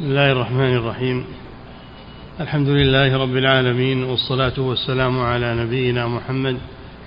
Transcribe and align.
بسم 0.00 0.08
الله 0.08 0.32
الرحمن 0.32 0.76
الرحيم. 0.76 1.24
الحمد 2.40 2.68
لله 2.68 3.18
رب 3.22 3.36
العالمين 3.36 4.04
والصلاة 4.04 4.52
والسلام 4.58 5.20
على 5.20 5.54
نبينا 5.54 6.08
محمد 6.08 6.56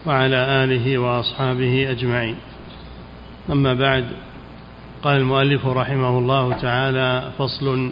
وعلى 0.06 0.36
آله 0.64 0.98
وأصحابه 0.98 1.92
أجمعين. 1.92 2.36
أما 3.52 3.74
بعد 3.74 4.06
قال 5.04 5.18
المؤلف 5.18 5.66
رحمه 5.66 6.20
الله 6.20 6.54
تعالى 6.54 7.32
فصل 7.38 7.92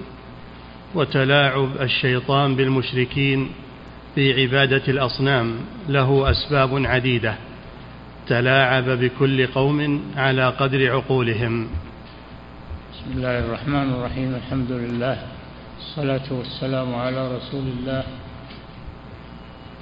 وتلاعب 0.95 1.69
الشيطان 1.81 2.55
بالمشركين 2.55 3.49
في 4.15 4.41
عبادة 4.41 4.83
الأصنام 4.87 5.55
له 5.89 6.31
أسباب 6.31 6.85
عديدة. 6.85 7.35
تلاعب 8.27 8.89
بكل 8.89 9.47
قوم 9.47 10.01
على 10.17 10.49
قدر 10.49 10.91
عقولهم. 10.91 11.67
بسم 13.01 13.17
الله 13.17 13.39
الرحمن 13.39 13.93
الرحيم 13.93 14.35
الحمد 14.35 14.71
لله 14.71 15.17
الصلاة 15.79 16.27
والسلام 16.31 16.95
على 16.95 17.35
رسول 17.35 17.65
الله 17.67 18.03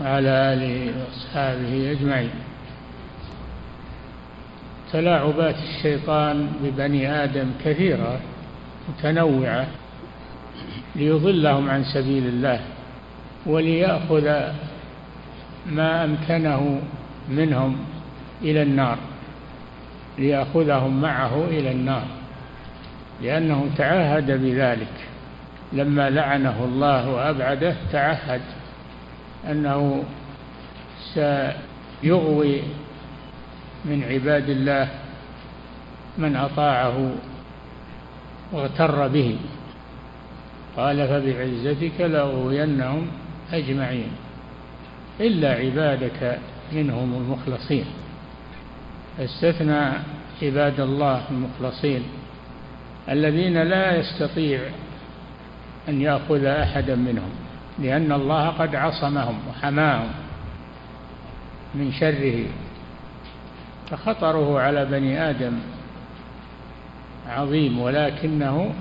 وعلى 0.02 0.30
آله 0.54 0.94
وأصحابه 1.00 1.92
أجمعين. 1.92 2.30
تلاعبات 4.92 5.56
الشيطان 5.56 6.48
ببني 6.64 7.24
آدم 7.24 7.52
كثيرة 7.66 8.20
متنوعة 8.90 9.68
ليضلهم 10.96 11.70
عن 11.70 11.84
سبيل 11.84 12.28
الله 12.28 12.60
وليأخذ 13.46 14.28
ما 15.68 16.04
أمكنه 16.04 16.82
منهم 17.30 17.78
إلى 18.42 18.62
النار 18.62 18.98
ليأخذهم 20.18 21.02
معه 21.02 21.46
إلى 21.52 21.72
النار. 21.72 22.19
لأنه 23.22 23.70
تعهد 23.78 24.32
بذلك. 24.32 24.94
لما 25.74 26.10
لعنه 26.10 26.64
الله 26.64 27.10
وأبعده 27.10 27.76
تعهد 27.92 28.42
أنه 29.50 30.04
سيغوي 31.14 32.62
من 33.86 34.04
عباد 34.04 34.50
الله 34.50 34.88
من 36.18 36.36
أطاعه 36.36 37.12
واغتر 38.52 39.08
به. 39.08 39.38
قال 40.78 41.08
فبعزتك 41.08 42.02
لأغوينهم 42.02 43.08
أجمعين 43.52 44.12
إلا 45.20 45.54
عبادك 45.54 46.40
منهم 46.74 47.14
المخلصين. 47.14 47.86
استثنى 49.20 49.90
عباد 50.42 50.80
الله 50.80 51.22
المخلصين 51.32 52.04
الذين 53.10 53.64
لا 53.64 53.96
يستطيع 53.96 54.60
أن 55.90 56.02
يأخذ 56.02 56.46
أحدا 56.46 56.96
منهم 56.96 57.30
لأن 57.80 58.12
الله 58.12 58.48
قد 58.48 58.76
عصمهم 58.76 59.40
وحماهم 59.50 60.10
من 61.76 61.92
شره 61.92 62.46
فخطره 63.90 64.60
على 64.60 64.86
بني 64.86 65.30
آدم 65.30 65.54
عظيم 67.28 67.80
ولكنه 67.80 68.74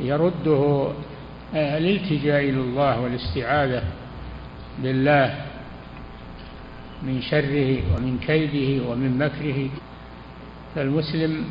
يرده 0.00 0.92
الالتجاء 1.54 2.40
إلى 2.40 2.60
الله 2.60 3.00
والاستعاذة 3.00 3.82
بالله 4.82 5.34
من 7.02 7.22
شره 7.22 7.82
ومن 7.96 8.18
كيده 8.26 8.88
ومن 8.88 9.18
مكره. 9.18 9.68
فالمسلم 10.74 11.44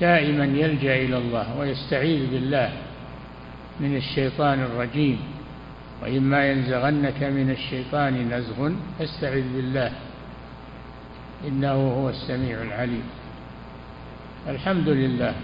دائما 0.00 0.44
يلجأ 0.44 0.96
إلى 0.96 1.18
الله 1.18 1.58
ويستعيذ 1.58 2.30
بالله 2.30 2.72
من 3.80 3.96
الشيطان 3.96 4.60
الرجيم. 4.60 5.18
وإما 6.02 6.50
ينزغنك 6.50 7.22
من 7.22 7.50
الشيطان 7.50 8.28
نزغ 8.30 8.70
فاستعذ 8.98 9.44
بالله 9.56 9.92
إنه 11.48 11.72
هو 11.72 12.08
السميع 12.08 12.62
العليم. 12.62 13.04
الحمد 14.48 14.88
لله 14.88 15.34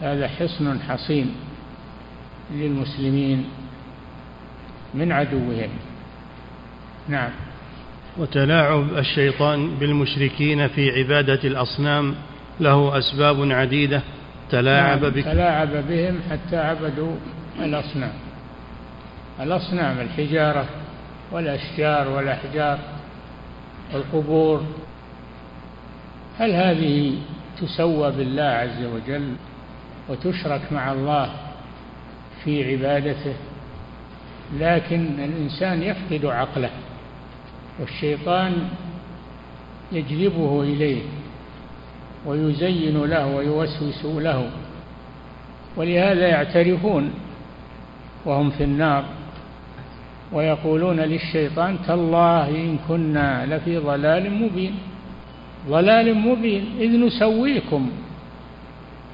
هذا 0.00 0.28
حصن 0.28 0.80
حصين 0.80 1.34
للمسلمين 2.54 3.44
من 4.94 5.12
عدوهم. 5.12 5.70
نعم. 7.08 7.30
وتلاعب 8.16 8.98
الشيطان 8.98 9.74
بالمشركين 9.74 10.68
في 10.68 10.90
عبادة 10.90 11.40
الأصنام 11.44 12.14
له 12.60 12.98
أسباب 12.98 13.52
عديدة 13.52 14.02
تلاعب 14.50 15.02
نعم 15.02 15.10
بك. 15.10 15.24
تلاعب 15.24 15.68
بهم 15.88 16.20
حتى 16.30 16.56
عبدوا 16.56 17.16
الأصنام. 17.58 18.12
الأصنام 19.40 20.00
الحجارة 20.00 20.66
والأشجار 21.32 22.08
والأحجار 22.08 22.78
القبور 23.94 24.64
هل 26.38 26.50
هذه 26.52 27.14
تسوى 27.60 28.12
بالله 28.12 28.42
عز 28.42 28.84
وجل 28.84 29.32
وتشرك 30.08 30.72
مع 30.72 30.92
الله 30.92 31.30
في 32.44 32.72
عبادته؟ 32.72 33.34
لكن 34.58 35.06
الإنسان 35.18 35.82
يفقد 35.82 36.24
عقله 36.24 36.70
والشيطان 37.80 38.68
يجذبه 39.92 40.62
إليه. 40.62 41.02
ويزين 42.26 43.04
له 43.04 43.26
ويوسوس 43.26 44.04
له. 44.04 44.50
ولهذا 45.76 46.28
يعترفون 46.28 47.10
وهم 48.24 48.50
في 48.50 48.64
النار 48.64 49.04
ويقولون 50.32 51.00
للشيطان 51.00 51.78
تالله 51.86 52.48
إن 52.48 52.78
كنا 52.88 53.46
لفي 53.46 53.76
ضلال 53.76 54.32
مبين. 54.42 54.74
ضلال 55.68 56.14
مبين 56.14 56.64
إذ 56.80 57.00
نسويكم 57.00 57.90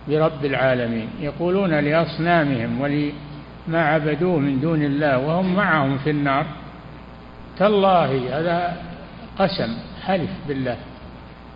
برب 0.08 0.44
العالمين. 0.44 1.08
يقولون 1.20 1.70
لأصنامهم 1.70 2.80
ولما 2.80 3.84
عبدوه 3.88 4.38
من 4.38 4.60
دون 4.60 4.82
الله 4.82 5.18
وهم 5.18 5.54
معهم 5.54 5.98
في 5.98 6.10
النار. 6.10 6.46
تالله 7.58 8.38
هذا 8.38 8.76
قسم 9.38 9.76
حلف 10.02 10.30
بالله. 10.48 10.76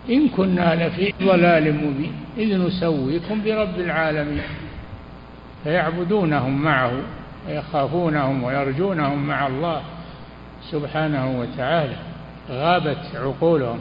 إن 0.09 0.29
كنا 0.29 0.87
لفي 0.87 1.13
ضلال 1.23 1.75
مبين 1.75 2.13
إذ 2.37 2.57
نسويكم 2.57 3.43
برب 3.43 3.79
العالمين. 3.79 4.41
فيعبدونهم 5.63 6.61
معه 6.61 6.91
ويخافونهم 7.47 8.43
ويرجونهم 8.43 9.27
مع 9.27 9.47
الله 9.47 9.81
سبحانه 10.71 11.39
وتعالى. 11.39 11.95
غابت 12.49 13.11
عقولهم 13.15 13.79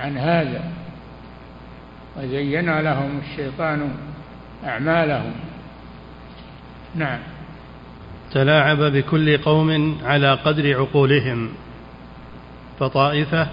عن 0.00 0.18
هذا 0.18 0.64
وزين 2.16 2.80
لهم 2.80 3.20
الشيطان 3.22 3.90
أعمالهم. 4.64 5.32
نعم. 6.94 7.18
تلاعب 8.32 8.78
بكل 8.78 9.38
قوم 9.38 9.98
على 10.04 10.34
قدر 10.34 10.76
عقولهم 10.78 11.48
فطائفة 12.80 13.48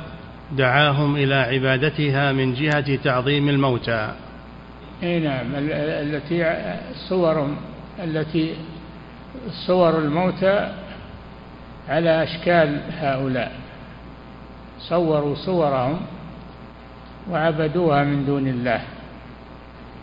دعاهم 0.52 1.16
إلى 1.16 1.36
عبادتها 1.36 2.32
من 2.32 2.54
جهة 2.54 2.96
تعظيم 2.96 3.50
الموتى. 3.50 4.12
أي 5.04 5.20
نعم 5.20 5.56
ال- 5.56 5.72
التي 6.16 6.52
الصور 6.92 7.48
التي 8.04 8.54
صور 9.68 9.98
الموتى 10.00 10.74
على 11.90 12.24
أشكال 12.24 12.82
هؤلاء. 13.00 13.52
صوروا 14.80 15.36
صورهم 15.36 16.00
وعبدوها 17.32 18.04
من 18.04 18.26
دون 18.26 18.48
الله 18.48 18.82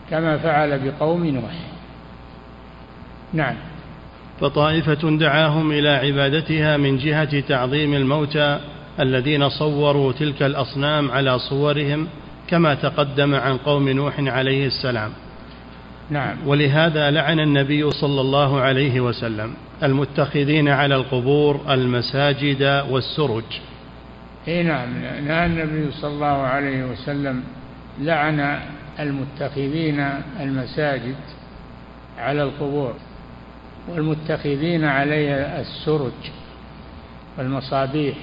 كما 0.09 0.37
فعل 0.37 0.79
بقوم 0.79 1.25
نوح. 1.25 1.53
نعم. 3.33 3.55
فطائفة 4.41 5.17
دعاهم 5.17 5.71
إلى 5.71 5.89
عبادتها 5.89 6.77
من 6.77 6.97
جهة 6.97 7.39
تعظيم 7.39 7.93
الموتى 7.93 8.59
الذين 8.99 9.49
صوروا 9.49 10.11
تلك 10.11 10.43
الأصنام 10.43 11.11
على 11.11 11.39
صورهم 11.39 12.07
كما 12.47 12.75
تقدم 12.75 13.35
عن 13.35 13.57
قوم 13.57 13.89
نوح 13.89 14.19
عليه 14.19 14.67
السلام. 14.67 15.11
نعم. 16.09 16.37
ولهذا 16.47 17.11
لعن 17.11 17.39
النبي 17.39 17.91
صلى 17.91 18.21
الله 18.21 18.61
عليه 18.61 18.99
وسلم 18.99 19.53
المتخذين 19.83 20.67
على 20.69 20.95
القبور 20.95 21.61
المساجد 21.69 22.83
والسرج. 22.89 23.43
إي 24.47 24.63
نعم. 24.63 25.01
لأن 25.01 25.51
النبي 25.51 25.91
صلى 25.91 26.11
الله 26.11 26.27
عليه 26.27 26.83
وسلم 26.83 27.43
لعن 28.01 28.59
المتخذين 28.99 30.09
المساجد 30.39 31.15
على 32.17 32.43
القبور 32.43 32.93
والمتخذين 33.89 34.85
عليها 34.85 35.61
السرج 35.61 36.31
والمصابيح. 37.37 38.15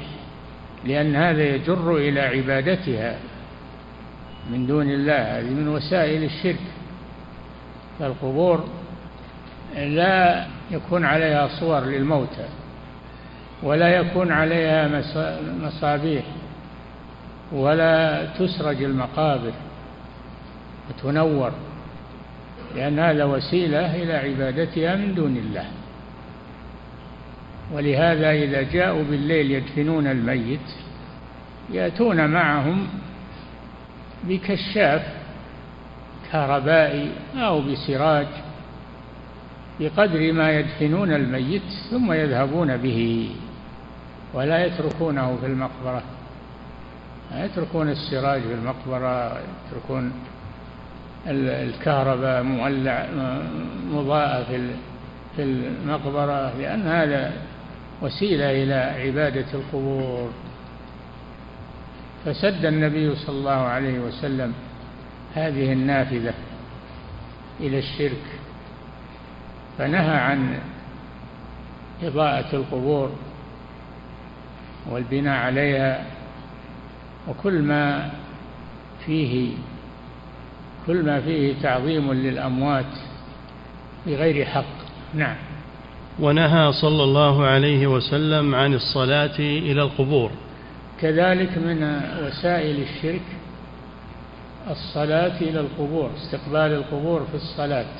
لأن 0.84 1.16
هذا 1.16 1.42
يجر 1.42 1.96
إلى 1.96 2.20
عبادتها 2.20 3.16
من 4.50 4.66
دون 4.66 4.90
الله 4.90 5.38
هذه 5.38 5.50
من 5.50 5.68
وسائل 5.68 6.24
الشرك. 6.24 6.60
فالقبور 7.98 8.64
لا 9.76 10.46
يكون 10.70 11.04
عليها 11.04 11.48
صور 11.60 11.80
للموتى 11.80 12.48
ولا 13.62 13.88
يكون 13.88 14.32
عليها 14.32 15.02
مصابيح 15.60 16.24
ولا 17.52 18.26
تسرج 18.38 18.82
المقابر 18.82 19.52
وتنور 20.90 21.52
لأن 22.76 22.98
هذا 22.98 23.24
وسيلة 23.24 24.02
إلى 24.02 24.12
عبادتها 24.12 24.96
من 24.96 25.14
دون 25.14 25.36
الله. 25.36 25.66
ولهذا 27.72 28.30
إذا 28.30 28.62
جاءوا 28.62 29.02
بالليل 29.02 29.50
يدفنون 29.50 30.06
الميت 30.06 30.60
يأتون 31.70 32.30
معهم 32.30 32.88
بكشاف 34.24 35.02
كهربائي 36.32 37.10
أو 37.36 37.60
بسراج 37.60 38.26
بقدر 39.80 40.32
ما 40.32 40.50
يدفنون 40.50 41.12
الميت 41.12 41.62
ثم 41.90 42.12
يذهبون 42.12 42.76
به 42.76 43.30
ولا 44.34 44.66
يتركونه 44.66 45.36
في 45.40 45.46
المقبرة. 45.46 46.02
يتركون 47.34 47.88
السراج 47.88 48.40
في 48.40 48.54
المقبرة 48.54 49.38
يتركون 49.38 50.12
الكهرباء 51.28 52.42
مولع 52.42 53.06
مضاءة 53.90 54.44
في 55.36 55.42
المقبرة 55.42 56.52
لأن 56.58 56.86
هذا 56.86 57.32
وسيلة 58.02 58.62
إلى 58.62 58.74
عبادة 58.74 59.46
القبور. 59.54 60.30
فسد 62.24 62.64
النبي 62.64 63.14
صلى 63.16 63.36
الله 63.36 63.50
عليه 63.50 63.98
وسلم 63.98 64.54
هذه 65.34 65.72
النافذة 65.72 66.34
إلى 67.60 67.78
الشرك 67.78 68.24
فنهى 69.78 70.16
عن 70.16 70.58
إضاءة 72.02 72.56
القبور 72.56 73.12
والبناء 74.90 75.38
عليها 75.38 76.06
وكل 77.28 77.62
ما 77.62 78.10
فيه 79.06 79.54
كل 80.86 81.02
ما 81.02 81.20
فيه 81.20 81.54
تعظيم 81.62 82.12
للأموات 82.12 82.94
بغير 84.06 84.44
حق. 84.44 84.64
نعم. 85.14 85.36
ونهى 86.22 86.72
صلى 86.72 87.04
الله 87.04 87.46
عليه 87.46 87.86
وسلم 87.86 88.54
عن 88.54 88.74
الصلاة 88.74 89.38
إلى 89.38 89.82
القبور. 89.82 90.30
كذلك 91.00 91.58
من 91.58 92.00
وسائل 92.26 92.82
الشرك 92.82 93.22
الصلاة 94.70 95.40
إلى 95.40 95.60
القبور 95.60 96.10
استقبال 96.16 96.72
القبور 96.72 97.26
في 97.30 97.34
الصلاة. 97.34 97.94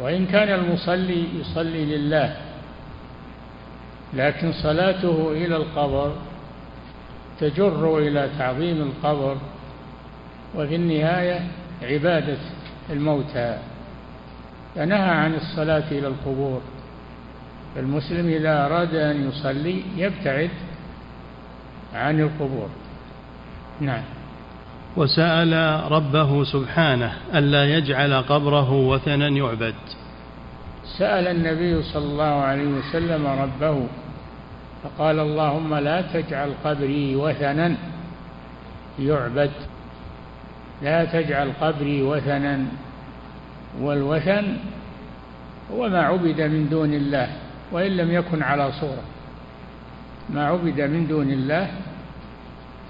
وإن 0.00 0.26
كان 0.26 0.48
المصلي 0.48 1.24
يصلي 1.40 1.96
لله 1.96 2.36
لكن 4.14 4.52
صلاته 4.52 5.32
إلى 5.32 5.56
القبر 5.56 6.12
تجر 7.40 7.98
إلى 7.98 8.30
تعظيم 8.38 8.82
القبر 8.82 9.36
وفي 10.54 10.74
النهاية 10.74 11.40
عبادة 11.82 12.38
الموتى. 12.90 13.58
فنهى 14.74 15.10
عن 15.10 15.34
الصلاة 15.34 15.84
إلى 15.90 16.06
القبور. 16.06 16.60
المسلم 17.76 18.26
إذا 18.28 18.66
أراد 18.66 18.94
أن 18.94 19.28
يصلي 19.28 19.82
يبتعد 19.96 20.50
عن 21.94 22.20
القبور. 22.20 22.68
نعم. 23.80 24.02
وسأل 24.96 25.82
ربه 25.92 26.44
سبحانه 26.44 27.12
ألا 27.34 27.64
يجعل 27.64 28.22
قبره 28.22 28.72
وثنا 28.72 29.28
يعبد. 29.28 29.74
سأل 30.98 31.26
النبي 31.26 31.82
صلى 31.82 32.04
الله 32.04 32.24
عليه 32.24 32.68
وسلم 32.68 33.26
ربه 33.26 33.86
فقال 34.82 35.18
اللهم 35.18 35.74
لا 35.74 36.00
تجعل 36.00 36.52
قبري 36.64 37.16
وثنا 37.16 37.76
يعبد. 38.98 39.50
لا 40.82 41.04
تجعل 41.04 41.52
قبري 41.60 42.02
وثنا 42.02 42.64
والوثن 43.80 44.56
هو 45.72 45.88
ما 45.88 46.02
عبد 46.02 46.40
من 46.40 46.68
دون 46.70 46.94
الله. 46.94 47.28
وإن 47.72 47.96
لم 47.96 48.10
يكن 48.10 48.42
على 48.42 48.72
صورة. 48.72 49.02
ما 50.30 50.46
عبد 50.46 50.80
من 50.80 51.06
دون 51.06 51.30
الله 51.30 51.70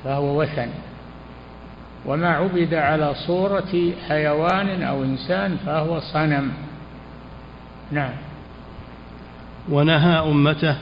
فهو 0.05 0.43
وثن. 0.43 0.69
وما 2.07 2.29
عبد 2.29 2.75
على 2.75 3.15
صورة 3.15 3.93
حيوان 4.09 4.83
أو 4.83 5.05
إنسان 5.05 5.57
فهو 5.67 6.01
صنم. 6.01 6.53
نعم. 7.93 8.13
ونهى 9.69 10.19
أمته 10.31 10.77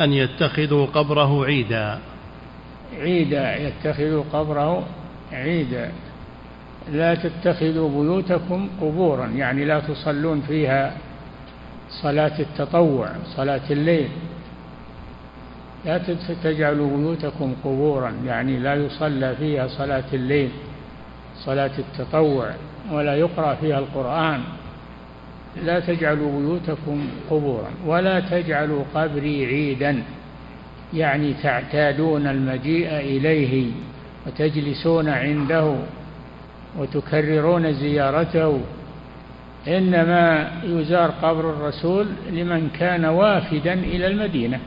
أن 0.00 0.12
يتخذوا 0.12 0.86
قبره 0.86 1.44
عيدا. 1.44 1.98
عيدا 3.00 3.56
يتخذوا 3.56 4.24
قبره 4.32 4.86
عيدا. 5.32 5.92
لا 6.92 7.14
تتخذوا 7.14 7.88
بيوتكم 7.88 8.68
قبورا 8.80 9.26
يعني 9.26 9.64
لا 9.64 9.80
تصلون 9.80 10.40
فيها 10.48 10.92
صلاة 11.90 12.38
التطوع 12.38 13.08
صلاة 13.36 13.60
الليل. 13.70 14.08
لا 15.84 15.98
تجعلوا 16.44 16.96
بيوتكم 16.96 17.54
قبورا 17.64 18.12
يعني 18.26 18.58
لا 18.58 18.74
يصلى 18.74 19.34
فيها 19.36 19.68
صلاة 19.68 20.04
الليل 20.12 20.50
صلاة 21.36 21.70
التطوع 21.78 22.50
ولا 22.92 23.14
يقرأ 23.14 23.54
فيها 23.54 23.78
القرآن. 23.78 24.40
لا 25.64 25.80
تجعلوا 25.80 26.40
بيوتكم 26.40 27.08
قبورا 27.30 27.70
ولا 27.86 28.20
تجعلوا 28.20 28.84
قبري 28.94 29.46
عيدا 29.46 30.02
يعني 30.94 31.34
تعتادون 31.42 32.26
المجيء 32.26 32.96
إليه 32.96 33.70
وتجلسون 34.26 35.08
عنده 35.08 35.74
وتكررون 36.78 37.72
زيارته. 37.72 38.60
إنما 39.68 40.50
يزار 40.64 41.10
قبر 41.10 41.50
الرسول 41.50 42.06
لمن 42.30 42.70
كان 42.78 43.04
وافدا 43.04 43.72
إلى 43.72 44.06
المدينة 44.06 44.60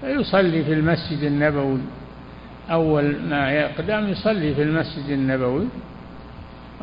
فيصلي 0.00 0.64
في 0.64 0.72
المسجد 0.72 1.22
النبوي. 1.22 1.78
أول 2.70 3.16
ما 3.28 3.52
يقدم 3.52 4.08
يصلي 4.08 4.54
في 4.54 4.62
المسجد 4.62 5.08
النبوي 5.08 5.66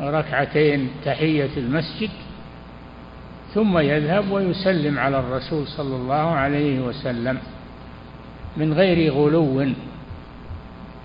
ركعتين 0.00 0.88
تحية 1.04 1.50
المسجد 1.56 2.10
ثم 3.54 3.78
يذهب 3.78 4.30
ويسلم 4.30 4.98
على 4.98 5.18
الرسول 5.18 5.66
صلى 5.66 5.96
الله 5.96 6.30
عليه 6.30 6.80
وسلم 6.80 7.38
من 8.56 8.72
غير 8.72 9.12
غلو 9.12 9.66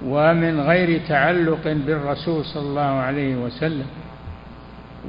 ومن 0.06 0.60
غير 0.60 1.01
تعلق 1.08 1.63
بالرسول 1.66 2.46
صلى 2.46 2.63
الله 2.63 2.82
عليه 2.82 3.36
وسلم. 3.36 3.86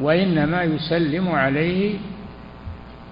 وإنما 0.00 0.62
يسلم 0.62 1.28
عليه 1.28 1.98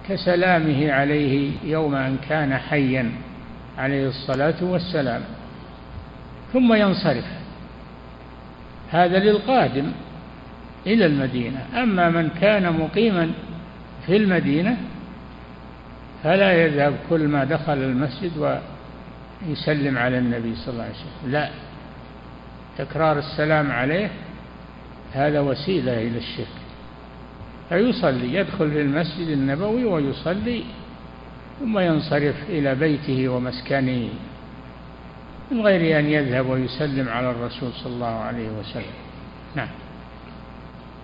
كسلامه 0.09 0.91
عليه 0.91 1.51
يوم 1.63 1.95
أن 1.95 2.17
كان 2.29 2.57
حيا 2.57 3.11
عليه 3.77 4.07
الصلاة 4.07 4.55
والسلام. 4.61 5.21
ثم 6.53 6.73
ينصرف. 6.73 7.25
هذا 8.91 9.19
للقادم 9.19 9.91
إلى 10.87 11.05
المدينة. 11.05 11.65
أما 11.83 12.09
من 12.09 12.29
كان 12.41 12.73
مقيما 12.79 13.31
في 14.05 14.17
المدينة 14.17 14.77
فلا 16.23 16.65
يذهب 16.65 16.95
كل 17.09 17.27
ما 17.27 17.43
دخل 17.43 17.77
المسجد 17.77 18.61
ويسلم 19.47 19.97
على 19.97 20.17
النبي 20.17 20.55
صلى 20.55 20.73
الله 20.73 20.83
عليه 20.83 20.93
وسلم. 20.93 21.31
لا. 21.31 21.49
تكرار 22.77 23.19
السلام 23.19 23.71
عليه 23.71 24.09
هذا 25.13 25.39
وسيلة 25.39 25.93
إلى 25.93 26.17
الشرك. 26.17 26.58
فيصلي 27.69 28.33
يدخل 28.33 28.71
في 28.71 28.81
المسجد 28.81 29.27
النبوي 29.27 29.85
ويصلي 29.85 30.63
ثم 31.59 31.79
ينصرف 31.79 32.35
إلى 32.49 32.75
بيته 32.75 33.29
ومسكنه 33.29 34.09
من 35.51 35.61
غير 35.61 35.99
أن 35.99 36.05
يذهب 36.05 36.49
ويسلم 36.49 37.09
على 37.09 37.31
الرسول 37.31 37.71
صلى 37.83 37.93
الله 37.93 38.07
عليه 38.07 38.49
وسلم. 38.49 38.93
نعم. 39.55 39.67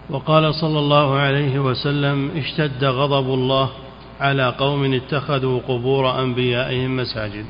وقال 0.09 0.53
صلى 0.55 0.79
الله 0.79 1.17
عليه 1.17 1.59
وسلم 1.59 2.31
اشتد 2.35 2.83
غضب 2.83 3.33
الله 3.33 3.69
على 4.21 4.49
قوم 4.49 4.93
اتخذوا 4.93 5.59
قبور 5.67 6.21
أنبيائهم 6.21 6.97
مساجد. 6.97 7.45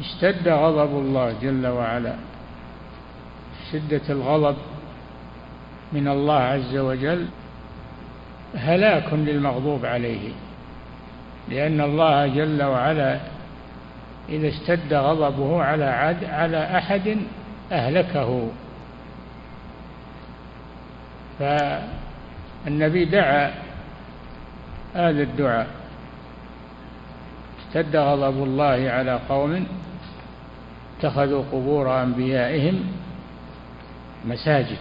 اشتد 0.00 0.48
غضب 0.48 0.98
الله 0.98 1.34
جل 1.42 1.66
وعلا. 1.66 2.14
شدة 3.72 4.02
الغضب 4.10 4.56
من 5.92 6.08
الله 6.08 6.34
عز 6.34 6.76
وجل 6.76 7.26
هلاك 8.56 9.12
للمغضوب 9.12 9.86
عليه 9.86 10.30
لأن 11.48 11.80
الله 11.80 12.26
جل 12.26 12.62
وعلا 12.62 13.18
إذا 14.28 14.48
اشتد 14.48 14.94
غضبه 14.94 15.62
على 15.62 15.84
عد 15.84 16.24
على 16.24 16.78
أحد 16.78 17.16
أهلكه. 17.72 18.48
فالنبي 21.38 23.04
دعا 23.04 23.50
هذا 24.94 25.22
الدعاء 25.22 25.66
اشتد 27.58 27.96
غضب 27.96 28.42
الله 28.42 28.90
على 28.90 29.20
قوم 29.28 29.66
اتخذوا 30.98 31.44
قبور 31.52 32.02
أنبيائهم 32.02 32.80
مساجد 34.24 34.78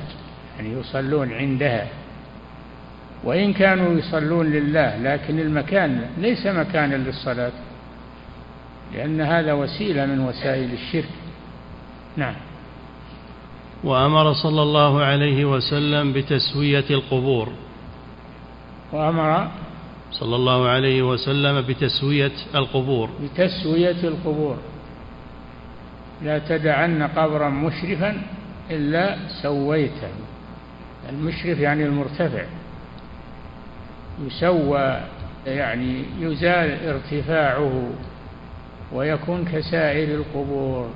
يعني 0.57 0.79
يصلون 0.79 1.33
عندها. 1.33 1.87
وإن 3.23 3.53
كانوا 3.53 3.99
يصلون 3.99 4.51
لله 4.51 4.97
لكن 4.97 5.39
المكان 5.39 6.01
ليس 6.17 6.47
مكانا 6.47 6.95
للصلاة 6.95 7.51
لأن 8.93 9.21
هذا 9.21 9.53
وسيلة 9.53 10.05
من 10.05 10.19
وسائل 10.19 10.73
الشرك. 10.73 11.09
نعم. 12.17 12.35
وأمر 13.83 14.33
صلى 14.33 14.61
الله 14.61 15.03
عليه 15.03 15.45
وسلم 15.45 16.13
بتسوية 16.13 16.85
القبور. 16.89 17.49
وأمر 18.91 19.47
صلى 20.11 20.35
الله 20.35 20.67
عليه 20.67 21.01
وسلم 21.01 21.61
بتسوية 21.61 22.31
القبور. 22.55 23.09
بتسوية 23.23 24.03
القبور. 24.03 24.57
لا 26.21 26.39
تدعن 26.39 27.03
قبرا 27.03 27.49
مشرفا 27.49 28.21
إلا 28.71 29.17
سويته. 29.41 30.13
المشرف 31.09 31.59
يعني 31.59 31.85
المرتفع. 31.85 32.43
يسوى 34.21 34.99
يعني 35.47 36.05
يزال 36.19 36.87
ارتفاعه 36.87 37.89
ويكون 38.91 39.45
كسائر 39.45 40.15
القبور 40.15 40.89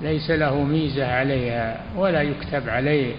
ليس 0.00 0.30
له 0.30 0.62
ميزة 0.64 1.12
عليها 1.12 1.80
ولا 1.96 2.22
يكتب 2.22 2.68
عليه 2.68 3.14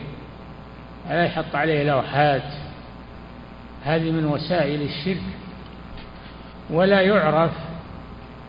ولا 1.09 1.25
يحط 1.25 1.55
عليه 1.55 1.83
لوحات. 1.83 2.53
هذه 3.85 4.11
من 4.11 4.25
وسائل 4.25 4.81
الشرك 4.81 5.23
ولا 6.69 7.01
يعرف 7.01 7.51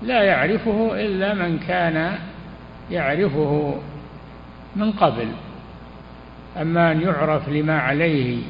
لا 0.02 0.22
يعرفه 0.22 0.90
إلا 0.94 1.34
من 1.34 1.58
كان 1.58 2.18
يعرفه 2.90 3.74
من 4.76 4.92
قبل. 4.92 5.28
أما 6.60 6.92
أن 6.92 7.00
يعرف 7.00 7.48
لما 7.48 7.78
عليه 7.78 8.42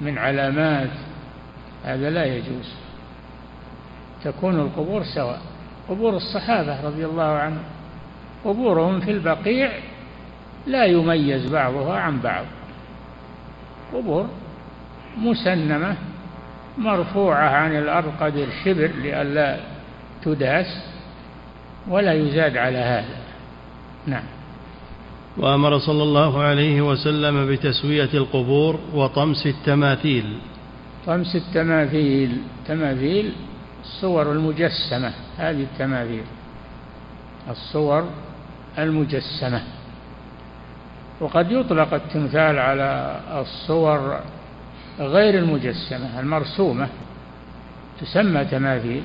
من 0.00 0.18
علامات 0.18 0.90
هذا 1.84 2.10
لا 2.10 2.24
يجوز. 2.24 2.74
تكون 4.24 4.60
القبور 4.60 5.02
سواء. 5.04 5.40
قبور 5.88 6.16
الصحابة 6.16 6.86
رضي 6.86 7.04
الله 7.04 7.22
عنهم 7.22 7.62
قبورهم 8.44 9.00
في 9.00 9.10
البقيع 9.10 9.72
لا 10.66 10.84
يميز 10.84 11.52
بعضها 11.52 11.98
عن 12.00 12.20
بعض. 12.20 12.44
قبور 13.94 14.26
مسنمة 15.18 15.96
مرفوعة 16.78 17.48
عن 17.48 17.76
الأرض 17.76 18.12
قدر 18.20 18.46
شبر 18.64 18.90
لئلا 19.02 19.56
تداس 20.24 20.66
ولا 21.88 22.12
يزاد 22.12 22.56
على 22.56 22.78
هذا. 22.78 23.16
نعم. 24.06 24.24
وأمر 25.36 25.78
صلى 25.78 26.02
الله 26.02 26.42
عليه 26.42 26.80
وسلم 26.82 27.46
بتسوية 27.52 28.08
القبور 28.14 28.78
وطمس 28.94 29.46
التماثيل. 29.46 30.38
طمس 31.06 31.36
التماثيل. 31.36 32.42
تماثيل 32.68 33.32
الصور 33.84 34.32
المجسمة 34.32 35.12
هذه 35.38 35.62
التماثيل. 35.62 36.24
الصور 37.50 38.08
المجسمة. 38.78 39.62
وقد 41.20 41.52
يطلق 41.52 41.94
التمثال 41.94 42.58
على 42.58 43.20
الصور 43.40 44.20
غير 45.00 45.38
المجسمة 45.38 46.20
المرسومة. 46.20 46.88
تسمى 48.00 48.44
تماثيل 48.44 49.02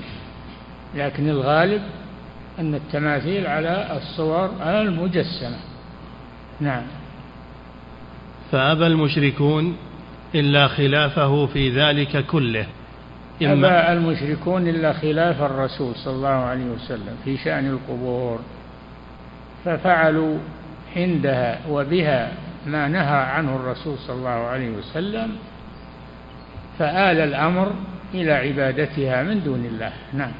لكن 0.96 1.30
الغالب 1.30 1.82
أن 2.60 2.75
التماثيل 2.75 3.48
على 3.48 3.98
الصور 3.98 4.50
المجسمة. 4.62 5.58
نعم. 6.60 6.84
فأبى 8.52 8.88
المشركون 8.88 9.78
إلا 10.36 10.67
خلافه 10.67 11.46
في 11.46 11.70
ذلك 11.70 12.25
كله. 12.25 12.65
أبى 13.41 13.94
المشركون 13.94 14.67
إلا 14.67 14.94
خلاف 14.94 15.41
الرسول 15.41 15.96
صلى 15.96 16.13
الله 16.13 16.29
عليه 16.29 16.65
وسلم 16.65 17.17
في 17.25 17.38
شأن 17.38 17.70
القبور 17.70 18.39
ففعلوا 19.65 20.38
عندها 20.96 21.60
وبها 21.70 22.32
ما 22.67 22.88
نهى 22.88 23.17
عنه 23.17 23.55
الرسول 23.55 23.98
صلى 23.98 24.15
الله 24.15 24.29
عليه 24.29 24.70
وسلم 24.70 25.32
فآل 26.79 27.20
الأمر 27.20 27.72
إلى 28.13 28.32
عبادتها 28.32 29.24
من 29.24 29.44
دون 29.44 29.65
الله. 29.65 29.91
نعم. 30.13 30.32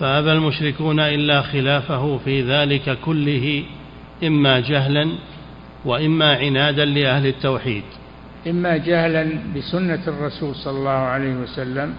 فأبى 0.00 0.32
المشركون 0.32 1.00
إلا 1.00 1.42
خلافه 1.42 2.18
في 2.18 2.42
ذلك 2.42 2.98
كله 3.04 3.64
إما 4.24 4.60
جهلا 4.60 5.08
وإما 5.84 6.36
عنادا 6.36 6.84
لأهل 6.84 7.26
التوحيد. 7.26 7.82
إما 8.46 8.76
جهلا 8.76 9.28
بسنة 9.56 10.02
الرسول 10.08 10.54
صلى 10.54 10.78
الله 10.78 10.90
عليه 10.90 11.34
وسلم 11.34 11.94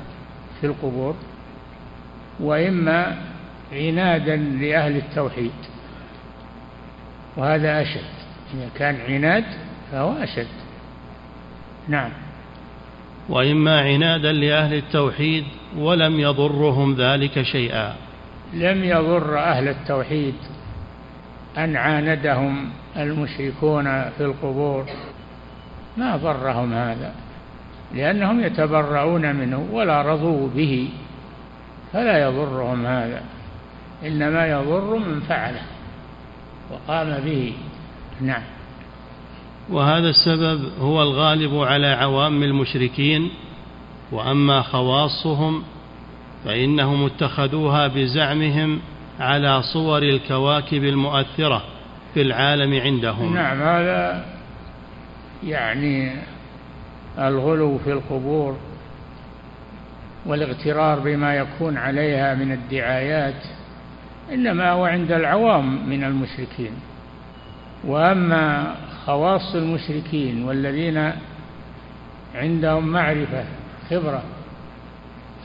في 0.61 0.67
القبور 0.67 1.15
وإما 2.39 3.17
عنادا 3.73 4.35
لأهل 4.35 4.95
التوحيد. 4.95 5.51
وهذا 7.37 7.81
أشد 7.81 8.17
إذا 8.53 8.69
كان 8.75 8.95
عناد 9.07 9.43
فهو 9.91 10.13
أشد. 10.13 10.47
نعم. 11.87 12.11
وإما 13.29 13.81
عنادا 13.81 14.31
لأهل 14.31 14.73
التوحيد 14.73 15.43
ولم 15.77 16.19
يضرهم 16.19 16.95
ذلك 16.95 17.41
شيئا. 17.41 17.95
لم 18.53 18.83
يضر 18.83 19.39
أهل 19.39 19.67
التوحيد 19.67 20.35
أن 21.57 21.75
عاندهم 21.75 22.69
المشركون 22.97 23.83
في 24.09 24.21
القبور. 24.21 24.85
ما 25.97 26.15
ضرهم 26.15 26.73
هذا؟ 26.73 27.13
لأنهم 27.95 28.39
يتبرؤون 28.39 29.35
منه 29.35 29.67
ولا 29.71 30.01
رضوا 30.01 30.49
به 30.55 30.89
فلا 31.93 32.21
يضرهم 32.21 32.85
هذا 32.85 33.21
إنما 34.05 34.47
يضر 34.47 34.97
من 34.97 35.19
فعله 35.19 35.61
وقام 36.71 37.19
به. 37.25 37.53
نعم. 38.21 38.41
وهذا 39.69 40.09
السبب 40.09 40.71
هو 40.79 41.01
الغالب 41.01 41.57
على 41.57 41.87
عوام 41.87 42.43
المشركين 42.43 43.29
وأما 44.11 44.61
خواصهم 44.61 45.63
فإنهم 46.45 47.05
اتخذوها 47.05 47.87
بزعمهم 47.87 48.79
على 49.19 49.61
صور 49.73 50.03
الكواكب 50.03 50.83
المؤثرة 50.83 51.63
في 52.13 52.21
العالم 52.21 52.81
عندهم. 52.81 53.33
نعم 53.33 53.61
هذا 53.61 54.37
يعني 55.44 56.12
الغلو 57.20 57.77
في 57.77 57.91
القبور 57.91 58.58
والاغترار 60.25 61.00
بما 61.00 61.36
يكون 61.36 61.77
عليها 61.77 62.36
من 62.36 62.51
الدعايات 62.51 63.44
إنما 64.34 64.72
هو 64.72 64.86
عند 64.86 65.12
العوام 65.12 65.89
من 65.89 66.03
المشركين. 66.03 66.72
وأما 67.84 68.75
خواص 69.06 69.56
المشركين 69.56 70.44
والذين 70.44 71.12
عندهم 72.36 72.88
معرفة 72.88 73.46
خبرة 73.89 74.24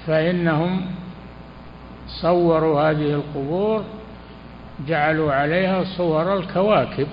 فإنهم 0.07 0.81
صوروا 2.07 2.91
هذه 2.91 3.15
القبور 3.15 3.85
جعلوا 4.89 5.33
عليها 5.33 5.85
صور 5.85 6.39
الكواكب. 6.39 7.07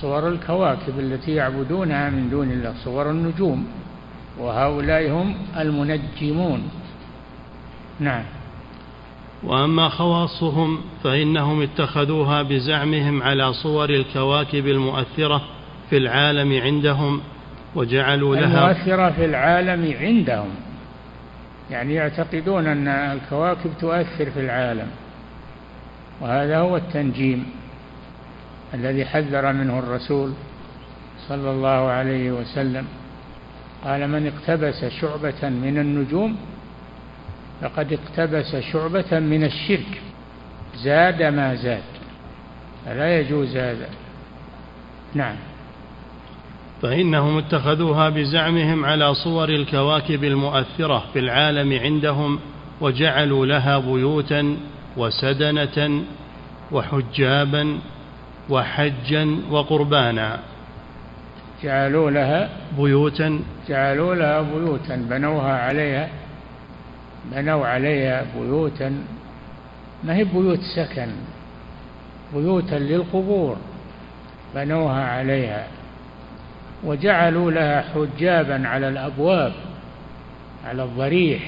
صور 0.00 0.28
الكواكب 0.28 0.98
التي 0.98 1.34
يعبدونها 1.34 2.10
من 2.10 2.30
دون 2.30 2.50
الله 2.50 2.74
صور 2.84 3.10
النجوم 3.10 3.66
وهؤلاء 4.38 5.10
هم 5.10 5.34
المنجمون. 5.58 6.62
نعم. 8.00 8.24
وأما 9.44 9.88
خواصهم 9.88 10.78
فإنهم 11.04 11.62
اتخذوها 11.62 12.42
بزعمهم 12.42 13.22
على 13.22 13.52
صور 13.52 13.90
الكواكب 13.90 14.66
المؤثرة 14.66 15.42
في 15.90 15.96
العالم 15.96 16.60
عندهم 16.60 17.20
وجعلوا 17.74 18.36
لها 18.36 18.70
المؤثرة 18.70 19.10
في 19.10 19.24
العالم 19.24 19.94
عندهم. 20.00 20.50
يعني 21.70 21.94
يعتقدون 21.94 22.66
أن 22.66 22.88
الكواكب 22.88 23.70
تؤثر 23.80 24.30
في 24.30 24.40
العالم 24.40 24.86
وهذا 26.20 26.58
هو 26.58 26.76
التنجيم. 26.76 27.46
الذي 28.74 29.04
حذر 29.04 29.52
منه 29.52 29.78
الرسول 29.78 30.32
صلى 31.28 31.50
الله 31.50 31.68
عليه 31.68 32.32
وسلم. 32.32 32.86
قال 33.84 34.08
من 34.08 34.26
اقتبس 34.26 34.84
شعبة 34.84 35.48
من 35.48 35.78
النجوم 35.78 36.36
فقد 37.60 37.92
اقتبس 37.92 38.56
شعبة 38.56 39.18
من 39.20 39.44
الشرك. 39.44 40.00
زاد 40.76 41.22
ما 41.22 41.54
زاد. 41.54 41.82
فلا 42.86 43.20
يجوز 43.20 43.56
هذا. 43.56 43.88
نعم. 45.14 45.36
فإنهم 46.82 47.38
اتخذوها 47.38 48.08
بزعمهم 48.08 48.84
على 48.84 49.14
صور 49.14 49.48
الكواكب 49.48 50.24
المؤثرة 50.24 51.04
في 51.12 51.18
العالم 51.18 51.72
عندهم 51.72 52.38
وجعلوا 52.80 53.46
لها 53.46 53.78
بيوتا 53.78 54.56
وسدنة 54.96 56.02
وحجابا 56.72 57.78
وحجا 58.50 59.38
وقربانا. 59.50 60.38
جعلوا 61.62 62.10
لها 62.10 62.48
بيوتا. 62.78 63.40
جعلوا 63.68 64.14
لها 64.14 64.40
بيوتا. 64.40 64.96
بنوها 64.96 65.58
عليها. 65.58 66.08
بنوا 67.32 67.66
عليها 67.66 68.24
بيوتا. 68.38 68.98
ما 70.04 70.16
هي 70.16 70.24
بيوت 70.24 70.60
سكن. 70.76 71.08
بيوتا 72.34 72.74
للقبور. 72.74 73.56
بنوها 74.54 75.04
عليها. 75.04 75.66
وجعلوا 76.84 77.50
لها 77.50 77.84
حجابا 77.94 78.68
على 78.68 78.88
الأبواب. 78.88 79.52
على 80.66 80.84
الضريح. 80.84 81.42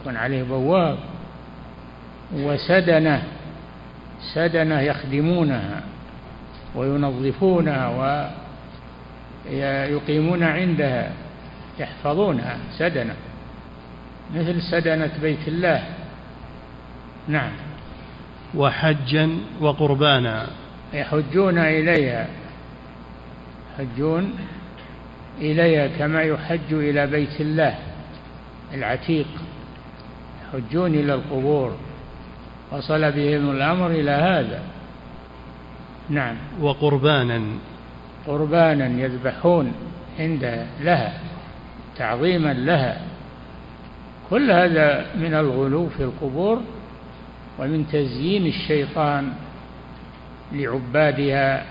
يكون 0.00 0.16
عليه 0.16 0.42
بواب. 0.42 0.98
وسدنة. 2.34 3.22
سدنة 4.34 4.80
يخدمونها. 4.80 5.82
وينظفونها 6.74 7.88
ويقيمون 9.50 10.42
عندها 10.42 11.12
يحفظونها 11.78 12.58
سدنة 12.78 13.14
مثل 14.34 14.62
سدنة 14.62 15.10
بيت 15.22 15.48
الله. 15.48 15.84
نعم. 17.28 17.52
وحجا 18.54 19.38
وقربانا. 19.60 20.46
يحجون 20.92 21.58
إليها. 21.58 22.26
يحجون 23.74 24.34
إليها 25.40 25.88
كما 25.98 26.22
يحج 26.22 26.72
إلى 26.72 27.06
بيت 27.06 27.40
الله 27.40 27.74
العتيق. 28.74 29.26
يحجون 30.44 30.94
إلى 30.94 31.14
القبور. 31.14 31.76
وصل 32.72 33.12
بهم 33.12 33.50
الأمر 33.50 33.86
إلى 33.90 34.10
هذا. 34.10 34.62
نعم. 36.10 36.36
وقربانا. 36.60 37.42
قربانا 38.26 38.86
يذبحون 38.86 39.72
عندها 40.18 40.66
لها 40.80 41.20
تعظيما 41.96 42.52
لها. 42.52 43.00
كل 44.30 44.50
هذا 44.50 45.06
من 45.16 45.34
الغلو 45.34 45.88
في 45.88 46.02
القبور 46.02 46.60
ومن 47.58 47.86
تزيين 47.92 48.46
الشيطان 48.46 49.32
لعبادها 50.52 51.64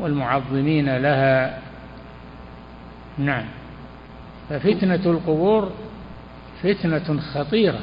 والمعظمين 0.00 0.96
لها. 0.96 1.58
نعم. 3.18 3.44
ففتنة 4.48 4.94
القبور 5.06 5.72
فتنة 6.62 7.20
خطيرة 7.20 7.80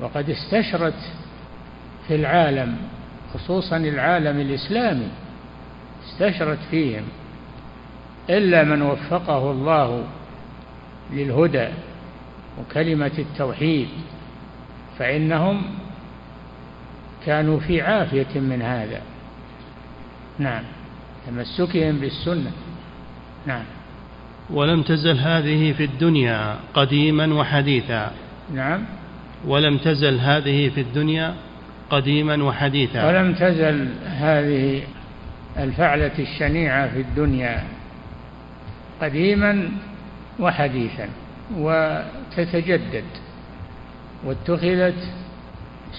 وقد 0.00 0.30
استشرت 0.30 0.94
في 2.08 2.14
العالم 2.14 2.76
خصوصا 3.34 3.76
العالم 3.76 4.40
الإسلامي 4.40 5.08
استشرت 6.04 6.58
فيهم 6.70 7.02
إلا 8.30 8.64
من 8.64 8.82
وفقه 8.82 9.50
الله 9.50 10.04
للهدى 11.12 11.68
وكلمة 12.58 13.12
التوحيد 13.18 13.88
فإنهم 14.98 15.62
كانوا 17.26 17.60
في 17.60 17.82
عافية 17.82 18.40
من 18.40 18.62
هذا. 18.62 19.02
نعم 20.38 20.62
تمسكهم 21.26 21.98
بالسنة. 21.98 22.52
نعم. 23.46 23.64
ولم 24.50 24.82
تزل 24.82 25.18
هذه 25.18 25.72
في 25.72 25.84
الدنيا 25.84 26.56
قديما 26.74 27.34
وحديثا. 27.34 28.12
نعم. 28.54 28.84
ولم 29.46 29.78
تزل 29.78 30.18
هذه 30.18 30.68
في 30.68 30.80
الدنيا 30.80 31.34
قديما 31.90 32.44
وحديثا. 32.44 33.08
ولم 33.08 33.34
تزل 33.34 33.88
هذه 34.04 34.82
الفعلة 35.58 36.18
الشنيعة 36.18 36.88
في 36.88 37.00
الدنيا 37.00 37.64
قديما 39.00 39.70
وحديثا 40.40 41.08
وتتجدد 41.56 43.04
واتخذت 44.24 45.08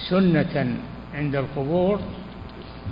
سنة 0.08 0.76
عند 1.14 1.36
القبور 1.36 2.00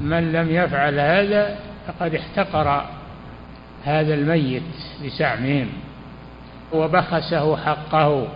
من 0.01 0.33
لم 0.33 0.51
يفعل 0.51 1.01
هذا 1.01 1.59
فقد 1.87 2.15
احتقر 2.15 2.85
هذا 3.85 4.15
الميت 4.15 4.63
بزعمهم 5.05 5.69
وبخسه 6.73 7.57
حقه 7.57 8.29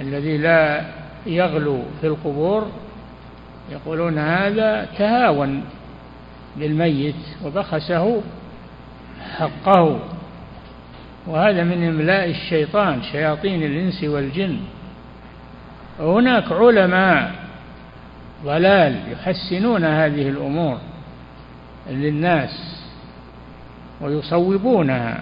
الذي 0.00 0.38
لا 0.38 0.84
يغلو 1.26 1.82
في 2.00 2.06
القبور 2.06 2.68
يقولون 3.70 4.18
هذا 4.18 4.88
تهاون 4.98 5.64
بالميت 6.56 7.14
وبخسه 7.44 8.22
حقه. 9.38 10.00
وهذا 11.26 11.64
من 11.64 11.88
إملاء 11.88 12.30
الشيطان 12.30 13.02
شياطين 13.02 13.62
الإنس 13.62 14.04
والجن. 14.04 14.56
وهناك 16.00 16.52
علماء 16.52 17.34
ضلال 18.44 18.96
يحسنون 19.12 19.84
هذه 19.84 20.28
الأمور 20.28 20.78
للناس 21.90 22.80
ويصوبونها. 24.00 25.20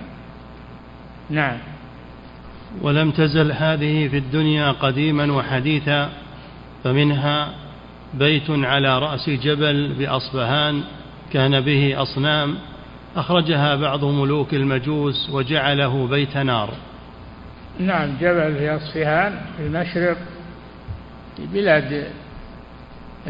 نعم. 1.30 1.58
ولم 2.80 3.10
تزل 3.10 3.52
هذه 3.52 4.08
في 4.08 4.18
الدنيا 4.18 4.72
قديما 4.72 5.32
وحديثا 5.32 6.08
فمنها 6.84 7.61
بيت 8.14 8.50
على 8.50 8.98
رأس 8.98 9.30
جبل 9.30 9.92
بأصبهان 9.98 10.82
كان 11.32 11.60
به 11.60 12.02
أصنام 12.02 12.54
أخرجها 13.16 13.76
بعض 13.76 14.04
ملوك 14.04 14.54
المجوس 14.54 15.30
وجعله 15.30 16.06
بيت 16.06 16.36
نار. 16.36 16.74
نعم 17.78 18.16
جبل 18.20 18.54
في 18.54 18.76
أصفهان 18.76 19.40
في 19.56 19.66
المشرق 19.66 20.16
في 21.36 21.46
بلاد 21.46 22.06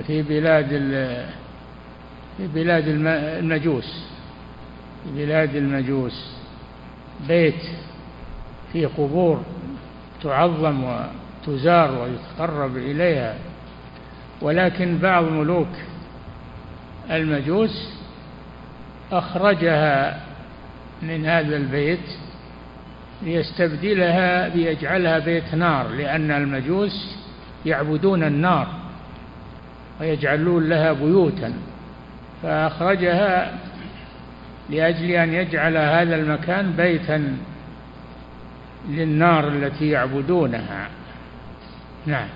في 0.06 0.22
بلاد 0.22 0.68
في 2.36 2.46
بلاد 2.54 2.84
المجوس 2.88 4.04
في 5.04 5.24
بلاد 5.24 5.56
المجوس. 5.56 6.32
بيت 7.28 7.62
فيه 8.72 8.86
قبور 8.86 9.42
تعظم 10.22 10.84
وتزار 10.84 11.98
ويتقرب 11.98 12.76
إليها. 12.76 13.34
ولكن 14.42 14.98
بعض 14.98 15.24
ملوك 15.24 15.68
المجوس 17.10 17.92
أخرجها 19.12 20.20
من 21.02 21.26
هذا 21.26 21.56
البيت 21.56 22.00
ليستبدلها 23.22 24.48
ليجعلها 24.48 25.18
بيت 25.18 25.54
نار 25.54 25.88
لأن 25.88 26.30
المجوس 26.30 27.16
يعبدون 27.66 28.22
النار 28.22 28.68
ويجعلون 30.00 30.68
لها 30.68 30.92
بيوتا. 30.92 31.52
فأخرجها 32.42 33.58
لأجل 34.70 35.10
أن 35.10 35.34
يجعل 35.34 35.76
هذا 35.76 36.16
المكان 36.16 36.72
بيتا 36.72 37.36
للنار 38.88 39.48
التي 39.48 39.90
يعبدونها. 39.90 40.88
نعم. 42.06 42.28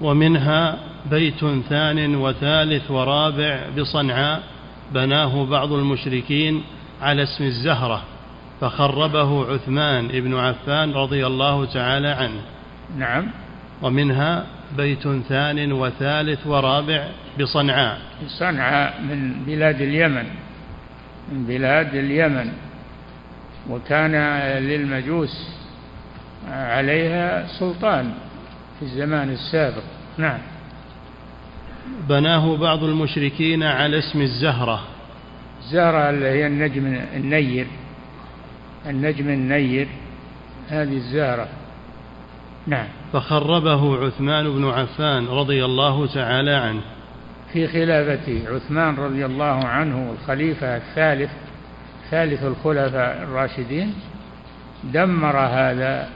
ومنها 0.00 0.78
بيت 1.10 1.44
ثان 1.68 2.16
وثالث 2.16 2.90
ورابع 2.90 3.60
بصنعاء 3.78 4.42
بناه 4.94 5.44
بعض 5.44 5.72
المشركين 5.72 6.62
على 7.02 7.22
اسم 7.22 7.44
الزهرة 7.44 8.02
فخربه 8.60 9.52
عثمان 9.52 10.08
بن 10.08 10.36
عفان 10.36 10.92
رضي 10.92 11.26
الله 11.26 11.64
تعالى 11.64 12.08
عنه. 12.08 12.40
نعم. 12.98 13.26
ومنها 13.82 14.46
بيت 14.76 15.08
ثان 15.08 15.72
وثالث 15.72 16.46
ورابع 16.46 17.08
بصنعاء. 17.40 17.98
صنعاء 18.26 19.00
من 19.00 19.44
بلاد 19.46 19.80
اليمن 19.80 20.26
من 21.32 21.44
بلاد 21.46 21.94
اليمن. 21.94 22.52
وكان 23.70 24.12
للمجوس 24.58 25.48
عليها 26.48 27.46
سلطان 27.58 28.12
في 28.78 28.84
الزمان 28.84 29.30
السابق. 29.30 29.82
نعم. 30.18 30.38
بناه 32.08 32.56
بعض 32.56 32.84
المشركين 32.84 33.62
على 33.62 33.98
اسم 33.98 34.22
الزهرة. 34.22 34.80
الزهرة 35.60 36.10
اللي 36.10 36.26
هي 36.26 36.46
النجم 36.46 36.86
النير. 37.16 37.66
النجم 38.86 39.28
النير 39.28 39.88
هذه 40.68 40.96
الزهرة. 40.96 41.48
نعم. 42.66 42.86
فخربه 43.12 44.06
عثمان 44.06 44.50
بن 44.50 44.68
عفان 44.68 45.26
رضي 45.26 45.64
الله 45.64 46.06
تعالى 46.06 46.50
عنه. 46.50 46.80
في 47.52 47.68
خلافته 47.68 48.42
عثمان 48.48 48.94
رضي 48.94 49.26
الله 49.26 49.64
عنه 49.64 50.14
الخليفة 50.20 50.76
الثالث 50.76 51.30
ثالث 52.10 52.42
الخلفاء 52.42 53.22
الراشدين 53.22 53.94
دمر 54.84 55.36
هذا 55.36 56.08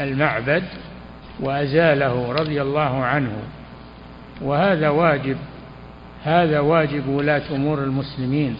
المعبد 0.00 0.64
وأزاله 1.40 2.32
رضي 2.32 2.62
الله 2.62 3.04
عنه. 3.04 3.42
وهذا 4.42 4.88
واجب 4.88 5.36
هذا 6.24 6.60
واجب 6.60 7.08
ولاة 7.08 7.42
أمور 7.54 7.84
المسلمين 7.84 8.56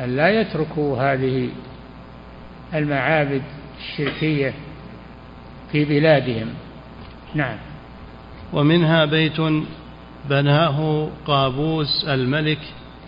أن 0.00 0.16
لا 0.16 0.40
يتركوا 0.40 0.98
هذه 0.98 1.48
المعابد 2.74 3.42
الشركية 3.78 4.54
في 5.72 5.84
بلادهم. 5.84 6.48
نعم. 7.34 7.56
ومنها 8.52 9.04
بيت 9.04 9.40
بناه 10.30 11.08
قابوس 11.26 12.04
الملك 12.04 12.58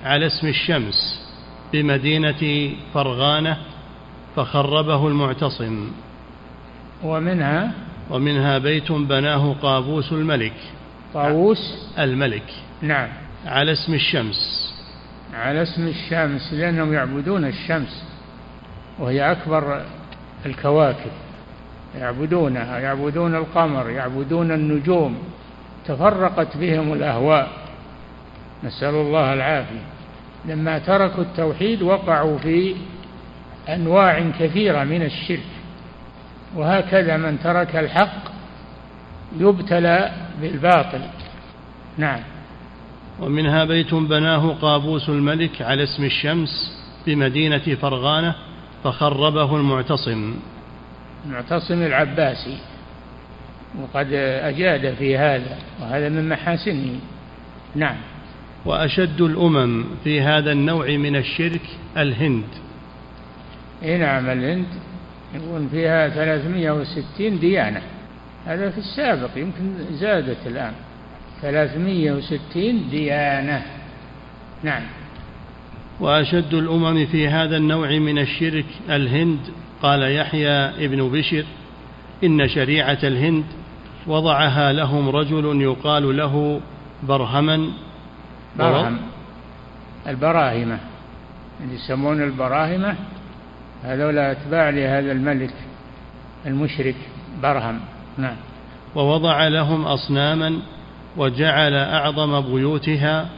على 0.05 0.27
اسم 0.27 0.47
الشمس 0.47 1.29
بمدينة 1.73 2.73
فرغانة 2.95 3.57
فخربه 4.37 5.09
المعتصم. 5.09 5.91
ومنها؟ 7.05 7.73
ومنها 8.11 8.59
بيت 8.59 8.93
بناه 8.93 9.55
قابوس 9.63 10.13
الملك. 10.13 10.53
طاووس؟ 11.15 11.93
الملك. 11.99 12.43
نعم. 12.83 13.09
على 13.47 13.73
اسم 13.73 13.95
الشمس. 13.95 14.73
على 15.35 15.63
اسم 15.63 15.87
الشمس 15.87 16.53
لأنهم 16.53 16.93
يعبدون 16.93 17.45
الشمس 17.45 18.05
وهي 18.99 19.33
أكبر 19.33 19.83
الكواكب. 20.47 21.11
يعبدونها 21.99 22.79
يعبدون 22.79 23.35
القمر 23.35 23.91
يعبدون 23.91 24.53
النجوم. 24.53 25.19
تفرقت 25.87 26.57
بهم 26.57 26.93
الأهواء. 26.93 27.49
نسأل 28.65 28.95
الله 28.95 29.33
العافية. 29.33 29.85
لما 30.45 30.79
تركوا 30.79 31.23
التوحيد 31.23 31.83
وقعوا 31.83 32.39
في 32.39 32.75
أنواع 33.69 34.31
كثيرة 34.41 34.85
من 34.85 35.03
الشرك. 35.03 35.41
وهكذا 36.57 37.17
من 37.17 37.39
ترك 37.45 37.77
الحق 37.77 38.33
يبتلى 39.41 40.28
بالباطل. 40.43 41.01
نعم. 41.99 42.21
ومنها 43.21 43.65
بيت 43.65 43.95
بناه 43.95 44.55
قابوس 44.63 45.09
الملك 45.09 45.63
على 45.63 45.83
اسم 45.83 46.05
الشمس 46.05 46.73
بمدينة 47.07 47.77
فرغانة 47.83 48.35
فخربه 48.85 49.57
المعتصم. 49.57 50.35
المعتصم 51.27 51.83
العباسي. 51.83 52.59
وقد 53.81 54.13
أجاد 54.43 54.95
في 54.95 55.19
هذا 55.19 55.59
وهذا 55.81 56.09
من 56.09 56.29
محاسنه. 56.29 57.01
نعم. 57.75 57.97
وأشد 58.65 59.21
الأمم 59.21 59.85
في 60.05 60.21
هذا 60.21 60.53
النوع 60.53 60.87
من 60.87 61.17
الشرك 61.17 61.63
الهند. 61.97 62.45
اي 63.83 63.99
نعم 63.99 64.31
الهند 64.31 64.67
يكون 65.35 65.69
فيها 65.69 66.09
360 66.09 67.39
ديانة. 67.39 67.83
هذا 68.47 68.71
في 68.71 68.79
السابق 68.79 69.31
يمكن 69.37 69.75
زادت 69.91 70.47
الآن. 70.47 70.73
360 71.43 72.91
ديانة. 72.91 73.63
نعم. 74.63 74.83
وأشد 76.01 76.55
الأمم 76.55 77.07
في 77.07 77.29
هذا 77.29 77.57
النوع 77.57 77.99
من 77.99 78.19
الشرك 78.19 78.67
الهند 78.91 79.39
قال 79.83 80.03
يحيى 80.03 80.85
ابن 80.85 81.09
بشر 81.09 81.45
إن 82.25 82.49
شريعة 82.49 82.99
الهند 83.03 83.45
وضعها 84.07 84.73
لهم 84.73 85.09
رجل 85.09 85.63
يقال 85.63 86.17
له 86.17 86.61
برهما 87.03 87.71
برهم. 88.59 88.99
البراهمة. 90.07 90.79
اللي 91.61 91.75
يسمون 91.75 92.23
البراهمة 92.23 92.97
هذول 93.85 94.19
أتباع 94.19 94.71
لهذا 94.71 95.13
الملك 95.13 95.55
المشرك 96.47 96.97
برهم. 97.43 97.81
نعم. 98.19 98.37
ووضع 98.95 99.49
لهم 99.49 99.85
أصناما 99.85 100.59
وجعل 101.17 101.75
أعظم 101.75 102.41
بيوتها 102.41 103.29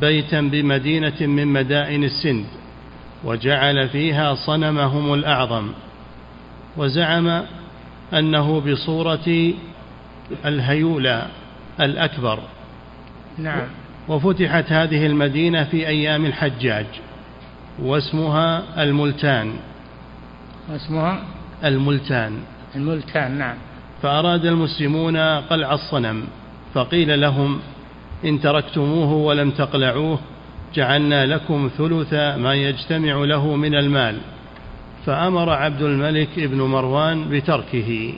بيتا 0.00 0.40
بمدينة 0.40 1.20
من 1.20 1.46
مدائن 1.46 2.04
السند 2.04 2.46
وجعل 3.24 3.88
فيها 3.88 4.34
صنمهم 4.34 5.14
الأعظم. 5.14 5.72
وزعم 6.76 7.42
أنه 8.12 8.60
بصورة 8.60 9.52
الهيولى 10.44 11.26
الأكبر. 11.80 12.38
نعم. 13.38 13.66
وفتحت 14.08 14.72
هذه 14.72 15.06
المدينة 15.06 15.64
في 15.64 15.88
أيام 15.88 16.26
الحجاج 16.26 16.86
واسمها 17.82 18.62
الملتان. 18.82 19.52
واسمها؟ 20.72 21.18
الملتان. 21.64 22.38
الملتان 22.76 23.38
نعم. 23.38 23.56
فأراد 24.04 24.46
المسلمون 24.46 25.16
قلع 25.40 25.74
الصنم 25.74 26.24
فقيل 26.74 27.20
لهم 27.20 27.60
إن 28.24 28.40
تركتموه 28.40 29.12
ولم 29.12 29.50
تقلعوه 29.50 30.18
جعلنا 30.74 31.26
لكم 31.26 31.70
ثلث 31.78 32.14
ما 32.14 32.54
يجتمع 32.54 33.14
له 33.14 33.56
من 33.56 33.74
المال. 33.74 34.18
فأمر 35.06 35.50
عبد 35.50 35.82
الملك 35.82 36.28
بن 36.36 36.62
مروان 36.62 37.28
بتركه. 37.28 38.14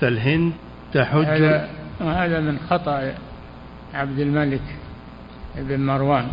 فالهند 0.00 0.52
تحج 0.92 1.60
هذا 2.00 2.40
من 2.40 2.58
خطأ 2.70 3.14
عبد 3.94 4.18
الملك 4.18 4.62
بن 5.56 5.80
مروان 5.80 6.26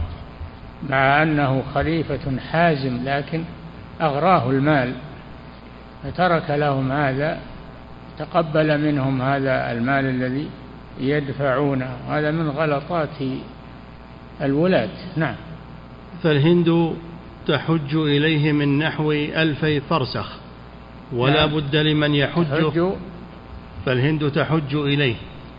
مع 0.90 1.24
أنه 1.24 1.64
خليفة 1.76 2.40
حازم 2.52 3.00
لكن 3.04 3.44
أغراه 4.02 4.50
المال 4.50 4.94
فترك 6.04 6.50
لهم 6.50 6.92
هذا 6.92 7.40
تقبل 8.20 8.82
منهم 8.82 9.22
هذا 9.22 9.72
المال 9.72 10.06
الذي 10.06 10.48
يدفعونه 11.00 11.98
هذا 12.10 12.32
من 12.32 12.50
غلطات 12.50 13.18
الولاة 14.42 14.90
نعم. 15.18 15.36
فالهند 16.24 16.96
تحج 17.48 17.96
إليه 17.96 18.52
من 18.52 18.78
نحو 18.80 19.12
ألفي 19.12 19.82
فرسخ 19.82 20.38
ولا 21.14 21.46
نعم. 21.46 21.56
بد 21.56 21.76
لمن 21.76 22.16
يحج. 22.16 22.92
فالهند 23.86 24.32
تحج 24.32 24.76
إليه. 24.76 25.16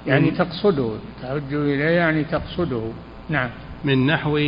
يعني 0.06 0.30
تقصده. 0.30 0.90
تحج 1.22 1.54
إليه 1.54 1.84
يعني 1.84 2.24
تقصده. 2.24 2.82
نعم. 3.28 3.50
من 3.84 4.06
نحو 4.06 4.40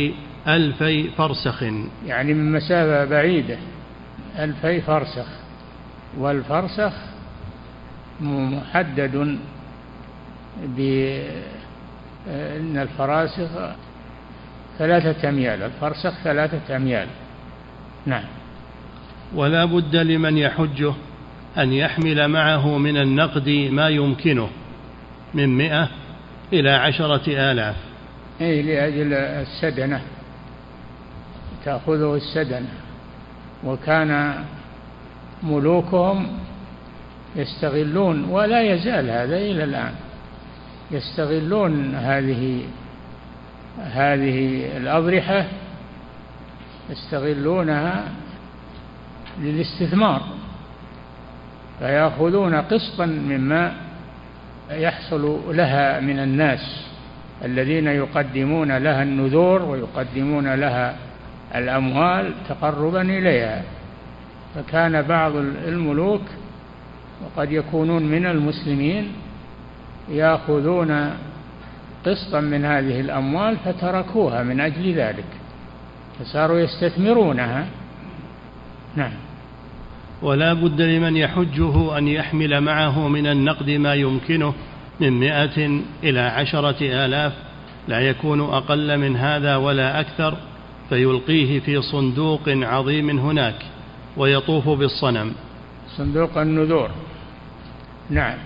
ألفي 0.47 1.09
فرسخ 1.09 1.63
يعني 2.05 2.33
من 2.33 2.51
مسافة 2.51 3.05
بعيدة. 3.05 3.57
ألفي 4.39 4.81
فرسخ 4.81 5.27
والفرسخ 6.17 6.93
محدد 8.21 9.37
بأن 10.77 11.37
الفراسخ 12.77 13.49
ثلاثة 14.77 15.29
أميال 15.29 15.63
الفرسخ 15.63 16.13
ثلاثة 16.23 16.75
أميال. 16.75 17.07
نعم. 18.05 18.23
ولا 19.35 19.65
بد 19.65 19.95
لمن 19.95 20.37
يحجه 20.37 20.93
أن 21.57 21.73
يحمل 21.73 22.27
معه 22.27 22.77
من 22.77 22.97
النقد 22.97 23.49
ما 23.71 23.89
يمكنه 23.89 24.49
من 25.33 25.57
مئة 25.57 25.89
إلى 26.53 26.69
عشرة 26.69 27.51
آلاف. 27.51 27.75
أي 28.41 28.61
لأجل 28.61 29.13
السدنة. 29.13 30.01
تأخذه 31.65 32.15
السدنة. 32.15 32.69
وكان 33.63 34.43
ملوكهم 35.43 36.27
يستغلون 37.37 38.23
ولا 38.29 38.61
يزال 38.61 39.09
هذا 39.09 39.37
إلى 39.37 39.63
الآن. 39.63 39.93
يستغلون 40.91 41.95
هذه 41.95 42.61
هذه 43.83 44.67
الأضرحة 44.77 45.45
يستغلونها 46.89 48.03
للاستثمار 49.41 50.21
فيأخذون 51.79 52.55
قسطا 52.55 53.05
مما 53.05 53.73
يحصل 54.71 55.41
لها 55.55 55.99
من 55.99 56.19
الناس 56.19 56.87
الذين 57.45 57.87
يقدمون 57.87 58.77
لها 58.77 59.03
النذور 59.03 59.61
ويقدمون 59.61 60.53
لها 60.53 60.95
الأموال 61.55 62.33
تقربا 62.49 63.01
إليها. 63.01 63.63
فكان 64.55 65.01
بعض 65.01 65.35
الملوك 65.67 66.21
وقد 67.25 67.51
يكونون 67.51 68.03
من 68.03 68.25
المسلمين 68.25 69.11
ياخذون 70.09 71.13
قسطا 72.05 72.39
من 72.39 72.65
هذه 72.65 72.99
الأموال 72.99 73.57
فتركوها 73.65 74.43
من 74.43 74.59
أجل 74.59 74.93
ذلك 74.93 75.25
فصاروا 76.19 76.59
يستثمرونها. 76.59 77.65
نعم. 78.95 79.11
ولا 80.21 80.53
بد 80.53 80.81
لمن 80.81 81.17
يحجه 81.17 81.97
أن 81.97 82.07
يحمل 82.07 82.61
معه 82.61 83.07
من 83.07 83.27
النقد 83.27 83.69
ما 83.69 83.93
يمكنه 83.93 84.53
من 84.99 85.09
مائة 85.09 85.81
إلى 86.03 86.19
عشرة 86.19 86.77
آلاف 86.81 87.33
لا 87.87 87.99
يكون 87.99 88.41
أقل 88.41 88.97
من 88.97 89.15
هذا 89.15 89.55
ولا 89.55 89.99
أكثر 89.99 90.37
فيلقيه 90.89 91.59
في 91.59 91.81
صندوق 91.81 92.41
عظيم 92.47 93.19
هناك 93.19 93.55
ويطوف 94.17 94.69
بالصنم. 94.69 95.33
صندوق 95.97 96.37
النذور. 96.37 96.89
نعم. 98.09 98.37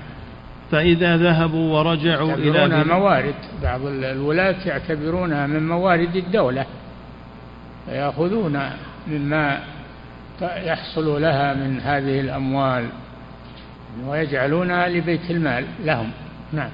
فإذا 0.72 1.18
ذهبوا 1.18 1.80
ورجعوا 1.80 2.34
إلى 2.34 2.84
موارد. 2.84 3.36
بعض 3.64 3.82
الولاة 3.86 4.56
يعتبرونها 4.66 5.48
من 5.48 5.68
موارد 5.68 6.16
الدولة. 6.16 6.66
فيأخذون 7.86 8.60
مما 9.08 9.60
يحصل 10.42 11.22
لها 11.22 11.54
من 11.54 11.80
هذه 11.80 12.20
الأموال 12.20 12.86
ويجعلونها 14.08 14.90
لبيت 14.90 15.32
المال 15.32 15.66
لهم. 15.86 16.12
نعم. 16.54 16.70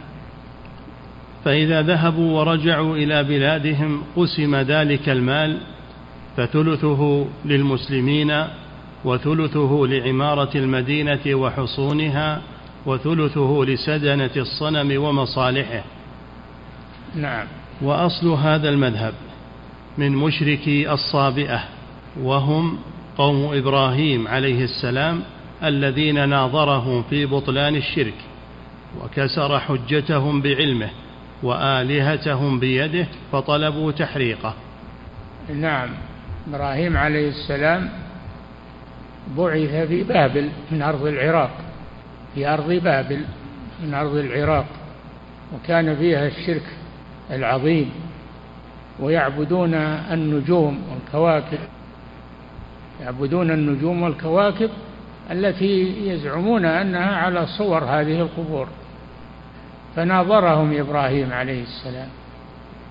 فإذا 1.45 1.81
ذهبوا 1.81 2.39
ورجعوا 2.39 2.95
إلى 2.95 3.23
بلادهم 3.23 4.03
قسم 4.15 4.55
ذلك 4.55 5.09
المال 5.09 5.57
فثلثه 6.37 7.25
للمسلمين 7.45 8.43
وثلثه 9.05 9.85
لعمارة 9.89 10.57
المدينة 10.57 11.35
وحصونها 11.35 12.41
وثلثه 12.85 13.63
لسدنة 13.67 14.29
الصنم 14.37 15.03
ومصالحه. 15.03 15.83
نعم. 17.15 17.47
وأصل 17.81 18.27
هذا 18.27 18.69
المذهب 18.69 19.13
من 19.97 20.11
مشركي 20.11 20.91
الصابئة 20.91 21.63
وهم 22.21 22.77
قوم 23.17 23.53
إبراهيم 23.53 24.27
عليه 24.27 24.63
السلام 24.63 25.21
الذين 25.63 26.29
ناظرهم 26.29 27.03
في 27.09 27.25
بطلان 27.25 27.75
الشرك 27.75 28.13
وكسر 29.01 29.59
حجتهم 29.59 30.41
بعلمه 30.41 30.89
وآلهتهم 31.43 32.59
بيده 32.59 33.07
فطلبوا 33.31 33.91
تحريقه. 33.91 34.53
نعم. 35.55 35.89
إبراهيم 36.49 36.97
عليه 36.97 37.29
السلام 37.29 37.89
بعث 39.37 39.87
في 39.87 40.03
بابل 40.03 40.49
من 40.71 40.81
أرض 40.81 41.05
العراق 41.05 41.51
في 42.35 42.47
أرض 42.47 42.71
بابل 42.71 43.21
من 43.83 43.93
أرض 43.93 44.15
العراق 44.15 44.65
وكان 45.53 45.95
فيها 45.95 46.27
الشرك 46.27 46.63
العظيم 47.31 47.91
ويعبدون 48.99 49.73
النجوم 50.11 50.81
والكواكب 50.91 51.59
يعبدون 53.01 53.51
النجوم 53.51 54.01
والكواكب 54.01 54.69
التي 55.31 56.07
يزعمون 56.09 56.65
أنها 56.65 57.15
على 57.15 57.47
صور 57.47 57.83
هذه 57.83 58.21
القبور. 58.21 58.67
فناظرهم 59.95 60.79
إبراهيم 60.79 61.33
عليه 61.33 61.63
السلام 61.63 62.07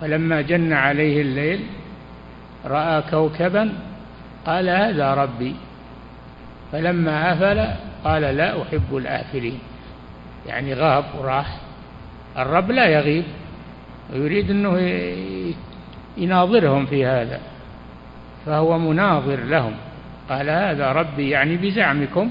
فلما 0.00 0.40
جن 0.40 0.72
عليه 0.72 1.22
الليل 1.22 1.60
رأى 2.64 3.02
كوكبا 3.10 3.72
قال 4.46 4.68
هذا 4.68 5.14
ربي. 5.14 5.54
فلما 6.72 7.32
أفل 7.32 7.66
قال 8.04 8.22
لا 8.22 8.62
أحب 8.62 8.96
الآفلين. 8.96 9.58
يعني 10.46 10.74
غاب 10.74 11.04
وراح. 11.18 11.56
الرب 12.38 12.70
لا 12.70 12.86
يغيب 12.86 13.24
ويريد 14.12 14.50
أنه 14.50 14.78
يناظرهم 16.16 16.86
في 16.86 17.06
هذا. 17.06 17.40
فهو 18.46 18.78
مناظر 18.78 19.36
لهم. 19.36 19.72
قال 20.28 20.50
هذا 20.50 20.92
ربي 20.92 21.30
يعني 21.30 21.56
بزعمكم. 21.56 22.30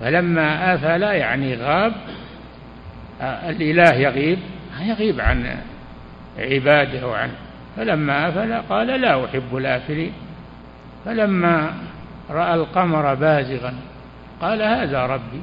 فلما 0.00 0.74
آفل 0.74 1.02
يعني 1.02 1.54
غاب 1.54 1.92
الإله 3.22 3.94
يغيب. 3.94 4.38
يغيب 4.80 5.20
عن 5.20 5.56
عباده 6.38 7.08
وعنه 7.08 7.32
فلما 7.76 8.28
أفل 8.28 8.54
قال 8.54 8.86
لا 8.86 9.24
أحب 9.24 9.56
الآفلين. 9.56 10.12
فلما 11.04 11.72
رأى 12.30 12.54
القمر 12.54 13.14
بازغا. 13.14 13.74
قال 14.40 14.62
هذا 14.62 15.06
ربي. 15.06 15.40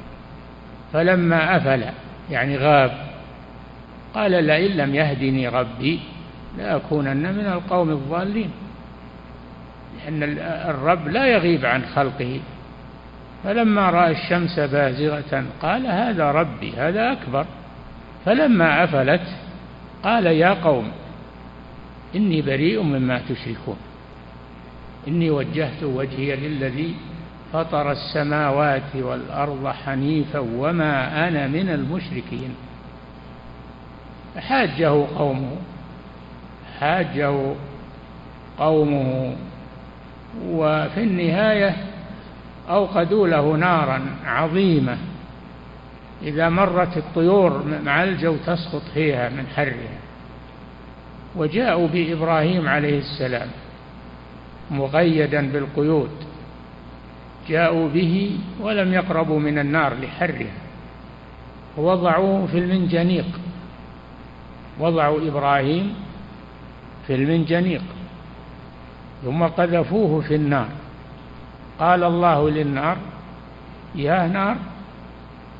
فلما 0.92 1.56
أفل 1.56 1.84
يعني 2.30 2.56
غاب. 2.56 2.92
قال 4.14 4.44
لئن 4.44 4.76
لم 4.76 4.94
يهدني 4.94 5.48
ربي 5.48 6.00
لأكونن 6.58 7.34
من 7.34 7.46
القوم 7.46 7.90
الضالين. 7.90 8.50
لأن 10.04 10.22
الرب 10.70 11.08
لا 11.08 11.26
يغيب 11.26 11.66
عن 11.66 11.84
خلقه. 11.84 12.40
فلما 13.44 13.90
رأى 13.90 14.10
الشمس 14.10 14.58
بازغة 14.58 15.44
قال 15.62 15.86
هذا 15.86 16.30
ربي 16.30 16.72
هذا 16.76 17.12
أكبر. 17.12 17.46
فلما 18.24 18.84
أفلت 18.84 19.26
قال 20.02 20.26
يا 20.26 20.50
قوم 20.64 20.92
إني 22.16 22.42
بريء 22.42 22.82
مما 22.82 23.20
تشركون. 23.28 23.76
إني 25.08 25.30
وجهت 25.30 25.82
وجهي 25.82 26.36
للذي 26.36 26.94
فطر 27.52 27.92
السماوات 27.92 28.96
والأرض 28.96 29.66
حنيفا 29.68 30.38
وما 30.38 31.28
أنا 31.28 31.46
من 31.46 31.68
المشركين. 31.68 32.54
حاجة 34.38 35.06
قومه 35.16 35.56
حاجة 36.80 37.54
قومه. 38.58 39.36
وفي 40.46 41.02
النهاية 41.02 41.76
أوقدوا 42.70 43.28
له 43.28 43.56
نارا 43.56 44.00
عظيمة. 44.24 44.98
إذا 46.22 46.48
مرت 46.48 46.96
الطيور 46.96 47.64
مع 47.84 48.04
الجو 48.04 48.36
تسقط 48.46 48.82
فيها 48.94 49.28
من 49.28 49.46
حرها. 49.56 49.98
وجاءوا 51.36 51.88
بإبراهيم 51.88 52.68
عليه 52.68 52.98
السلام. 52.98 53.48
مقيدا 54.70 55.52
بالقيود 55.52 56.10
جاءوا 57.48 57.88
به 57.88 58.38
ولم 58.60 58.92
يقربوا 58.92 59.40
من 59.40 59.58
النار 59.58 59.94
لحرها 59.94 60.54
ووضعوه 61.76 62.46
في 62.46 62.58
المنجنيق 62.58 63.40
وضعوا 64.78 65.28
إبراهيم 65.28 65.94
في 67.06 67.14
المنجنيق 67.14 67.82
ثم 69.24 69.42
قذفوه 69.42 70.20
في 70.20 70.34
النار. 70.34 70.68
قال 71.78 72.04
الله 72.04 72.50
للنار 72.50 72.96
يا 73.94 74.26
نار 74.26 74.56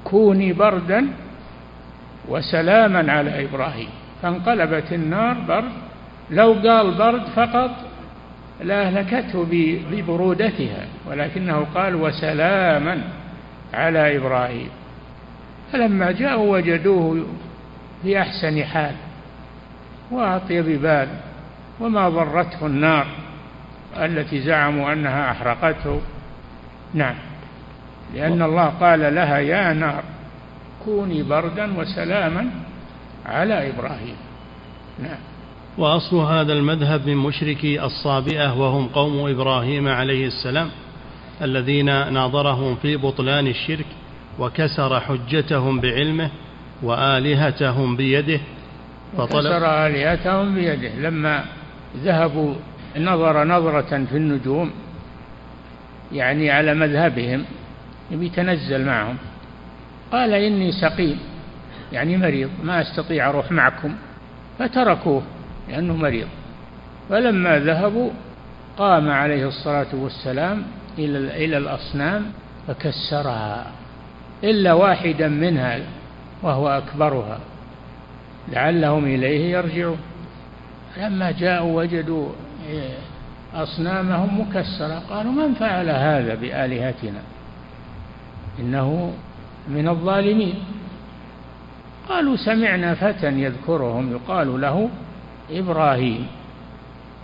كوني 0.04 0.52
بردا 0.52 1.06
وسلاما 2.28 3.12
على 3.12 3.44
إبراهيم. 3.44 3.88
فانقلبت 4.22 4.92
النار 4.92 5.36
برد 5.48 5.72
لو 6.30 6.52
قال 6.52 6.94
برد 6.94 7.24
فقط 7.36 7.70
لأهلكته 8.62 9.46
ببرودتها 9.90 10.86
ولكنه 11.06 11.66
قال 11.74 11.94
وسلاما 11.94 13.02
على 13.74 14.16
إبراهيم. 14.16 14.68
فلما 15.72 16.12
جاءوا 16.12 16.56
وجدوه 16.56 17.26
في 18.02 18.20
أحسن 18.20 18.64
حال 18.64 18.94
وأطيب 20.10 20.64
بال 20.64 21.08
وما 21.80 22.08
ضرته 22.08 22.66
النار 22.66 23.06
التي 23.96 24.40
زعموا 24.40 24.92
أنها 24.92 25.30
أحرقته. 25.30 26.00
نعم 26.94 27.14
لأن 28.14 28.42
الله 28.42 28.66
قال 28.66 29.14
لها 29.14 29.38
يا 29.38 29.72
نار 29.72 30.02
كوني 30.84 31.22
بردا 31.22 31.78
وسلاما 31.78 32.50
على 33.26 33.70
إبراهيم. 33.70 34.16
نعم. 35.02 35.18
وأصل 35.78 36.16
هذا 36.16 36.52
المذهب 36.52 37.06
من 37.06 37.16
مشركي 37.16 37.84
الصابئة 37.84 38.60
وهم 38.60 38.88
قوم 38.88 39.30
إبراهيم 39.30 39.88
عليه 39.88 40.26
السلام 40.26 40.70
الذين 41.42 42.12
ناظرهم 42.12 42.76
في 42.76 42.96
بطلان 42.96 43.46
الشرك 43.46 43.86
وكسر 44.38 45.00
حجتهم 45.00 45.80
بعلمه 45.80 46.30
وآلهتهم 46.82 47.96
بيده 47.96 48.40
وكسر 49.18 49.86
آلهتهم 49.86 50.54
بيده. 50.54 50.94
لما 50.94 51.44
ذهبوا 51.96 52.54
نظر 52.96 53.44
نظرة 53.44 54.04
في 54.04 54.16
النجوم 54.16 54.70
يعني 56.12 56.50
على 56.50 56.74
مذهبهم 56.74 57.44
يتنزل 58.10 58.84
معهم. 58.84 59.16
قال 60.12 60.34
إني 60.34 60.72
سقيم 60.72 61.18
يعني 61.92 62.16
مريض 62.16 62.50
ما 62.62 62.80
أستطيع 62.80 63.28
أروح 63.28 63.52
معكم. 63.52 63.94
فتركوه. 64.58 65.22
لأنه 65.70 65.96
مريض. 65.96 66.26
فلما 67.08 67.58
ذهبوا 67.58 68.10
قام 68.78 69.10
عليه 69.10 69.48
الصلاة 69.48 69.86
والسلام 69.92 70.62
إلى 70.98 71.44
إلى 71.44 71.58
الأصنام 71.58 72.26
فكسرها 72.68 73.66
إلا 74.44 74.72
واحدا 74.72 75.28
منها 75.28 75.78
وهو 76.42 76.68
أكبرها. 76.68 77.38
لعلهم 78.52 79.04
إليه 79.04 79.52
يرجعون. 79.52 79.98
لما 80.96 81.30
جاءوا 81.30 81.82
وجدوا 81.82 82.28
أصنامهم 83.54 84.40
مكسرة 84.40 85.02
قالوا 85.10 85.32
من 85.32 85.54
فعل 85.54 85.88
هذا 85.88 86.34
بآلهتنا؟ 86.34 87.20
إنه 88.60 89.12
من 89.68 89.88
الظالمين. 89.88 90.54
قالوا 92.08 92.36
سمعنا 92.36 92.94
فتى 92.94 93.26
يذكرهم 93.26 94.12
يقال 94.12 94.60
له 94.60 94.88
إبراهيم. 95.52 96.26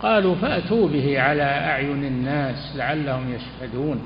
قالوا 0.03 0.35
فأتوا 0.35 0.89
به 0.89 1.21
على 1.21 1.43
أعين 1.43 2.05
الناس 2.05 2.73
لعلهم 2.77 3.35
يشهدون. 3.35 4.01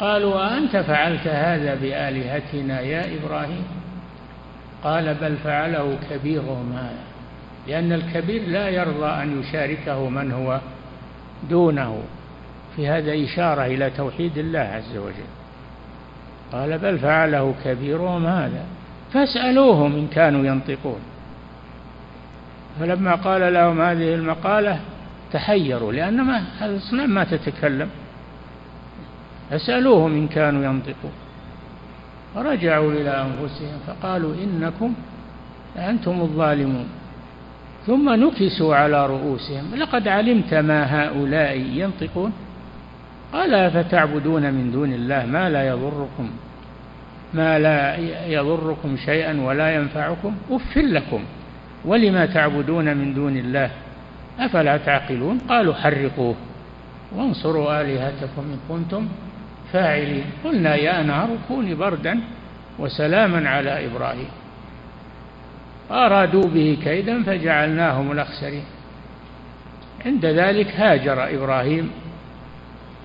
قالوا 0.00 0.58
أنت 0.58 0.76
فعلت 0.76 1.26
هذا 1.26 1.74
بآلهتنا 1.74 2.80
يا 2.80 3.04
إبراهيم؟ 3.16 3.64
قال 4.84 5.14
بل 5.14 5.36
فعله 5.36 5.98
كبيرهم 6.10 6.72
هذا 6.72 7.04
لأن 7.68 7.92
الكبير 7.92 8.48
لا 8.48 8.68
يرضى 8.68 9.06
أن 9.06 9.40
يشاركه 9.40 10.08
من 10.08 10.32
هو 10.32 10.60
دونه. 11.50 12.02
في 12.76 12.88
هذا 12.88 13.24
إشارة 13.24 13.66
إلى 13.66 13.90
توحيد 13.90 14.38
الله 14.38 14.58
عز 14.60 14.96
وجل. 14.96 15.30
قال 16.52 16.78
بل 16.78 16.98
فعله 16.98 17.54
كبيرهم 17.64 18.26
هذا 18.26 18.64
فاسألوهم 19.12 19.94
إن 19.94 20.08
كانوا 20.08 20.46
ينطقون. 20.46 21.00
فلما 22.80 23.14
قال 23.14 23.54
لهم 23.54 23.80
هذه 23.80 24.14
المقالة 24.14 24.80
تحيروا 25.32 25.92
لأن 25.92 26.20
ما 26.20 26.42
الأصنام 26.62 27.10
ما 27.10 27.24
تتكلم. 27.24 27.88
فسألوهم 29.50 30.12
إن 30.12 30.28
كانوا 30.28 30.64
ينطقون. 30.64 31.12
فرجعوا 32.34 32.92
إلى 32.92 33.10
أنفسهم 33.10 33.78
فقالوا 33.86 34.34
إنكم 34.34 34.94
أنتم 35.76 36.20
الظالمون. 36.20 36.86
ثم 37.86 38.08
نكسوا 38.14 38.76
على 38.76 39.06
رؤوسهم. 39.06 39.74
لقد 39.74 40.08
علمت 40.08 40.54
ما 40.54 41.04
هؤلاء 41.04 41.56
ينطقون. 41.56 42.32
قال 43.32 43.70
فتعبدون 43.70 44.42
من 44.54 44.70
دون 44.72 44.92
الله 44.92 45.26
ما 45.26 45.50
لا 45.50 45.68
يضركم 45.68 46.30
ما 47.34 47.58
لا 47.58 47.96
يضركم 48.26 48.96
شيئا 48.96 49.40
ولا 49.40 49.74
ينفعكم؟ 49.74 50.34
أف 50.50 50.78
لكم. 50.78 51.20
ولما 51.84 52.26
تعبدون 52.26 52.96
من 52.96 53.14
دون 53.14 53.36
الله؟ 53.36 53.70
أفلا 54.40 54.76
تعقلون؟ 54.76 55.38
قالوا 55.48 55.74
حرقوه. 55.74 56.34
وانصروا 57.16 57.80
آلهتكم 57.80 58.42
إن 58.42 58.58
كنتم 58.68 59.08
فاعلين. 59.72 60.24
قلنا 60.44 60.74
يا 60.74 61.02
نار 61.02 61.28
كوني 61.48 61.74
بردا 61.74 62.20
وسلاما 62.78 63.48
على 63.48 63.86
إبراهيم. 63.86 64.28
أرادوا 65.90 66.42
به 66.42 66.78
كيدا 66.84 67.22
فجعلناهم 67.22 68.12
الأخسرين. 68.12 68.64
عند 70.06 70.26
ذلك 70.26 70.66
هاجر 70.66 71.34
إبراهيم 71.34 71.90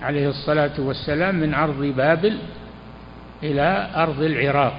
عليه 0.02 0.28
الصلاة 0.28 0.70
والسلام 0.78 1.34
من 1.34 1.54
أرض 1.54 1.84
بابل 1.96 2.38
إلى 3.42 3.90
أرض 3.96 4.22
العراق. 4.22 4.76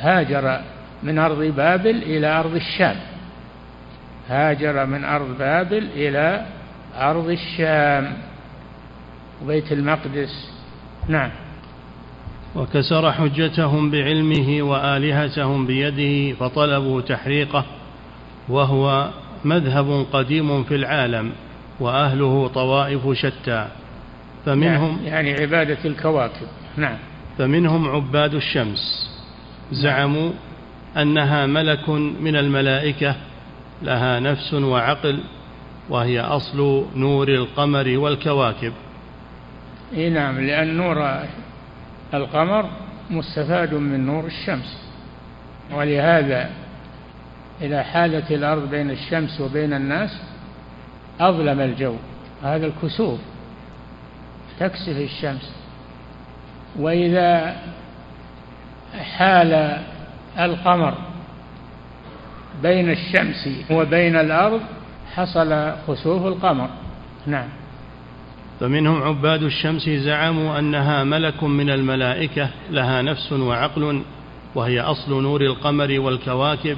هاجر 0.00 0.60
من 1.02 1.18
أرض 1.18 1.42
بابل 1.42 2.02
إلى 2.02 2.26
أرض 2.26 2.54
الشام. 2.54 2.96
هاجر 4.28 4.86
من 4.86 5.04
أرض 5.04 5.38
بابل 5.38 5.88
إلى 5.94 6.46
أرض 6.94 7.28
الشام. 7.30 8.12
وبيت 9.44 9.72
المقدس. 9.72 10.50
نعم. 11.08 11.30
وكسر 12.56 13.12
حجتهم 13.12 13.90
بعلمه 13.90 14.62
وآلهتهم 14.62 15.66
بيده 15.66 16.36
فطلبوا 16.36 17.00
تحريقه 17.00 17.64
وهو 18.48 19.10
مذهب 19.44 20.06
قديم 20.12 20.64
في 20.64 20.74
العالم 20.74 21.32
وأهله 21.80 22.50
طوائف 22.54 23.12
شتى. 23.12 23.68
فمنهم 24.46 24.98
يعني, 25.04 25.30
يعني 25.30 25.42
عبادة 25.42 25.78
الكواكب. 25.84 26.46
نعم. 26.76 26.96
فمنهم 27.38 27.88
عباد 27.88 28.34
الشمس. 28.34 29.10
زعموا 29.72 30.30
أنها 30.96 31.46
ملك 31.46 31.88
من 32.20 32.36
الملائكة 32.36 33.14
لها 33.82 34.20
نفس 34.20 34.54
وعقل 34.54 35.20
وهي 35.88 36.20
أصل 36.20 36.86
نور 36.96 37.28
القمر 37.28 37.98
والكواكب. 37.98 38.72
إي 39.94 40.10
نعم 40.10 40.40
لأن 40.40 40.76
نور 40.76 41.20
القمر 42.14 42.70
مستفاد 43.10 43.74
من 43.74 44.06
نور 44.06 44.24
الشمس. 44.24 44.78
ولهذا 45.72 46.50
إذا 47.62 47.82
حالت 47.82 48.30
الأرض 48.30 48.70
بين 48.70 48.90
الشمس 48.90 49.40
وبين 49.40 49.72
الناس 49.72 50.20
أظلم 51.20 51.60
الجو. 51.60 51.94
هذا 52.42 52.66
الكسوف 52.66 53.20
تكسف 54.60 54.96
الشمس. 54.96 55.52
وإذا 56.78 57.56
حال 59.16 59.82
القمر 60.38 60.94
بين 62.62 62.90
الشمس 62.90 63.48
وبين 63.70 64.16
الأرض 64.16 64.60
حصل 65.14 65.72
خسوف 65.88 66.26
القمر. 66.26 66.68
نعم. 67.26 67.48
فمنهم 68.60 69.02
عباد 69.02 69.42
الشمس 69.42 69.88
زعموا 69.88 70.58
أنها 70.58 71.04
ملك 71.04 71.44
من 71.44 71.70
الملائكة 71.70 72.48
لها 72.70 73.02
نفس 73.02 73.32
وعقل 73.32 74.02
وهي 74.54 74.80
أصل 74.80 75.22
نور 75.22 75.40
القمر 75.40 76.00
والكواكب 76.00 76.76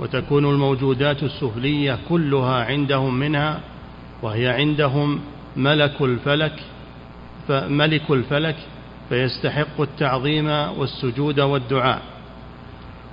وتكون 0.00 0.44
الموجودات 0.44 1.22
السفلية 1.22 1.98
كلها 2.08 2.64
عندهم 2.64 3.14
منها 3.14 3.60
وهي 4.22 4.48
عندهم 4.48 5.20
ملك 5.56 6.00
الفلك 6.00 6.52
فملك 7.48 8.10
الفلك 8.10 8.56
فيستحق 9.08 9.80
التعظيم 9.80 10.46
والسجود 10.78 11.40
والدعاء. 11.40 12.02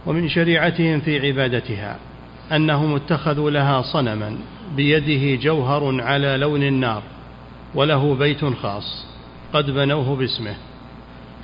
ومن 0.06 0.30
شريعتهم 0.30 1.00
في 1.00 1.28
عبادتها 1.28 1.98
أنهم 2.52 2.96
اتخذوا 2.96 3.52
لها 3.52 3.82
صنما 3.82 4.38
بيده 4.76 5.42
جوهر 5.44 6.02
على 6.02 6.38
لون 6.38 6.64
النار 6.64 7.04
وله 7.76 8.16
بيت 8.16 8.46
خاص 8.46 9.06
قد 9.54 9.72
بنوه 9.72 10.16
باسمه 10.16 10.56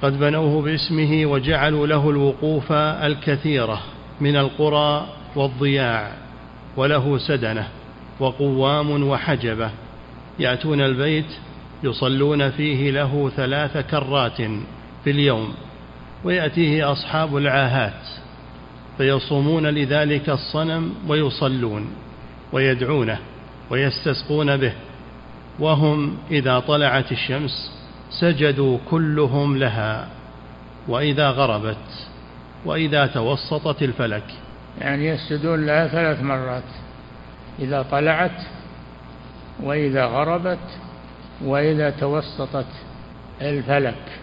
قد 0.01 0.19
بنوه 0.19 0.61
باسمه 0.61 1.25
وجعلوا 1.25 1.87
له 1.87 2.09
الوقوف 2.09 2.71
الكثيرة 2.71 3.81
من 4.21 4.35
القرى 4.35 5.07
والضياع 5.35 6.11
وله 6.77 7.17
سدنة 7.17 7.67
وقوام 8.19 9.07
وحجبة 9.07 9.69
يأتون 10.39 10.81
البيت 10.81 11.25
يصلون 11.83 12.49
فيه 12.49 12.91
له 12.91 13.31
ثلاث 13.35 13.77
كرات 13.77 14.41
في 15.03 15.11
اليوم 15.11 15.53
ويأتيه 16.23 16.91
أصحاب 16.91 17.37
العاهات 17.37 18.20
فيصومون 18.97 19.67
لذلك 19.67 20.29
الصنم 20.29 20.93
ويصلون 21.07 21.87
ويدعونه 22.51 23.17
ويستسقون 23.69 24.57
به. 24.57 24.73
وهم 25.59 26.17
إذا 26.31 26.59
طلعت 26.59 27.11
الشمس 27.11 27.71
سجدوا 28.09 28.77
كلهم 28.89 29.57
لها 29.57 30.07
وإذا 30.87 31.29
غربت 31.29 32.07
وإذا 32.65 33.05
توسطت 33.05 33.83
الفلك. 33.83 34.23
يعني 34.81 35.07
يسجدون 35.07 35.65
لها 35.65 35.87
ثلاث 35.87 36.23
مرات 36.23 36.63
إذا 37.59 37.85
طلعت 37.91 38.41
وإذا 39.63 40.05
غربت 40.05 40.67
وإذا 41.45 41.89
توسطت 41.89 42.65
الفلك 43.41 44.19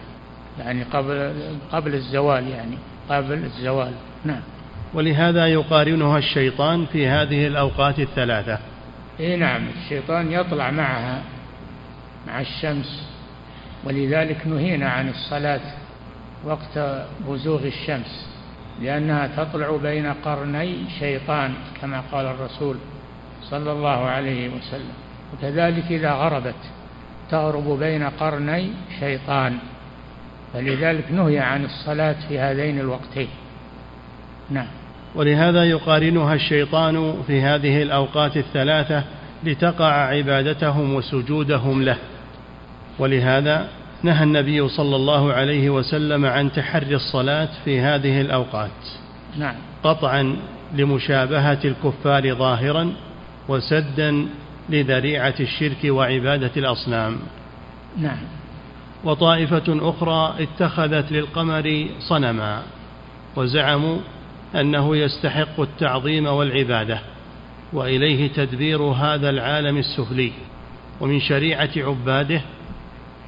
يعني 0.59 0.83
قبل 0.83 1.33
قبل 1.71 1.93
الزوال 1.93 2.47
يعني 2.47 2.77
قبل 3.09 3.43
الزوال. 3.43 3.91
نعم. 4.25 4.41
ولهذا 4.93 5.47
يقارنها 5.47 6.17
الشيطان 6.17 6.85
في 6.85 7.07
هذه 7.07 7.47
الأوقات 7.47 7.99
الثلاثة. 7.99 8.59
اي 9.19 9.35
نعم 9.35 9.61
الشيطان 9.83 10.31
يطلع 10.31 10.71
معها 10.71 11.21
مع 12.27 12.41
الشمس 12.41 13.03
ولذلك 13.83 14.47
نهينا 14.47 14.89
عن 14.89 15.09
الصلاة 15.09 15.61
وقت 16.43 17.03
بزوغ 17.27 17.65
الشمس 17.65 18.29
لأنها 18.81 19.27
تطلع 19.27 19.77
بين 19.83 20.13
قرني 20.13 20.75
شيطان 20.99 21.53
كما 21.81 22.03
قال 22.11 22.25
الرسول 22.25 22.77
صلى 23.43 23.71
الله 23.71 24.05
عليه 24.05 24.49
وسلم. 24.49 24.93
وكذلك 25.33 25.85
إذا 25.91 26.11
غربت 26.11 26.55
تغرب 27.31 27.79
بين 27.79 28.03
قرني 28.03 28.69
شيطان 28.99 29.57
فلذلك 30.53 31.11
نهي 31.11 31.39
عن 31.39 31.65
الصلاة 31.65 32.15
في 32.27 32.39
هذين 32.39 32.79
الوقتين. 32.79 33.27
نعم. 34.49 34.78
ولهذا 35.15 35.63
يقارنها 35.63 36.33
الشيطان 36.33 37.23
في 37.27 37.41
هذه 37.41 37.81
الأوقات 37.81 38.37
الثلاثة 38.37 39.03
لتقع 39.43 39.93
عبادتهم 39.93 40.93
وسجودهم 40.93 41.83
له. 41.83 41.97
ولهذا 42.99 43.67
نهى 44.03 44.23
النبي 44.23 44.67
صلى 44.67 44.95
الله 44.95 45.33
عليه 45.33 45.69
وسلم 45.69 46.25
عن 46.25 46.51
تحري 46.51 46.95
الصلاة 46.95 47.49
في 47.65 47.79
هذه 47.79 48.21
الأوقات. 48.21 48.71
نعم. 49.37 49.55
قطعا 49.83 50.35
لمشابهة 50.75 51.59
الكفار 51.65 52.35
ظاهرا 52.35 52.93
وسدا 53.47 54.25
لذريعة 54.69 55.35
الشرك 55.39 55.77
وعبادة 55.85 56.51
الأصنام. 56.57 57.17
نعم. 57.97 58.17
وطائفة 59.03 59.63
أخرى 59.67 60.35
اتخذت 60.39 61.11
للقمر 61.11 61.87
صنما 61.99 62.61
وزعموا 63.35 63.97
أنه 64.55 64.97
يستحق 64.97 65.59
التعظيم 65.59 66.25
والعبادة 66.25 66.99
وإليه 67.73 68.27
تدبير 68.27 68.81
هذا 68.81 69.29
العالم 69.29 69.77
السفلي. 69.77 70.31
ومن 71.01 71.19
شريعة 71.19 71.69
عباده 71.77 72.41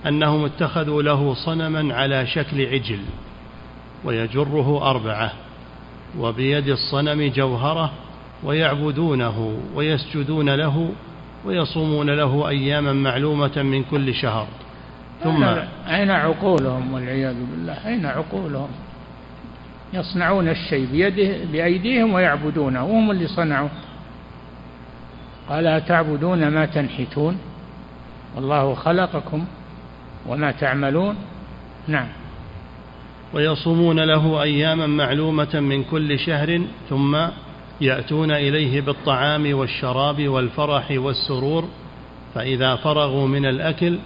أنهم 0.07 0.45
اتخذوا 0.45 1.01
له 1.01 1.33
صنما 1.33 1.95
على 1.95 2.27
شكل 2.27 2.65
عجل 2.65 2.99
ويجره 4.03 4.89
أربعة 4.89 5.31
وبيد 6.19 6.67
الصنم 6.67 7.31
جوهرة 7.35 7.91
ويعبدونه 8.43 9.59
ويسجدون 9.75 10.49
له 10.49 10.91
ويصومون 11.45 12.09
له 12.09 12.49
أياما 12.49 12.93
معلومة 12.93 13.61
من 13.61 13.83
كل 13.83 14.13
شهر. 14.13 14.47
ثم 15.23 15.43
أين 15.87 16.11
عقولهم 16.11 16.93
والعياذ 16.93 17.35
بالله؟ 17.51 17.87
أين 17.87 18.05
عقولهم؟ 18.05 18.69
يصنعون 19.93 20.49
الشيء 20.49 20.87
بيده 20.91 21.45
بأيديهم 21.51 22.13
ويعبدونه 22.13 22.85
وهم 22.85 23.11
اللي 23.11 23.27
صنعوا. 23.27 23.69
قال 25.49 25.67
أتعبدون 25.67 26.47
ما 26.47 26.65
تنحتون؟ 26.65 27.37
والله 28.35 28.73
خلقكم 28.73 29.45
وما 30.27 30.51
تعملون. 30.51 31.15
نعم. 31.87 32.07
ويصومون 33.33 33.99
له 33.99 34.41
أياما 34.41 34.87
معلومة 34.87 35.59
من 35.59 35.83
كل 35.83 36.19
شهر 36.19 36.61
ثم 36.89 37.17
يأتون 37.81 38.31
إليه 38.31 38.81
بالطعام 38.81 39.53
والشراب 39.53 40.27
والفرح 40.27 40.91
والسرور 40.91 41.69
فإذا 42.35 42.75
فرغوا 42.75 43.27
من 43.27 43.45
الأكل 43.45 43.99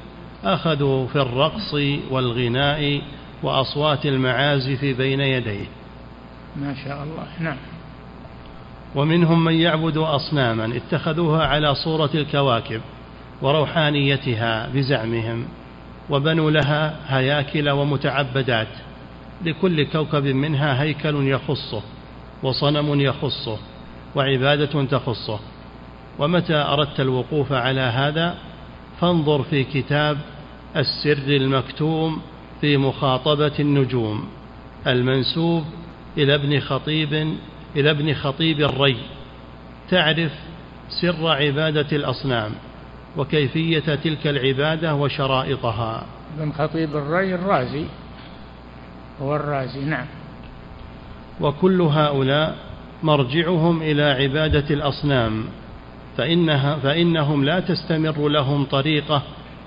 أخذوا 0.44 1.08
في 1.08 1.16
الرقص 1.16 1.74
والغناء 2.12 3.02
وأصوات 3.46 4.06
المعازف 4.06 4.86
بين 4.86 5.20
يديه. 5.20 5.66
ما 6.56 6.76
شاء 6.86 7.04
الله. 7.04 7.28
نعم. 7.40 7.58
ومنهم 8.96 9.44
من 9.44 9.54
يعبد 9.54 9.98
أصناما 9.98 10.76
اتخذوها 10.76 11.46
على 11.46 11.76
صورة 11.76 12.10
الكواكب 12.16 12.82
وروحانيتها 13.42 14.70
بزعمهم 14.74 15.46
وبنوا 16.10 16.52
لها 16.52 16.96
هياكل 17.08 17.70
ومتعبدات 17.70 18.68
لكل 19.46 19.84
كوكب 19.84 20.24
منها 20.24 20.82
هيكل 20.82 21.28
يخصه 21.28 21.82
وصنم 22.44 23.02
يخصه 23.02 23.58
وعبادة 24.16 24.84
تخصه. 24.84 25.40
ومتى 26.20 26.56
أردت 26.56 27.00
الوقوف 27.00 27.52
على 27.52 27.82
هذا؟ 27.82 28.36
فانظر 29.02 29.44
في 29.44 29.64
كتاب 29.64 30.18
السر 30.76 31.28
المكتوم 31.28 32.22
في 32.62 32.78
مخاطبة 32.78 33.52
النجوم 33.60 34.28
المنسوب 34.88 35.64
إلى 36.18 36.36
ابن 36.36 36.60
خطيب 36.60 37.14
إلى 37.76 37.92
ابن 37.92 38.14
خطيب 38.14 38.62
الري 38.62 38.98
تعرف 39.90 40.32
سر 40.90 41.28
عبادة 41.28 41.88
الأصنام 41.98 42.52
وكيفية 43.18 43.96
تلك 43.96 44.28
العبادة 44.28 44.96
وشرائطها. 44.96 46.06
ابن 46.40 46.52
خطيب 46.52 46.96
الري 46.96 47.36
الرازي 47.36 47.86
هو 49.22 49.36
الرازي 49.36 49.86
نعم. 49.86 50.06
وكل 51.42 51.82
هؤلاء 51.82 52.56
مرجعهم 53.04 53.82
إلى 53.82 54.04
عبادة 54.04 54.76
الأصنام 54.76 55.46
فإنها 56.18 56.76
فإنهم 56.76 57.44
لا 57.44 57.60
تستمر 57.60 58.28
لهم 58.28 58.66
طريقة 58.66 59.22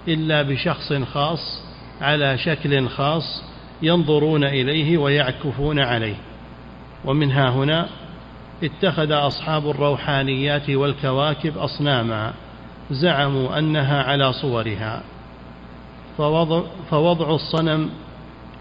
إلا 0.08 0.42
بشخص 0.42 0.92
خاص 0.92 1.67
على 2.00 2.38
شكل 2.38 2.88
خاص 2.88 3.42
ينظرون 3.82 4.44
إليه 4.44 4.98
ويعكفون 4.98 5.78
عليه. 5.80 6.16
ومنها 7.04 7.50
هنا 7.50 7.88
اتخذ 8.62 9.12
أصحاب 9.12 9.70
الروحانيات 9.70 10.70
والكواكب 10.70 11.58
أصناما 11.58 12.32
زعموا 12.90 13.58
أنها 13.58 14.02
على 14.02 14.32
صورها. 14.32 15.02
فوضع, 16.18 16.62
فوضع 16.90 17.34
الصنم 17.34 17.90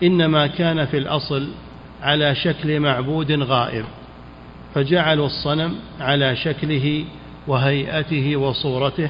إنما 0.04 0.48
كان 0.48 0.86
في 0.86 0.98
الأصل 0.98 1.48
على 2.02 2.36
شكل 2.36 2.80
معبود 2.80 3.32
غائب 3.32 3.86
فجعلوا 4.76 5.26
الصنم 5.26 5.76
على 6.00 6.36
شكله 6.36 7.06
وهيئته 7.48 8.36
وصورته 8.36 9.10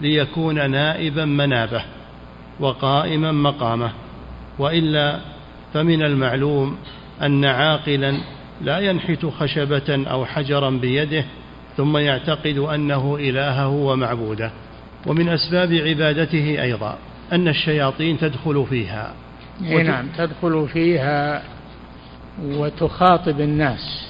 ليكون 0.00 0.70
نائبا 0.70 1.24
منابه. 1.24 1.82
وقائما 2.60 3.32
مقامه 3.32 3.90
وإلا 4.58 5.18
فمن 5.74 6.02
المعلوم 6.02 6.76
أن 7.22 7.44
عاقلا 7.44 8.20
لا 8.60 8.78
ينحت 8.78 9.26
خشبة 9.26 10.04
أو 10.10 10.24
حجرا 10.24 10.70
بيده 10.70 11.24
ثم 11.76 11.96
يعتقد 11.96 12.58
أنه 12.58 13.16
إلهه 13.20 13.68
ومعبوده. 13.68 14.50
ومن 15.06 15.28
أسباب 15.28 15.72
عبادته 15.72 16.62
أيضا 16.62 16.98
أن 17.32 17.48
الشياطين 17.48 18.18
تدخل 18.18 18.66
فيها. 18.70 19.14
نعم 19.60 20.06
تدخل 20.18 20.68
فيها 20.72 21.42
وتخاطب 22.42 23.40
الناس. 23.40 24.08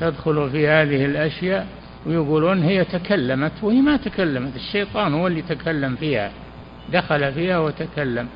تدخل 0.00 0.50
في 0.50 0.68
هذه 0.68 1.04
الأشياء 1.04 1.66
ويقولون 2.06 2.62
هي 2.62 2.84
تكلمت 2.84 3.52
وهي 3.62 3.80
ما 3.80 3.96
تكلمت 3.96 4.56
الشيطان 4.56 5.14
هو 5.14 5.26
اللي 5.26 5.42
تكلم 5.42 5.96
فيها. 5.96 6.30
دخل 6.92 7.32
فيها 7.32 7.58
وتكلم 7.58 8.28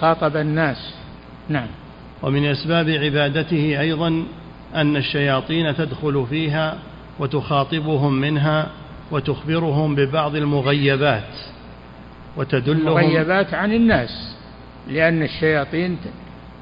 خاطب 0.00 0.36
الناس. 0.36 0.94
نعم. 1.48 1.66
ومن 2.22 2.46
أسباب 2.46 2.90
عبادته 2.90 3.80
أيضا 3.80 4.24
أن 4.74 4.96
الشياطين 4.96 5.76
تدخل 5.76 6.26
فيها 6.30 6.78
وتخاطبهم 7.18 8.12
منها 8.12 8.70
وتخبرهم 9.10 9.94
ببعض 9.94 10.36
المغيبات 10.36 11.34
وتدلهم 12.36 12.98
المغيبات 12.98 13.54
عن 13.54 13.72
الناس 13.72 14.36
لأن 14.88 15.22
الشياطين 15.22 15.98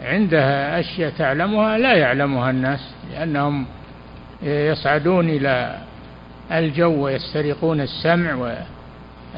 عندها 0.03 0.81
أشياء 0.81 1.13
تعلمها 1.19 1.79
لا 1.79 1.95
يعلمها 1.95 2.51
الناس 2.51 2.81
لأنهم 3.13 3.67
يصعدون 4.43 5.29
إلى 5.29 5.79
الجو 6.53 7.05
ويسترقون 7.05 7.81
السمع 7.81 8.57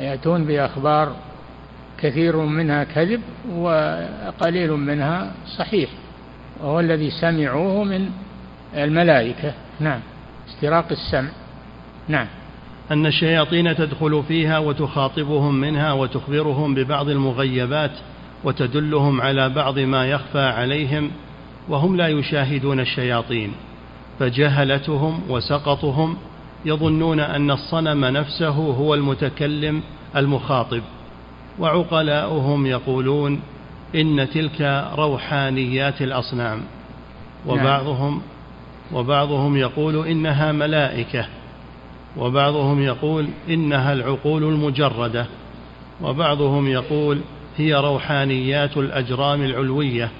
ويأتون 0.00 0.44
بأخبار 0.44 1.16
كثير 1.98 2.36
منها 2.36 2.84
كذب 2.84 3.20
وقليل 3.52 4.72
منها 4.72 5.32
صحيح 5.58 5.90
وهو 6.60 6.80
الذي 6.80 7.10
سمعوه 7.10 7.84
من 7.84 8.10
الملائكة. 8.74 9.54
نعم 9.80 10.00
استراق 10.48 10.86
السمع. 10.90 11.30
نعم. 12.08 12.26
أن 12.90 13.06
الشياطين 13.06 13.76
تدخل 13.76 14.22
فيها 14.28 14.58
وتخاطبهم 14.58 15.54
منها 15.54 15.92
وتخبرهم 15.92 16.74
ببعض 16.74 17.08
المغيبات 17.08 17.90
وتدلهم 18.44 19.20
على 19.20 19.48
بعض 19.48 19.78
ما 19.78 20.06
يخفى 20.06 20.40
عليهم 20.40 21.10
وهم 21.68 21.96
لا 21.96 22.08
يشاهدون 22.08 22.80
الشياطين 22.80 23.52
فجهلتهم 24.18 25.20
وسقطهم 25.28 26.16
يظنون 26.64 27.20
أن 27.20 27.50
الصنم 27.50 28.04
نفسه 28.04 28.48
هو 28.48 28.94
المتكلم 28.94 29.82
المخاطب. 30.16 30.82
وعقلاؤهم 31.58 32.66
يقولون 32.66 33.40
إن 33.94 34.28
تلك 34.34 34.88
روحانيات 34.98 36.02
الأصنام. 36.02 36.60
وبعضهم 37.46 38.22
وبعضهم 38.92 39.56
يقول 39.56 40.06
إنها 40.06 40.52
ملائكة. 40.52 41.26
وبعضهم 42.16 42.82
يقول 42.82 43.28
إنها 43.48 43.92
العقول 43.92 44.44
المجردة. 44.44 45.26
وبعضهم 46.02 46.68
يقول 46.68 47.20
هي 47.56 47.74
روحانيات 47.74 48.76
الأجرام 48.76 49.42
العلوية. 49.42 50.10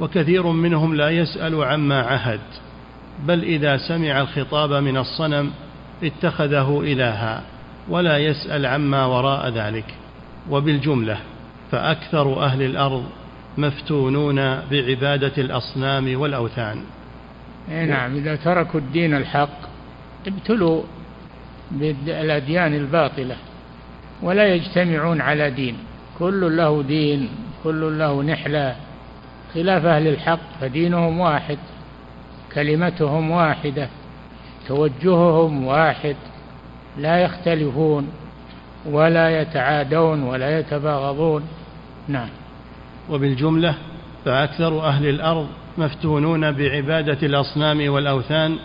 وكثير 0.00 0.46
منهم 0.46 0.94
لا 0.94 1.10
يسأل 1.10 1.64
عما 1.64 2.00
عهد 2.00 2.40
بل 3.26 3.42
إذا 3.42 3.76
سمع 3.76 4.20
الخطاب 4.20 4.72
من 4.72 4.96
الصنم 4.96 5.50
اتخذه 6.02 6.80
إلها 6.84 7.42
ولا 7.88 8.18
يسأل 8.18 8.66
عما 8.66 9.06
وراء 9.06 9.48
ذلك. 9.48 9.94
وبالجملة 10.50 11.18
فأكثر 11.70 12.42
أهل 12.42 12.62
الأرض 12.62 13.04
مفتونون 13.58 14.36
بعبادة 14.70 15.32
الأصنام 15.38 16.20
والأوثان. 16.20 16.76
إيه 17.70 17.84
نعم 17.84 18.16
إذا 18.16 18.36
تركوا 18.36 18.80
الدين 18.80 19.14
الحق 19.14 19.58
ابتلوا 20.26 20.82
بالأديان 21.70 22.74
الباطلة 22.74 23.36
ولا 24.22 24.54
يجتمعون 24.54 25.20
على 25.20 25.50
دين. 25.50 25.76
كل 26.18 26.56
له 26.56 26.82
دين 26.82 27.28
كل 27.64 27.98
له 27.98 28.22
نحلة. 28.22 28.76
خلاف 29.54 29.84
أهل 29.84 30.08
الحق 30.08 30.40
فدينهم 30.60 31.20
واحد 31.20 31.58
كلمتهم 32.54 33.30
واحدة 33.30 33.88
توجههم 34.68 35.64
واحد 35.64 36.16
لا 36.98 37.18
يختلفون. 37.18 38.08
ولا 38.86 39.40
يتعادون 39.40 40.22
ولا 40.22 40.58
يتباغضون. 40.58 41.42
نعم. 42.08 42.28
وبالجملة 43.10 43.74
فأكثر 44.24 44.86
أهل 44.86 45.06
الأرض 45.06 45.48
مفتونون 45.78 46.52
بعبادة 46.52 47.26
الأصنام 47.26 47.88
والأوثان 47.92 48.56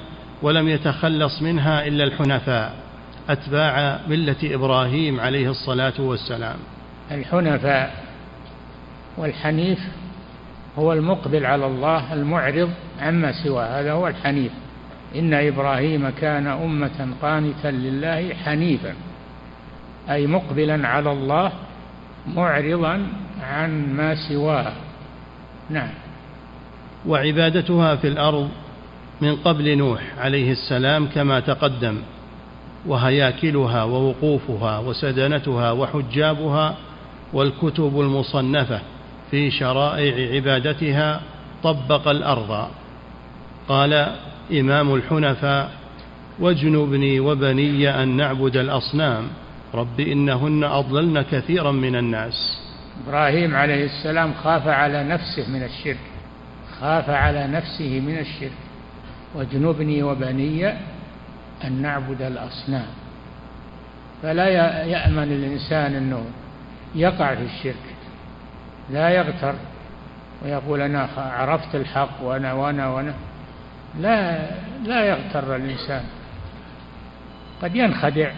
ولم 0.41 0.68
يتخلص 0.68 1.41
منها 1.41 1.88
إلا 1.88 2.03
الحنفاء 2.03 2.74
أتباع 3.30 3.99
ملة 4.07 4.36
إبراهيم 4.43 5.20
عليه 5.20 5.49
الصلاة 5.49 5.93
والسلام. 5.99 6.55
الحنفاء 7.11 8.03
والحنيف 9.18 9.80
هو 10.80 10.93
المقبل 10.93 11.45
على 11.45 11.65
الله 11.65 12.13
المعرض 12.13 12.70
عما 13.01 13.32
سواه 13.43 13.82
هذا 13.82 13.91
هو 13.91 14.07
الحنيف. 14.07 14.51
إن 15.15 15.34
إبراهيم 15.34 16.09
كان 16.09 16.47
أمة 16.47 17.07
قانتا 17.22 17.68
لله 17.68 18.34
حنيفا. 18.34 18.93
أي 20.10 20.28
مقبلا 20.28 20.88
على 20.88 21.12
الله 21.12 21.51
معرضا 22.36 23.08
عن 23.43 23.93
ما 23.93 24.16
سواه. 24.16 24.72
نعم. 25.70 25.89
وعبادتها 27.05 27.95
في 27.95 28.08
الأرض 28.08 28.49
من 29.22 29.36
قبل 29.36 29.78
نوح 29.78 30.01
عليه 30.18 30.51
السلام 30.51 31.08
كما 31.16 31.39
تقدم 31.39 31.97
وهياكلها 32.86 33.84
ووقوفها 33.84 34.80
وسدنتها 34.80 35.72
وحجابها 35.72 36.76
والكتب 37.34 38.01
المصنفة 38.01 38.80
في 39.32 39.51
شرائع 39.51 40.36
عبادتها 40.36 41.22
طبق 41.64 42.08
الأرض. 42.08 42.68
قال 43.68 44.08
إمام 44.51 44.95
الحنفاء 44.95 45.72
واجنبني 46.39 47.20
وبني 47.20 48.03
أن 48.03 48.18
نعبد 48.18 48.58
الأصنام 48.58 49.28
رب 49.78 49.99
إنهن 49.99 50.63
أضللن 50.63 51.21
كثيرا 51.21 51.71
من 51.71 51.95
الناس. 51.95 52.61
إبراهيم 53.07 53.55
عليه 53.55 53.86
السلام 53.86 54.34
خاف 54.34 54.67
على 54.67 55.03
نفسه 55.03 55.49
من 55.49 55.63
الشرك 55.63 55.97
خاف 56.82 57.09
على 57.09 57.47
نفسه 57.47 57.99
من 57.99 58.17
الشرك. 58.17 58.51
واجنبني 59.36 60.03
وبني 60.03 60.69
أن 61.63 61.82
نعبد 61.82 62.21
الأصنام. 62.21 62.88
فلا 64.23 64.47
يأمن 64.84 65.23
الإنسان 65.23 65.95
أنه 65.95 66.25
يقع 66.95 67.36
في 67.36 67.43
الشرك 67.43 67.86
لا 68.89 69.09
يغتر. 69.09 69.55
ويقول 70.43 70.82
أنا 70.82 71.09
عرفت 71.17 71.75
الحق 71.75 72.23
وأنا 72.23 72.53
وأنا 72.53 72.89
وأنا 72.89 73.13
لا 73.99 74.49
لا 74.84 75.05
يغتر 75.05 75.55
الإنسان. 75.55 76.03
قد 77.61 77.75
ينخدع. 77.75 78.32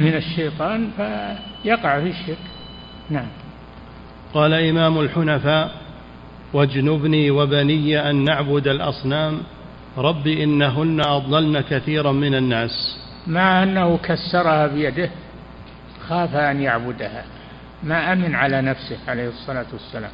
من 0.00 0.14
الشيطان 0.14 0.90
فيقع 0.96 2.00
في 2.00 2.10
الشرك. 2.10 2.38
نعم. 3.10 3.26
قال 4.34 4.54
إمام 4.54 5.00
الحنفاء 5.00 5.70
واجنبني 6.52 7.30
وبني 7.30 8.10
أن 8.10 8.24
نعبد 8.24 8.68
الأصنام 8.68 9.40
رب 9.98 10.26
إنهن 10.26 11.00
أضللن 11.00 11.60
كثيرا 11.60 12.12
من 12.12 12.34
الناس. 12.34 12.98
مع 13.26 13.62
أنه 13.62 13.98
كسرها 13.98 14.66
بيده 14.66 15.10
خاف 16.08 16.34
أن 16.34 16.60
يعبدها 16.60 17.24
ما 17.82 18.12
أمن 18.12 18.34
على 18.34 18.62
نفسه 18.62 18.98
عليه 19.08 19.28
الصلاة 19.28 19.66
والسلام. 19.72 20.10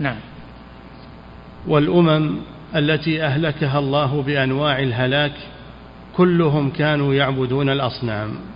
نعم. 0.00 0.16
والأمم 1.66 2.36
التي 2.76 3.22
أهلكها 3.22 3.78
الله 3.78 4.22
بأنواع 4.22 4.78
الهلاك 4.78 5.32
كلهم 6.16 6.70
كانوا 6.70 7.14
يعبدون 7.14 7.70
الأصنام. 7.70 8.51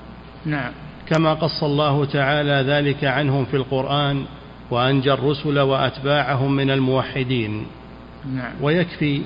نعم. 0.47 0.73
كما 1.07 1.35
قص 1.35 1.63
الله 1.63 2.05
تعالى 2.05 2.65
ذلك 2.73 3.05
عنهم 3.05 3.45
في 3.45 3.57
القرآن 3.57 4.25
وأنجى 4.71 5.13
الرسل 5.13 5.59
وأتباعهم 5.59 6.57
من 6.57 6.71
الموحدين. 6.71 7.67
نعم. 8.35 8.53
ويكفي 8.63 9.23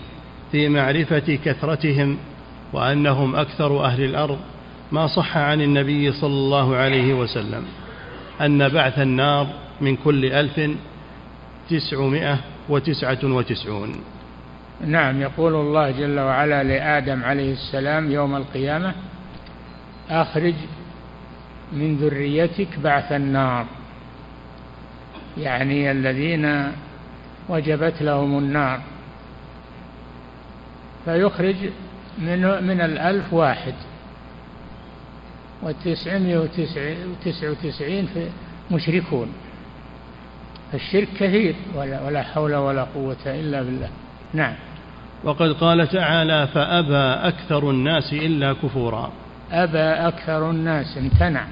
في 0.53 0.68
معرفة 0.68 1.39
كثرتهم 1.45 2.18
وأنهم 2.73 3.37
أكثر 3.37 3.85
أهل 3.85 4.05
الأرض 4.05 4.39
ما 4.93 5.07
صح 5.07 5.37
عن 5.37 5.61
النبي 5.61 6.12
صلى 6.12 6.35
الله 6.35 6.77
عليه 6.77 7.14
وسلم 7.14 7.64
أن 8.41 8.68
بعث 8.68 8.99
النار 8.99 9.47
من 9.81 9.97
كل 9.97 10.25
ألف 10.25 10.71
تسعمائة 11.71 12.39
وتسعة 12.68 13.18
وتسعون. 13.25 14.01
نعم. 14.87 15.21
يقول 15.21 15.55
الله 15.55 15.91
جل 15.91 16.21
وعلا 16.21 16.62
لآدم 16.62 17.25
عليه 17.25 17.53
السلام 17.53 18.12
يوم 18.12 18.37
القيامة 18.37 18.95
أخرج 20.11 20.55
من 21.73 21.97
ذريتك 21.97 22.79
بعث 22.79 23.12
النار. 23.12 23.66
يعني 25.39 25.91
الذين 25.91 26.73
وجبت 27.49 28.03
لهم 28.03 28.39
النار. 28.39 28.81
فيخرج 31.05 31.57
من 32.18 32.66
من 32.66 32.81
الألف 32.81 33.33
واحد. 33.33 33.75
وتسعمائة 35.62 36.39
وتسع 36.39 37.51
وتسعين 37.51 38.07
في 38.07 38.29
مشركون. 38.71 39.33
الشرك 40.75 41.09
كثير 41.18 41.55
ولا, 41.75 42.03
ولا 42.07 42.23
حول 42.23 42.55
ولا 42.55 42.85
قوة 42.85 43.16
إلا 43.27 43.62
بالله. 43.62 43.89
نعم. 44.35 44.55
وقد 45.25 45.53
قال 45.53 45.89
تعالى 45.89 46.47
فأبى 46.47 47.29
أكثر 47.29 47.71
الناس 47.71 48.12
إلا 48.12 48.53
كفورا. 48.53 49.12
أبى 49.53 49.79
أكثر 49.79 50.51
الناس 50.51 50.99
امتنع. 50.99 51.47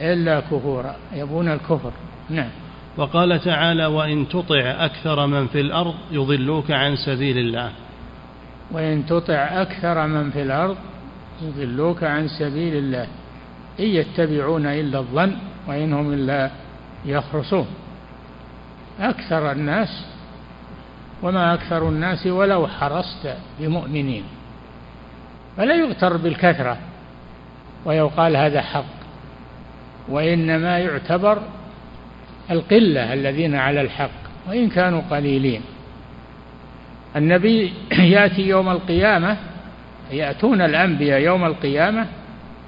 إلا 0.00 0.40
كفورا 0.40 0.96
يبون 1.12 1.48
الكفر. 1.48 1.92
نعم. 2.30 2.50
وقال 2.96 3.40
تعالى 3.40 3.86
وإن 3.86 4.28
تطع 4.28 4.84
أكثر 4.84 5.26
من 5.26 5.46
في 5.46 5.60
الأرض 5.60 5.94
يضلوك 6.10 6.70
عن 6.70 6.96
سبيل 6.96 7.38
الله. 7.38 7.70
وإن 8.70 9.06
تطع 9.06 9.62
أكثر 9.62 10.06
من 10.06 10.30
في 10.30 10.42
الأرض 10.42 10.76
يضلوك 11.42 12.04
عن 12.04 12.28
سبيل 12.28 12.76
الله. 12.76 13.06
إن 13.80 13.84
يتبعون 13.84 14.66
إلا 14.66 14.98
الظن 14.98 15.36
وإن 15.68 15.92
هم 15.92 16.12
إلا 16.12 16.50
يخرصون. 17.04 17.66
أكثر 19.00 19.52
الناس 19.52 20.04
وما 21.22 21.54
أكثر 21.54 21.88
الناس 21.88 22.26
ولو 22.26 22.66
حرصت 22.66 23.36
بمؤمنين. 23.60 24.24
فلا 25.56 25.74
يغتر 25.74 26.16
بالكثرة. 26.16 26.76
ويقال 27.84 28.36
هذا 28.36 28.60
حق. 28.60 29.01
وإنما 30.08 30.78
يعتبر 30.78 31.42
القلة 32.50 33.12
الذين 33.12 33.54
على 33.54 33.80
الحق 33.80 34.10
وإن 34.48 34.68
كانوا 34.68 35.02
قليلين. 35.10 35.60
النبي 37.16 37.72
يأتي 37.98 38.42
يوم 38.48 38.68
القيامة 38.68 39.36
يأتون 40.10 40.60
الأنبياء 40.60 41.20
يوم 41.20 41.44
القيامة 41.44 42.06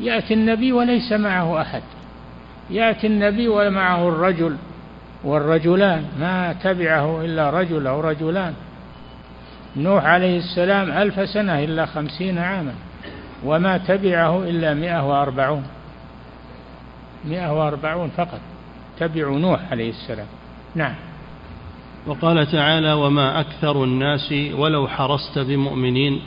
يأتي 0.00 0.34
النبي 0.34 0.72
وليس 0.72 1.12
معه 1.12 1.60
أحد. 1.60 1.82
يأتي 2.70 3.06
النبي 3.06 3.48
ومعه 3.48 4.08
الرجل 4.08 4.56
والرجلان 5.24 6.04
ما 6.20 6.54
تبعه 6.62 7.24
إلا 7.24 7.50
رجل 7.50 7.86
أو 7.86 8.00
رجلان. 8.00 8.54
نوح 9.76 10.04
عليه 10.04 10.38
السلام 10.38 10.90
ألف 10.90 11.28
سنة 11.28 11.64
إلا 11.64 11.86
خمسين 11.86 12.38
عاما 12.38 12.74
وما 13.44 13.78
تبعه 13.78 14.42
إلا 14.42 14.74
مئة 14.74 15.08
وأربعون. 15.08 15.64
مئة 17.28 17.52
وأربعون 17.52 18.10
فقط. 18.16 18.40
تبعوا 18.98 19.38
نوح 19.38 19.60
عليه 19.70 19.90
السلام. 19.90 20.26
نعم. 20.74 20.94
وقال 22.06 22.46
تعالى 22.46 22.92
وما 22.92 23.40
أكثر 23.40 23.84
الناس 23.84 24.34
ولو 24.54 24.88
حرصت 24.88 25.38
بمؤمنين. 25.38 26.22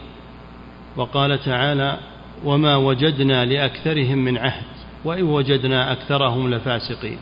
وقال 0.98 1.44
تعالى 1.44 1.98
وما 2.46 2.76
وجدنا 2.76 3.46
لأكثرهم 3.46 4.18
من 4.18 4.38
عهد 4.38 4.64
وإن 5.06 5.24
وجدنا 5.24 5.92
أكثرهم 5.92 6.54
لفاسقين. 6.54 7.18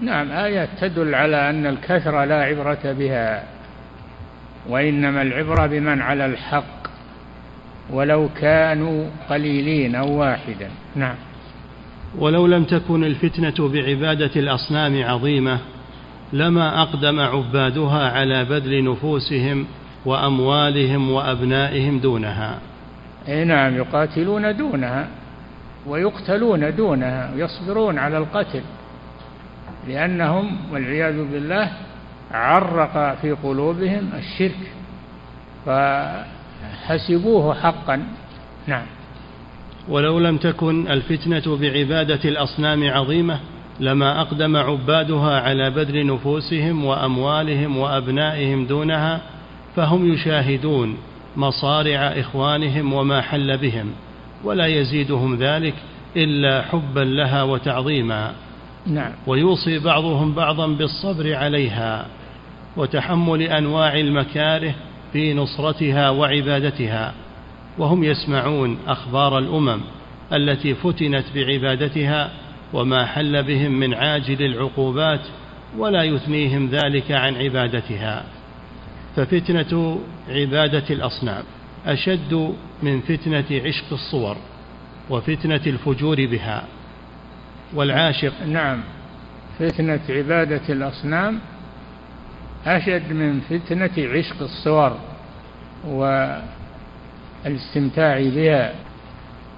نعم 0.00 0.30
آيات 0.30 0.68
تدل 0.80 1.14
على 1.14 1.50
أن 1.50 1.66
الكثرة 1.66 2.24
لا 2.24 2.42
عبرة 2.42 2.92
بها 2.92 3.44
وإنما 4.68 5.22
العبرة 5.22 5.66
بمن 5.66 6.02
على 6.02 6.26
الحق 6.26 6.84
ولو 7.90 8.28
كانوا 8.40 9.06
قليلين 9.30 9.94
أو 9.94 10.18
واحدا. 10.18 10.70
نعم. 10.96 11.14
ولو 12.18 12.46
لم 12.46 12.64
تكن 12.64 13.04
الفتنة 13.04 13.68
بعبادة 13.68 14.30
الأصنام 14.36 15.04
عظيمة 15.04 15.58
لما 16.32 16.82
أقدم 16.82 17.20
عبادها 17.20 18.10
على 18.10 18.44
بذل 18.44 18.84
نفوسهم 18.84 19.66
وأموالهم 20.04 21.10
وأبنائهم 21.10 21.98
دونها. 21.98 22.58
أي 23.28 23.44
نعم 23.44 23.76
يقاتلون 23.76 24.56
دونها 24.56 25.08
ويقتلون 25.86 26.76
دونها 26.76 27.30
ويصبرون 27.34 27.98
على 27.98 28.18
القتل 28.18 28.62
لأنهم 29.88 30.56
والعياذ 30.72 31.32
بالله 31.32 31.70
عرق 32.32 33.16
في 33.22 33.32
قلوبهم 33.32 34.10
الشرك 34.18 34.72
فحسبوه 35.66 37.54
حقا. 37.54 38.02
نعم. 38.66 38.86
ولو 39.88 40.18
لم 40.18 40.36
تكن 40.36 40.88
الفتنة 40.88 41.56
بعبادة 41.56 42.20
الأصنام 42.24 42.90
عظيمة 42.90 43.40
لما 43.80 44.20
أقدم 44.20 44.56
عبادها 44.56 45.40
على 45.40 45.70
بذل 45.70 46.06
نفوسهم 46.06 46.84
وأموالهم 46.84 47.76
وأبنائهم 47.76 48.66
دونها 48.66 49.20
فهم 49.76 50.12
يشاهدون 50.14 50.96
مصارع 51.36 51.98
إخوانهم 51.98 52.92
وما 52.92 53.20
حل 53.20 53.58
بهم 53.58 53.90
ولا 54.44 54.66
يزيدهم 54.66 55.36
ذلك 55.36 55.74
إلا 56.16 56.62
حبا 56.62 57.00
لها 57.00 57.42
وتعظيما. 57.42 58.32
نعم. 58.86 59.12
ويوصي 59.26 59.78
بعضهم 59.78 60.34
بعضا 60.34 60.66
بالصبر 60.66 61.34
عليها 61.34 62.06
وتحمل 62.76 63.42
أنواع 63.42 63.94
المكاره 63.98 64.74
في 65.12 65.34
نصرتها 65.34 66.10
وعبادتها. 66.10 67.14
وهم 67.78 68.04
يسمعون 68.04 68.78
أخبار 68.86 69.38
الأمم 69.38 69.80
التي 70.32 70.74
فتنت 70.74 71.24
بعبادتها 71.34 72.30
وما 72.72 73.06
حل 73.06 73.42
بهم 73.42 73.72
من 73.72 73.94
عاجل 73.94 74.42
العقوبات 74.42 75.20
ولا 75.78 76.02
يثنيهم 76.02 76.68
ذلك 76.68 77.12
عن 77.12 77.34
عبادتها. 77.36 78.24
ففتنة 79.16 80.00
عبادة 80.28 80.84
الأصنام 80.90 81.44
أشد 81.86 82.54
من 82.82 83.00
فتنة 83.00 83.44
عشق 83.50 83.92
الصور 83.92 84.36
وفتنة 85.10 85.60
الفجور 85.66 86.26
بها. 86.26 86.64
والعاشق 87.74 88.32
نعم 88.46 88.80
فتنة 89.58 90.00
عبادة 90.08 90.62
الأصنام 90.68 91.38
أشد 92.66 93.12
من 93.12 93.40
فتنة 93.40 93.90
عشق 93.98 94.42
الصور 94.42 94.98
والاستمتاع 97.44 98.20
بها 98.20 98.74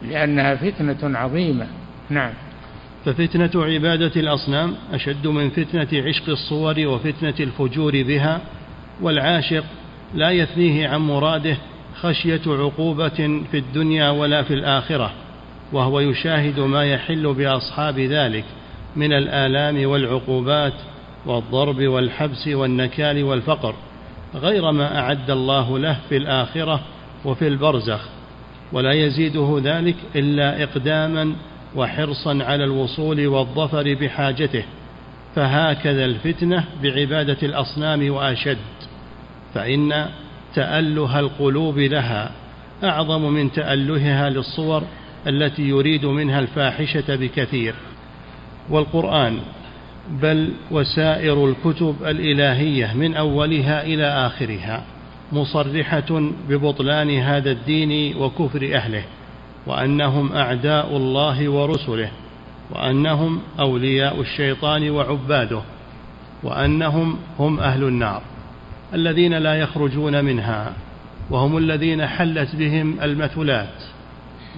لأنها 0.03 0.55
فتنة 0.55 1.18
عظيمة. 1.18 1.66
نعم. 2.11 2.32
ففتنة 3.05 3.64
عبادة 3.64 4.20
الأصنام 4.20 4.74
أشد 4.93 5.26
من 5.26 5.51
فتنة 5.51 5.89
عشق 5.93 6.28
الصور 6.28 6.74
وفتنة 6.78 7.34
الفجور 7.41 8.03
بها 8.03 8.41
والعاشق 9.01 9.64
لا 10.14 10.30
يثنيه 10.30 10.89
عن 10.89 11.01
مراده 11.01 11.57
خشية 12.01 12.41
عقوبة 12.47 13.43
في 13.51 13.59
الدنيا 13.59 14.11
ولا 14.11 14.43
في 14.43 14.55
الآخرة 14.55 15.12
وهو 15.72 16.01
يشاهد 16.01 16.61
ما 16.61 16.84
يحل 16.84 17.34
بأصحاب 17.34 17.99
ذلك 17.99 18.45
من 18.97 19.12
الآلام 19.12 19.91
والعقوبات 19.91 20.72
والضرب 21.26 21.82
والحبس 21.82 22.49
والنكال 22.49 23.24
والفقر 23.24 23.74
غير 24.34 24.72
ما 24.72 24.99
أعد 24.99 25.30
الله 25.30 25.78
له 25.78 25.97
في 26.09 26.16
الآخرة 26.16 26.80
وفي 27.27 27.49
البرزخ 27.49 28.01
ولا 28.72 28.93
يزيده 28.93 29.61
ذلك 29.64 29.97
إلا 30.16 30.62
إقداما 30.62 31.33
وحرصا 31.77 32.39
على 32.45 32.64
الوصول 32.64 33.27
والظفر 33.27 33.95
بحاجته 33.95 34.64
فهكذا 35.35 36.05
الفتنة 36.05 36.64
بعبادة 36.83 37.37
الأصنام 37.43 38.11
وأشد 38.11 38.59
فإن 39.55 40.07
تأله 40.55 41.18
القلوب 41.18 41.79
لها 41.79 42.31
أعظم 42.85 43.33
من 43.33 43.53
تألهها 43.53 44.31
للصور 44.31 44.83
التي 45.27 45.62
يريد 45.62 46.05
منها 46.05 46.39
الفاحشة 46.39 47.16
بكثير. 47.16 47.74
والقرآن 48.70 49.39
بل 50.11 50.53
وسائر 50.70 51.49
الكتب 51.49 51.97
الإلهية 52.07 52.95
من 52.95 53.14
أولها 53.14 53.85
إلى 53.85 54.05
آخرها. 54.05 54.85
مصرحة 55.33 56.31
ببطلان 56.49 57.11
هذا 57.11 57.51
الدين 57.51 58.16
وكفر 58.16 58.70
أهله 58.74 59.03
وأنهم 59.66 60.33
أعداء 60.33 60.97
الله 60.97 61.49
ورسله 61.49 62.11
وأنهم 62.70 63.41
أولياء 63.61 64.20
الشيطان 64.20 64.91
وعباده 64.91 65.61
وأنهم 66.43 67.18
هم 67.39 67.61
أهل 67.61 67.85
النار 67.85 68.22
الذين 68.95 69.35
لا 69.35 69.55
يخرجون 69.55 70.24
منها 70.24 70.72
وهم 71.31 71.57
الذين 71.57 72.07
حلت 72.07 72.57
بهم 72.57 72.97
المثلات 73.03 73.83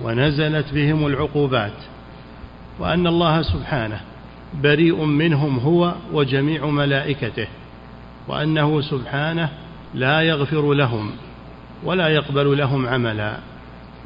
ونزلت 0.02 0.74
بهم 0.74 1.06
العقوبات 1.06 1.72
وأن 2.78 3.06
الله 3.06 3.42
سبحانه 3.42 4.00
بريء 4.62 5.04
منهم 5.04 5.58
هو 5.58 5.94
وجميع 6.12 6.66
ملائكته 6.66 7.46
وأنه 8.28 8.80
سبحانه 8.80 9.48
لا 9.94 10.20
يغفر 10.20 10.72
لهم 10.72 11.10
ولا 11.84 12.08
يقبل 12.08 12.58
لهم 12.58 12.86
عملا 12.86 13.36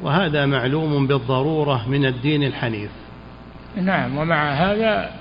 وهذا 0.01 0.45
معلوم 0.45 1.07
بالضرورة 1.07 1.89
من 1.89 2.05
الدين 2.05 2.43
الحنيف. 2.43 2.91
نعم 3.75 4.17
ومع 4.17 4.51
هذا 4.51 5.11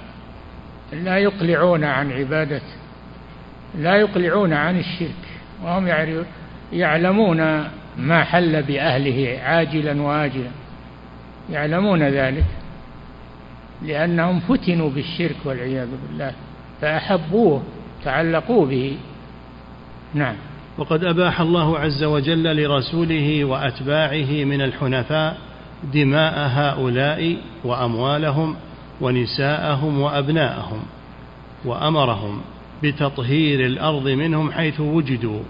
لا 0.93 1.19
يقلعون 1.19 1.85
عن 1.85 2.13
عبادة 2.13 2.63
لا 3.79 3.97
يقلعون 3.97 4.53
عن 4.53 4.79
الشرك 4.79 5.25
وهم 5.65 5.89
يعلمون 6.73 7.65
ما 7.99 8.25
حل 8.25 8.63
بأهله 8.63 9.39
عاجلا 9.43 10.03
وآجلا. 10.03 10.51
يعلمون 11.51 12.03
ذلك 12.03 12.45
لأنهم 13.83 14.41
فتنوا 14.41 14.91
بالشرك 14.91 15.37
والعياذ 15.45 15.89
بالله 16.09 16.33
فأحبوه 16.81 17.63
تعلقوا 18.05 18.67
به. 18.67 18.97
نعم. 20.15 20.37
وقد 20.79 21.05
أباح 21.05 21.41
الله 21.41 21.79
عز 21.79 22.05
وجل 22.05 22.63
لرسوله 22.63 23.45
وأتباعه 23.45 24.45
من 24.45 24.61
الحنفاء 24.61 25.37
دماء 25.95 26.49
هؤلاء 26.49 27.37
وأموالهم 27.65 28.57
ونساءهم 29.01 30.01
وأبناءهم 30.01 30.83
وأمرهم 31.65 32.41
بتطهير 32.83 33.67
الأرض 33.67 34.09
منهم 34.09 34.53
حيث 34.53 34.81
وجدوا. 34.81 35.43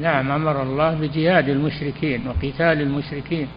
نعم 0.00 0.30
أمر 0.30 0.62
الله 0.62 0.94
بجهاد 0.94 1.48
المشركين 1.48 2.28
وقتال 2.28 2.80
المشركين. 2.80 3.48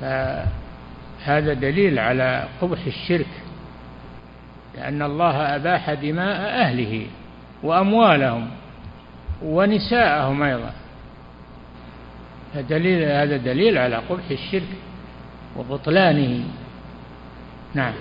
فهذا 0.00 1.52
دليل 1.52 1.98
على 1.98 2.48
قبح 2.60 2.78
الشرك 2.86 3.26
لأن 4.74 5.02
الله 5.02 5.56
أباح 5.56 5.92
دماء 5.92 6.40
أهله 6.60 7.06
وأموالهم. 7.62 8.48
ونساءهم 9.44 10.42
أيضا. 10.42 10.72
فدليل 12.54 13.02
هذا 13.02 13.36
دليل 13.36 13.78
على 13.78 13.96
قبح 13.96 14.30
الشرك 14.30 14.68
وبطلانه. 15.56 16.44
نعم. 17.74 17.92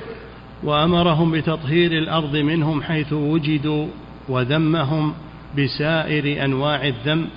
وأمرهم 0.63 1.31
بتطهير 1.31 1.91
الأرض 1.91 2.35
منهم 2.35 2.83
حيث 2.83 3.13
وجدوا 3.13 3.87
وذمهم 4.29 5.13
بسائر 5.57 6.45
أنواع 6.45 6.87
الذم 6.87 7.27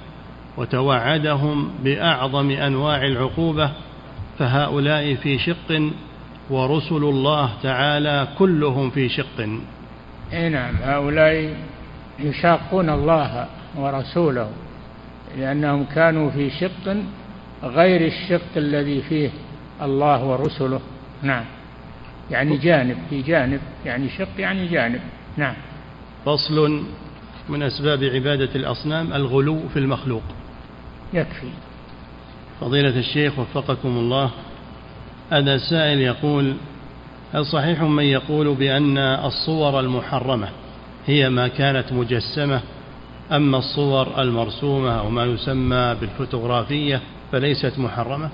وتوعدهم 0.57 1.71
بأعظم 1.85 2.51
أنواع 2.51 3.03
العقوبة 3.03 3.71
فهؤلاء 4.39 5.15
في 5.15 5.39
شق 5.39 5.91
ورسل 6.51 6.97
الله 6.97 7.51
تعالى 7.63 8.29
كلهم 8.39 8.91
في 8.91 9.09
شق. 9.09 9.49
اي 10.33 10.49
نعم 10.49 10.75
هؤلاء 10.83 11.55
يشاقون 12.19 12.91
الله 12.91 13.47
ورسوله 13.77 14.51
لأنهم 15.39 15.85
كانوا 15.85 16.31
في 16.31 16.51
شق 16.51 16.97
غير 17.63 18.07
الشق 18.07 18.57
الذي 18.57 19.03
فيه 19.03 19.31
الله 19.83 20.25
ورسله. 20.25 20.81
نعم. 21.23 21.45
يعني 22.31 22.57
جانب 22.57 22.97
في 23.11 23.23
جانب 23.23 23.61
يعني 23.87 24.09
شق 24.09 24.29
يعني 24.39 24.67
جانب. 24.67 25.01
نعم. 25.37 25.55
فصل 26.25 26.85
من 27.49 27.63
أسباب 27.63 28.05
عبادة 28.05 28.55
الأصنام 28.55 29.13
الغلو 29.13 29.69
في 29.69 29.79
المخلوق. 29.79 30.23
يكفي. 31.13 31.49
فضيلة 32.61 32.99
الشيخ 32.99 33.39
وفقكم 33.39 33.89
الله 33.89 34.31
هذا 35.31 35.59
سائل 35.59 35.99
يقول 35.99 36.55
هل 37.35 37.47
صحيح 37.47 37.83
من 37.83 38.05
يقول 38.05 38.55
بأن 38.55 38.99
الصور 38.99 39.81
المحرمة 39.81 40.49
هي 41.07 41.31
ما 41.31 41.49
كانت 41.49 41.93
مجسمة 41.93 42.61
أما 43.33 43.59
الصور 43.59 44.23
المرسومة 44.23 45.01
أو 45.01 45.11
ما 45.11 45.25
يسمى 45.25 45.97
بالفوتوغرافية 46.01 47.01
فليست 47.33 47.79
محرمة؟ 47.79 48.29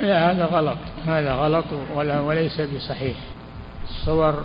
لا 0.00 0.30
هذا 0.30 0.44
غلط. 0.44 0.78
هذا 1.06 1.32
غلط 1.32 1.64
ولا 1.94 2.20
وليس 2.20 2.60
بصحيح. 2.60 3.16
الصور 3.84 4.44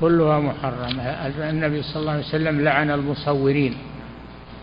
كلها 0.00 0.38
محرمة. 0.38 1.02
النبي 1.50 1.82
صلى 1.82 2.00
الله 2.00 2.12
عليه 2.12 2.24
وسلم 2.24 2.60
لعن 2.60 2.90
المصورين 2.90 3.74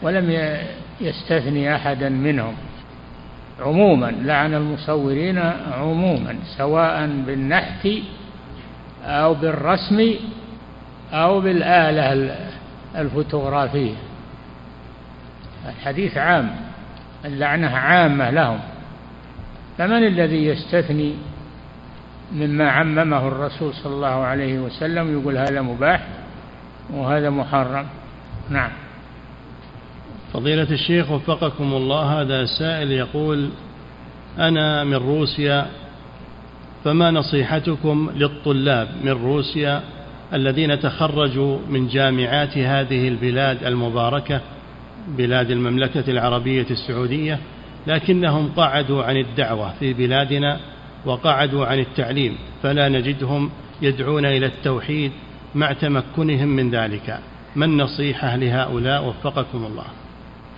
ولم 0.01 0.57
يستثني 1.01 1.75
أحدا 1.75 2.09
منهم. 2.09 2.55
عموما 3.61 4.13
لعن 4.21 4.53
المصورين 4.53 5.37
عموما 5.73 6.35
سواء 6.57 7.09
بالنحت 7.27 7.87
أو 9.03 9.33
بالرسم 9.33 10.13
أو 11.13 11.39
بالآلة 11.41 12.35
الفوتوغرافية. 12.95 13.93
الحديث 15.69 16.17
عام 16.17 16.55
اللعنة 17.25 17.77
عامة 17.77 18.29
لهم. 18.29 18.59
فمن 19.77 20.07
الذي 20.07 20.45
يستثني 20.45 21.13
مما 22.33 22.69
عممه 22.69 23.27
الرسول 23.27 23.73
صلى 23.73 23.93
الله 23.93 24.07
عليه 24.07 24.59
وسلم 24.59 25.19
يقول 25.19 25.37
هذا 25.37 25.61
مباح 25.61 26.07
وهذا 26.93 27.29
محرم؟ 27.29 27.85
نعم. 28.49 28.71
فضيلة 30.33 30.71
الشيخ 30.71 31.11
وفقكم 31.11 31.73
الله 31.73 32.21
هذا 32.21 32.45
سائل 32.45 32.91
يقول 32.91 33.49
أنا 34.39 34.83
من 34.83 34.93
روسيا 34.95 35.67
فما 36.83 37.11
نصيحتكم 37.11 38.11
للطلاب 38.15 38.87
من 39.03 39.11
روسيا 39.11 39.81
الذين 40.33 40.79
تخرجوا 40.79 41.59
من 41.69 41.87
جامعات 41.87 42.57
هذه 42.57 43.07
البلاد 43.07 43.63
المباركة 43.63 44.41
بلاد 45.07 45.51
المملكة 45.51 46.11
العربية 46.11 46.65
السعودية 46.71 47.39
لكنهم 47.87 48.51
قعدوا 48.57 49.03
عن 49.03 49.17
الدعوة 49.17 49.73
في 49.79 49.93
بلادنا 49.93 50.59
وقعدوا 51.05 51.65
عن 51.65 51.79
التعليم 51.79 52.37
فلا 52.63 52.89
نجدهم 52.89 53.49
يدعون 53.81 54.25
إلى 54.25 54.45
التوحيد 54.45 55.11
مع 55.55 55.73
تمكنهم 55.73 56.47
من 56.47 56.71
ذلك. 56.71 57.19
ما 57.55 57.65
النصيحة 57.65 58.35
لهؤلاء؟ 58.35 59.07
وفقكم 59.07 59.65
الله. 59.65 59.85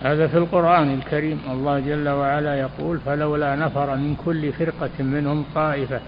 هذا 0.02 0.26
في 0.26 0.38
القرآن 0.38 0.94
الكريم. 0.94 1.38
الله 1.50 1.80
جل 1.80 2.08
وعلا 2.08 2.60
يقول 2.60 2.98
فلولا 2.98 3.56
نفر 3.56 3.96
من 3.96 4.16
كل 4.24 4.52
فرقة 4.52 4.90
منهم 5.02 5.44
طائفة 5.54 6.00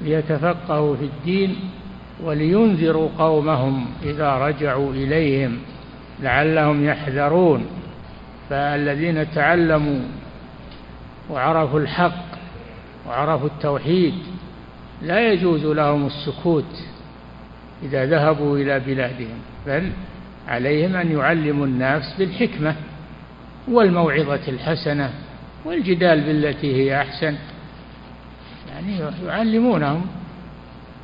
ليتفقهوا 0.00 0.96
في 0.96 1.04
الدين 1.04 1.56
ولينذروا 2.24 3.08
قومهم 3.18 3.86
إذا 4.02 4.34
رجعوا 4.34 4.92
إليهم. 4.92 5.58
لعلهم 6.22 6.84
يحذرون 6.84 7.66
فالذين 8.50 9.32
تعلموا 9.34 10.00
وعرفوا 11.30 11.80
الحق 11.80 12.24
وعرفوا 13.08 13.46
التوحيد 13.46 14.14
لا 15.02 15.32
يجوز 15.32 15.66
لهم 15.66 16.06
السكوت 16.06 16.84
إذا 17.82 18.06
ذهبوا 18.06 18.58
إلى 18.58 18.80
بلادهم 18.80 19.38
بل 19.66 19.90
عليهم 20.48 20.96
أن 20.96 21.12
يعلموا 21.12 21.66
الناس 21.66 22.14
بالحكمة 22.18 22.74
والموعظة 23.68 24.40
الحسنة 24.48 25.10
والجدال 25.64 26.20
بالتي 26.20 26.76
هي 26.76 27.00
أحسن. 27.00 27.34
يعني 28.72 28.98
يعلمونهم 29.26 30.06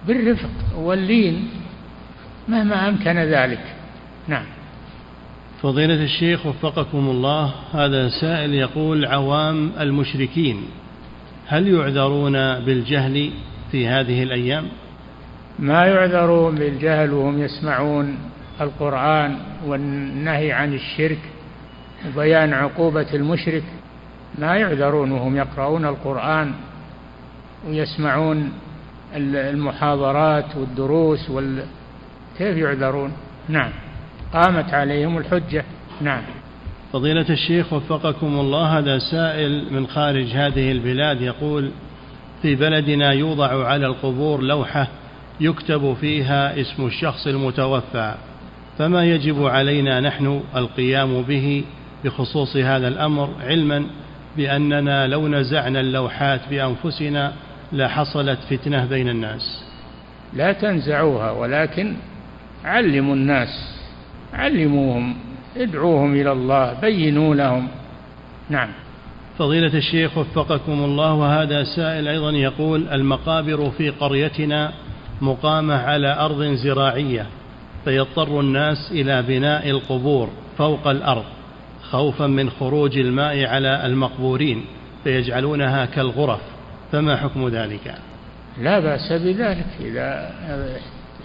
بالرفق 0.07 0.51
واللين 0.77 1.51
مهما 2.49 2.89
أمكن 2.89 3.19
ذلك. 3.19 3.63
نعم. 4.29 4.45
فضيلة 5.65 6.05
الشيخ 6.05 6.47
وفقكم 6.47 6.99
الله 6.99 7.55
هذا 7.73 8.09
سائل 8.09 8.55
يقول 8.55 9.07
عوام 9.07 9.73
المشركين 9.81 10.63
هل 11.47 11.69
يعذرون 11.69 12.33
بالجهل 12.61 13.31
في 13.73 13.89
هذه 13.89 14.23
الأيام؟ 14.23 14.65
ما 15.59 15.87
يعذرون 15.87 16.55
بالجهل 16.55 17.13
وهم 17.13 17.43
يسمعون 17.43 18.19
القرآن 18.61 19.37
والنهي 19.67 20.53
عن 20.53 20.75
الشرك 20.75 21.19
وبيان 22.07 22.53
عقوبة 22.53 23.15
المشرك. 23.15 23.65
ما 24.39 24.57
يعذرون 24.57 25.13
وهم 25.13 25.37
يقرؤون 25.37 25.85
القرآن 25.85 26.53
ويسمعون 27.69 28.53
المحاضرات 29.17 30.57
والدروس 30.57 31.31
وال... 31.31 31.65
كيف 32.39 32.57
يعذرون؟ 32.57 33.13
نعم. 33.49 33.71
قامت 34.35 34.75
عليهم 34.75 35.19
الحجة. 35.19 35.65
نعم. 36.01 36.23
فضيلة 36.93 37.27
الشيخ 37.31 37.73
وفقكم 37.73 38.41
الله 38.41 38.79
هذا 38.79 38.99
سائل 38.99 39.67
من 39.71 39.87
خارج 39.87 40.27
هذه 40.27 40.73
البلاد 40.73 41.21
يقول 41.21 41.71
في 42.43 42.55
بلدنا 42.55 43.13
يوضع 43.13 43.67
على 43.67 43.87
القبور 43.87 44.43
لوحة 44.43 44.89
يكتب 45.41 45.97
فيها 46.01 46.61
اسم 46.61 46.87
الشخص 46.87 47.27
المتوفى 47.27 48.15
فما 48.79 49.05
يجب 49.05 49.47
علينا 49.47 50.01
نحن 50.01 50.43
القيام 50.57 51.23
به 51.23 51.65
بخصوص 52.05 52.57
هذا 52.57 52.89
الأمر 52.89 53.31
علما 53.41 53.87
بأننا 54.37 55.07
لو 55.07 55.29
نزعنا 55.29 55.81
اللوحات 55.81 56.41
بأنفسنا 56.51 57.33
لحصلت 57.73 58.39
فتنة 58.51 58.87
بين 58.87 59.09
الناس. 59.09 59.65
لا 60.33 60.53
تنزعوها 60.53 61.31
ولكن 61.31 61.95
علموا 62.65 63.15
الناس 63.15 63.84
علموهم 64.35 65.17
ادعوهم 65.57 66.15
إلى 66.15 66.33
الله 66.33 66.81
بينوا 66.81 67.35
لهم. 67.35 67.69
نعم. 68.51 68.69
فضيلة 69.39 69.75
الشيخ 69.75 70.19
وفقكم 70.19 70.73
الله 70.73 71.15
وهذا 71.15 71.65
سائل 71.65 72.09
أيضا 72.09 72.31
يقول 72.31 72.89
المقابر 72.89 73.71
في 73.71 73.91
قريتنا 73.91 74.73
مقامة 75.21 75.75
على 75.75 76.19
أرض 76.19 76.43
زراعية 76.45 77.27
فيضطر 77.85 78.41
الناس 78.41 78.93
إلى 78.93 79.23
بناء 79.23 79.71
القبور 79.71 80.31
فوق 80.59 80.89
الأرض 80.89 81.25
خوفا 81.83 82.27
من 82.27 82.51
خروج 82.51 82.99
الماء 82.99 83.47
على 83.47 83.87
المقبورين 83.87 84.65
فيجعلونها 85.05 85.85
كالغرف. 85.85 86.41
فما 86.93 87.17
حكم 87.17 87.49
ذلك؟ 87.49 87.95
لا 88.61 88.81
بأس 88.81 89.13
بذلك 89.13 89.67
إذا 89.81 90.31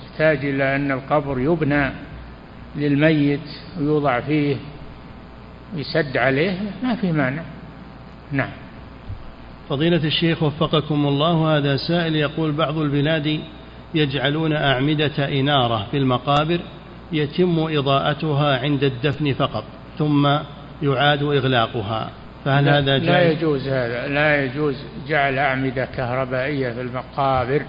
يحتاج 0.02 0.46
إلى 0.46 0.76
أن 0.76 0.92
القبر 0.92 1.40
يبنى. 1.40 1.92
للميت 2.76 3.40
ويوضع 3.80 4.20
فيه 4.20 4.56
يسد 5.76 6.18
عليه 6.18 6.58
ما 6.84 6.96
في 6.96 7.12
مانع 7.12 7.44
نعم 8.32 8.50
فضيلة 9.70 10.04
الشيخ 10.04 10.44
وفقكم 10.44 11.08
الله 11.08 11.58
هذا 11.58 11.78
سائل 11.78 12.16
يقول 12.16 12.52
بعض 12.52 12.78
البلاد 12.78 13.40
يجعلون 13.96 14.54
أعمدة 14.54 15.40
إنارة 15.40 15.88
في 15.92 15.98
المقابر 15.98 16.60
يتم 17.12 17.60
إضاءتها 17.60 18.60
عند 18.60 18.84
الدفن 18.84 19.34
فقط 19.34 19.64
ثم 19.98 20.38
يعاد 20.82 21.24
إغلاقها 21.24 22.10
فهل 22.46 22.66
لا 22.66 22.78
هذا 22.78 22.98
جائز؟ 22.98 23.10
لا 23.10 23.32
يجوز 23.32 23.68
هذا 23.68 24.08
لا 24.08 24.44
يجوز 24.46 24.76
جعل 25.08 25.38
أعمدة 25.38 25.86
كهربائية 25.86 26.72
في 26.72 26.82
المقابر 26.82 27.62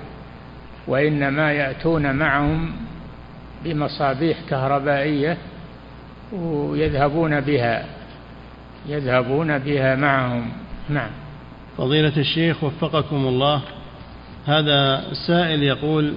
وإنما 0.86 1.53
يأتون 1.53 2.16
معهم 2.16 2.72
بمصابيح 3.64 4.38
كهربائية 4.48 5.36
ويذهبون 6.32 7.40
بها 7.40 7.84
يذهبون 8.88 9.58
بها 9.58 9.96
معهم. 9.96 10.48
نعم. 10.88 11.11
فضيلة 11.78 12.12
الشيخ 12.16 12.64
وفقكم 12.64 13.16
الله 13.16 13.61
هذا 14.46 15.04
سائل 15.26 15.62
يقول 15.62 16.14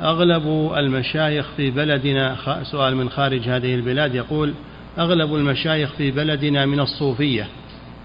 أغلب 0.00 0.72
المشايخ 0.76 1.46
في 1.56 1.70
بلدنا 1.70 2.36
سؤال 2.62 2.96
من 2.96 3.10
خارج 3.10 3.48
هذه 3.48 3.74
البلاد 3.74 4.14
يقول 4.14 4.54
أغلب 4.98 5.34
المشايخ 5.34 5.92
في 5.92 6.10
بلدنا 6.10 6.66
من 6.66 6.80
الصوفية 6.80 7.46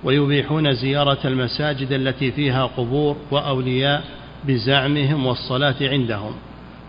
ويبيحون 0.04 0.74
زيارة 0.74 1.20
المساجد 1.26 1.92
التي 1.92 2.32
فيها 2.32 2.66
قبور 2.66 3.18
وأولياء 3.32 4.04
بزعمهم 4.44 5.26
والصلاة 5.26 5.76
عندهم. 5.82 6.34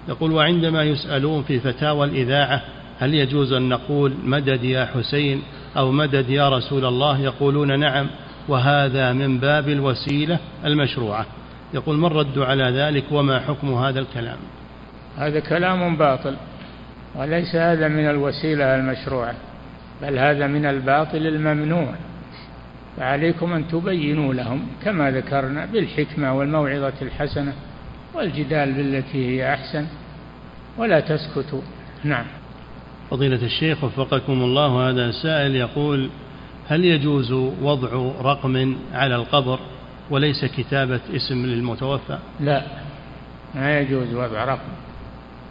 يقول 0.09 0.33
وعندما 0.33 0.83
يسألون 0.83 1.43
في 1.43 1.61
فتاوى 1.61 2.07
الإذاعة 2.07 2.63
هل 3.01 3.15
يجوز 3.15 3.53
أن 3.53 3.69
نقول 3.69 4.15
مدد 4.25 4.65
يا 4.65 4.85
حسين 4.85 5.43
أو 5.77 5.93
مدد 5.93 6.31
يا 6.31 6.49
رسول 6.49 6.85
الله 6.85 7.21
يقولون 7.21 7.81
نعم 7.81 8.07
وهذا 8.49 9.13
من 9.13 9.39
باب 9.39 9.69
الوسيلة 9.69 10.39
المشروعة. 10.65 11.27
يقول 11.75 11.97
ما 11.97 12.07
الرد 12.07 12.39
على 12.39 12.65
ذلك 12.65 13.05
وما 13.11 13.41
حكم 13.41 13.75
هذا 13.75 14.01
الكلام؟ 14.01 14.39
هذا 15.19 15.41
كلام 15.41 15.97
باطل 15.97 16.37
وليس 17.15 17.55
هذا 17.55 17.89
من 17.89 18.11
الوسيلة 18.11 18.75
المشروعة 18.75 19.35
بل 20.03 20.19
هذا 20.19 20.47
من 20.47 20.67
الباطل 20.67 21.27
الممنوع. 21.27 21.95
فعليكم 22.97 23.53
أن 23.53 23.69
تبينوا 23.69 24.35
لهم 24.35 24.67
كما 24.85 25.11
ذكرنا 25.11 25.67
بالحكمة 25.67 26.35
والموعظة 26.35 26.93
الحسنة. 27.03 27.53
والجدال 28.15 28.73
بالتي 28.73 29.27
هي 29.29 29.55
أحسن 29.55 29.87
ولا 30.79 31.01
تسكتوا. 31.01 31.63
نعم. 32.05 32.25
فضيلة 33.11 33.43
الشيخ 33.43 33.85
وفقكم 33.85 34.33
الله 34.33 34.91
هذا 34.91 35.11
سائل 35.11 35.57
يقول 35.57 36.11
هل 36.69 36.85
يجوز 36.85 37.33
وضع 37.63 37.89
رقم 38.23 38.77
على 38.93 39.17
القبر 39.17 39.59
وليس 40.11 40.45
كتابة 40.45 41.01
اسم 41.17 41.47
للمتوفى؟ 41.47 42.19
لا 42.41 42.63
ما 43.55 43.79
يجوز 43.81 44.15
وضع 44.15 44.45
رقم. 44.45 44.73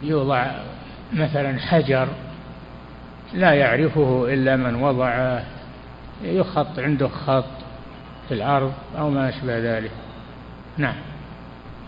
يوضع 0.02 0.50
مثلا 1.12 1.58
حجر 1.58 2.08
لا 3.34 3.52
يعرفه 3.52 4.34
إلا 4.34 4.56
من 4.56 4.74
وضعه 4.74 5.44
يخط 6.24 6.78
عنده 6.78 7.08
خط 7.08 7.44
في 8.28 8.34
الأرض 8.34 8.72
أو 8.98 9.10
ما 9.10 9.28
أشبه 9.28 9.58
ذلك. 9.58 9.90
نعم. 10.78 11.09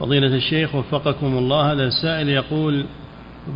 فضيلة 0.03 0.35
الشيخ 0.35 0.75
وفقكم 0.75 1.39
الله 1.39 1.73
هذا 1.73 1.85
السائل 1.85 2.29
يقول 2.29 2.85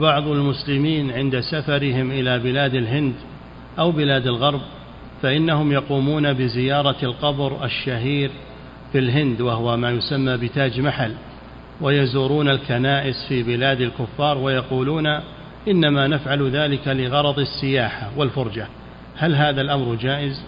بعض 0.00 0.28
المسلمين 0.28 1.10
عند 1.10 1.40
سفرهم 1.40 2.10
إلى 2.10 2.38
بلاد 2.38 2.74
الهند 2.74 3.14
أو 3.78 3.90
بلاد 3.90 4.26
الغرب 4.26 4.60
فإنهم 5.22 5.72
يقومون 5.72 6.32
بزيارة 6.32 6.96
القبر 7.02 7.64
الشهير 7.64 8.30
في 8.92 8.98
الهند 8.98 9.40
وهو 9.40 9.76
ما 9.76 9.90
يسمى 9.90 10.36
بتاج 10.36 10.80
محل 10.80 11.14
ويزورون 11.80 12.48
الكنائس 12.48 13.26
في 13.28 13.42
بلاد 13.42 13.80
الكفار 13.80 14.38
ويقولون 14.38 15.06
إنما 15.68 16.06
نفعل 16.06 16.50
ذلك 16.50 16.88
لغرض 16.88 17.38
السياحة 17.38 18.10
والفرجة 18.16 18.66
هل 19.16 19.34
هذا 19.34 19.60
الأمر 19.60 19.94
جائز؟ 19.94 20.42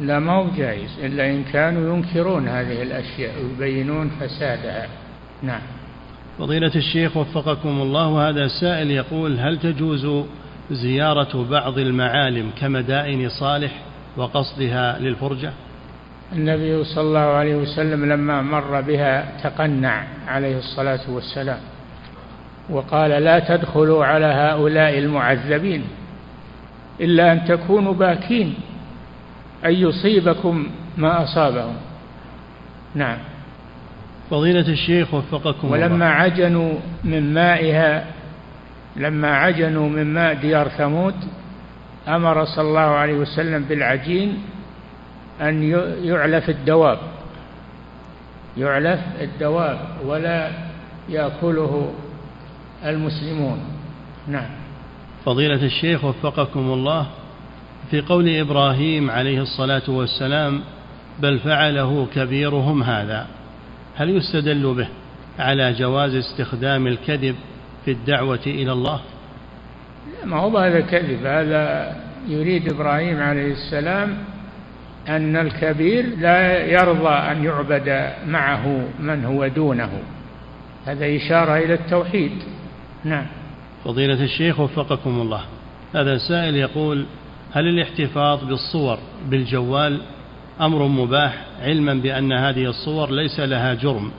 لا 0.00 0.18
ما 0.18 0.32
هو 0.32 0.46
جائز 0.56 0.90
إلا 1.02 1.30
إن 1.30 1.44
كانوا 1.44 1.96
ينكرون 1.96 2.48
هذه 2.48 2.82
الأشياء 2.82 3.34
ويبينون 3.42 4.10
فسادها 4.20 5.05
نعم. 5.42 5.60
فضيلة 6.38 6.72
الشيخ 6.76 7.16
وفقكم 7.16 7.68
الله 7.82 8.28
هذا 8.28 8.48
سائل 8.48 8.90
يقول 8.90 9.38
هل 9.38 9.58
تجوز 9.58 10.24
زيارة 10.70 11.46
بعض 11.50 11.78
المعالم 11.78 12.50
كمدائن 12.60 13.28
صالح 13.28 13.72
وقصدها 14.16 14.98
للفرجة؟ 14.98 15.52
النبي 16.32 16.84
صلى 16.84 17.00
الله 17.00 17.20
عليه 17.20 17.56
وسلم 17.56 18.12
لما 18.12 18.42
مر 18.42 18.80
بها 18.80 19.42
تقنع 19.42 20.06
عليه 20.28 20.58
الصلاة 20.58 21.00
والسلام 21.08 21.58
وقال 22.70 23.10
لا 23.10 23.38
تدخلوا 23.38 24.04
على 24.04 24.26
هؤلاء 24.26 24.98
المعذبين 24.98 25.84
إلا 27.00 27.32
أن 27.32 27.44
تكونوا 27.44 27.94
باكين 27.94 28.54
أن 29.64 29.72
يصيبكم 29.72 30.70
ما 30.96 31.24
أصابهم. 31.24 31.76
نعم. 32.94 33.18
فضيلة 34.30 34.68
الشيخ 34.68 35.14
وفقكم 35.14 35.70
ولما 35.70 35.94
الله. 35.94 36.06
عجنوا 36.06 36.74
من 37.04 37.34
مائها 37.34 38.04
لما 38.96 39.36
عجنوا 39.36 39.88
من 39.88 40.14
ماء 40.14 40.34
ديار 40.34 40.68
ثمود 40.68 41.14
أمر 42.08 42.44
صلى 42.44 42.68
الله 42.68 42.80
عليه 42.80 43.14
وسلم 43.14 43.64
بالعجين 43.64 44.38
أن 45.40 45.62
يعلف 46.04 46.50
الدواب. 46.50 46.98
يعلف 48.56 49.00
الدواب 49.20 49.78
ولا 50.04 50.50
يأكله 51.08 51.92
المسلمون. 52.84 53.58
نعم. 54.28 54.50
فضيلة 55.24 55.64
الشيخ 55.64 56.04
وفقكم 56.04 56.60
الله 56.60 57.06
في 57.90 58.00
قول 58.00 58.28
إبراهيم 58.28 59.10
عليه 59.10 59.42
الصلاة 59.42 59.82
والسلام 59.88 60.60
بل 61.20 61.38
فعله 61.38 62.06
كبيرهم 62.14 62.82
هذا. 62.82 63.26
هل 63.96 64.16
يستدل 64.16 64.74
به 64.74 64.88
على 65.38 65.72
جواز 65.72 66.14
استخدام 66.14 66.86
الكذب 66.86 67.36
في 67.84 67.90
الدعوة 67.90 68.40
إلى 68.46 68.72
الله؟ 68.72 69.00
ما 70.24 70.36
هو 70.36 70.58
هذا 70.58 70.80
كذب 70.80 71.26
هذا 71.26 71.96
يريد 72.28 72.72
إبراهيم 72.72 73.22
عليه 73.22 73.52
السلام 73.52 74.18
أن 75.08 75.36
الكبير 75.36 76.06
لا 76.18 76.66
يرضى 76.66 77.08
أن 77.08 77.44
يعبد 77.44 78.12
معه 78.26 78.88
من 79.00 79.24
هو 79.24 79.46
دونه. 79.46 79.90
هذا 80.86 81.16
إشارة 81.16 81.56
إلى 81.56 81.74
التوحيد. 81.74 82.32
نعم. 83.04 83.26
فضيلة 83.84 84.24
الشيخ 84.24 84.60
وفقكم 84.60 85.20
الله. 85.20 85.40
هذا 85.94 86.18
سائل 86.18 86.56
يقول 86.56 87.06
هل 87.52 87.68
الاحتفاظ 87.68 88.44
بالصور 88.44 88.98
بالجوال 89.30 90.00
أمر 90.60 90.86
مباح 90.86 91.44
علما 91.62 91.94
بأن 91.94 92.32
هذه 92.32 92.64
الصور 92.64 93.10
ليس 93.10 93.40
لها 93.40 93.74
جرم. 93.74 94.10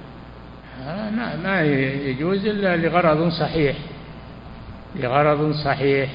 آه 0.85 1.09
ما, 1.09 1.35
ما 1.35 1.61
يجوز 1.61 2.45
إلا 2.45 2.77
لغرض 2.77 3.29
صحيح. 3.29 3.75
لغرض 4.95 5.51
صحيح 5.51 6.09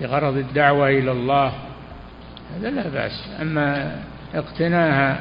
لغرض 0.00 0.36
الدعوة 0.36 0.88
إلى 0.88 1.12
الله. 1.12 1.52
هذا 2.56 2.70
لا 2.70 2.88
بأس. 2.88 3.28
أما 3.42 3.96
اقتناها 4.34 5.18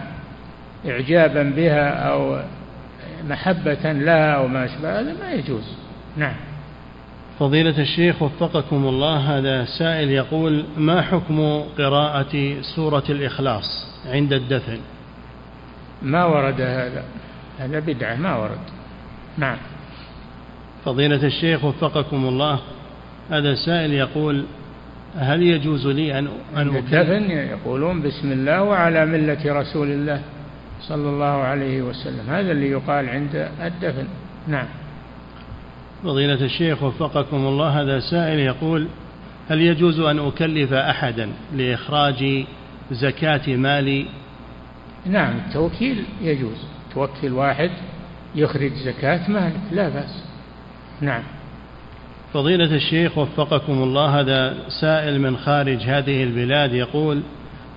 إعجابا 0.88 1.44
بها 1.44 1.90
أو 1.90 2.40
محبة 3.30 3.92
لها 3.92 4.32
أو 4.32 4.48
ما 4.48 4.66
أشبه 4.66 5.00
هذا 5.00 5.16
ما 5.24 5.34
يجوز. 5.34 5.78
نعم. 6.18 6.36
فضيلة 7.40 7.82
الشيخ 7.82 8.22
وفقكم 8.22 8.86
الله 8.86 9.38
هذا 9.38 9.66
سائل 9.66 10.12
يقول 10.12 10.66
ما 10.78 11.02
حكم 11.02 11.64
قراءة 11.78 12.62
سورة 12.76 13.04
الإخلاص 13.10 13.88
عند 14.06 14.34
الدفن؟ 14.34 14.80
ما 16.02 16.26
ورد 16.26 16.62
هذا. 16.62 17.04
هذا 17.60 17.80
بدعة 17.80 18.16
ما 18.16 18.36
ورد. 18.36 18.60
نعم. 19.38 19.58
فضيلة 20.86 21.26
الشيخ 21.28 21.64
وفقكم 21.64 22.26
الله 22.26 22.60
هذا 23.32 23.56
سائل 23.56 23.94
يقول 23.94 24.46
هل 25.18 25.44
يجوز 25.44 25.88
لي 25.88 26.20
أن 26.20 26.28
أن 26.56 26.76
الدفن 26.76 27.32
يقولون 27.32 28.02
بسم 28.02 28.32
الله 28.32 28.64
وعلى 28.64 29.06
ملة 29.06 29.62
رسول 29.62 29.88
الله 29.88 30.22
صلى 30.82 31.10
الله 31.10 31.26
عليه 31.26 31.82
وسلم. 31.82 32.30
هذا 32.30 32.52
اللي 32.52 32.70
يقال 32.70 33.10
عند 33.10 33.50
الدفن. 33.62 34.08
نعم. 34.48 34.68
فضيلة 36.04 36.46
الشيخ 36.46 36.84
وفقكم 36.84 37.38
الله 37.38 37.82
هذا 37.82 38.00
سائل 38.00 38.40
يقول 38.40 38.88
هل 39.50 39.62
يجوز 39.62 40.00
أن 40.00 40.20
أكلف 40.20 40.74
أحدا 40.74 41.30
لإخراج 41.56 42.46
زكاة 42.92 43.56
مالي؟ 43.56 44.06
نعم 45.06 45.38
التوكيل 45.48 46.04
يجوز. 46.22 46.66
توكل 46.94 47.34
واحد 47.34 47.72
يخرج 48.36 48.72
زكاة 48.74 49.30
مالك 49.32 49.62
لا 49.72 49.90
بأس. 49.90 50.24
نعم. 51.02 51.24
فضيلة 52.34 52.76
الشيخ 52.76 53.18
وفقكم 53.18 53.84
الله 53.84 54.20
هذا 54.20 54.58
سائل 54.82 55.22
من 55.22 55.38
خارج 55.38 55.78
هذه 55.78 56.24
البلاد 56.24 56.74
يقول 56.74 57.22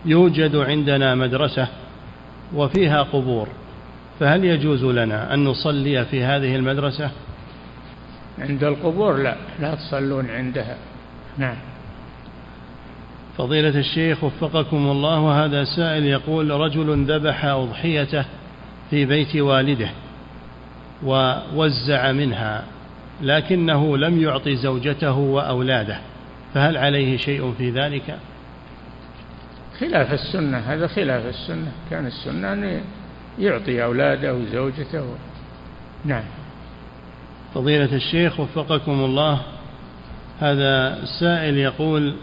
يوجد 0.05 0.57
عندنا 0.57 1.15
مدرسة 1.15 1.69
وفيها 2.55 3.03
قبور 3.03 3.49
فهل 4.21 4.45
يجوز 4.45 4.85
لنا 4.85 5.35
أن 5.35 5.45
نصلي 5.45 6.05
في 6.05 6.25
هذه 6.25 6.57
المدرسة؟ 6.57 7.11
عند 8.41 8.65
القبور؟ 8.65 9.17
لا 9.17 9.37
لا 9.61 9.75
تصلون 9.75 10.31
عندها. 10.31 10.77
نعم. 11.39 11.57
فضيلة 13.39 13.79
الشيخ 13.79 14.25
وفقكم 14.25 14.77
الله 14.77 15.21
وهذا 15.21 15.65
سائل 15.65 16.05
يقول 16.05 16.51
رجل 16.51 17.05
ذبح 17.05 17.45
أضحيته 17.45 18.25
في 18.91 19.05
بيت 19.05 19.37
والده 19.37 19.91
ووزع 21.03 22.13
منها 22.13 22.65
لكنه 23.23 23.97
لم 23.97 24.23
يعط 24.23 24.49
زوجته 24.49 25.19
وأولاده 25.19 25.99
فهل 26.55 26.77
عليه 26.77 27.17
شيء 27.17 27.55
في 27.59 27.71
ذلك؟ 27.71 28.19
خلاف 29.81 30.13
السنة 30.13 30.59
هذا 30.59 30.87
خلاف 30.87 31.27
السنة. 31.27 31.73
كان 31.91 32.07
السنة 32.07 32.53
أن 32.53 32.81
يعطي 33.39 33.85
أولاده 33.85 34.35
وزوجته. 34.35 35.05
نعم. 36.05 36.23
فضيلة 37.55 37.97
الشيخ 37.97 38.41
وفقكم 38.41 39.05
الله 39.05 39.41
هذا 40.41 41.05
سائل 41.21 41.59
يقول 41.59 42.15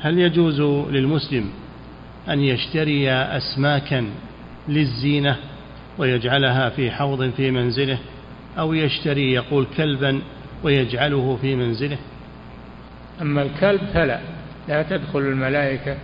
هل 0.00 0.18
يجوز 0.18 0.60
للمسلم 0.90 1.50
أن 2.28 2.40
يشتري 2.40 3.10
أسماكا 3.12 4.04
للزينة 4.68 5.36
ويجعلها 5.98 6.68
في 6.68 6.90
حوض 6.90 7.30
في 7.30 7.50
منزله 7.50 7.98
أو 8.58 8.72
يشتري 8.74 9.32
يقول 9.32 9.66
كلبا 9.76 10.20
ويجعله 10.62 11.38
في 11.42 11.56
منزله؟ 11.56 11.98
أما 13.22 13.42
الكلب 13.42 13.80
فلا 13.94 14.20
لا 14.68 14.82
تدخل 14.82 15.18
الملائكة 15.18 15.96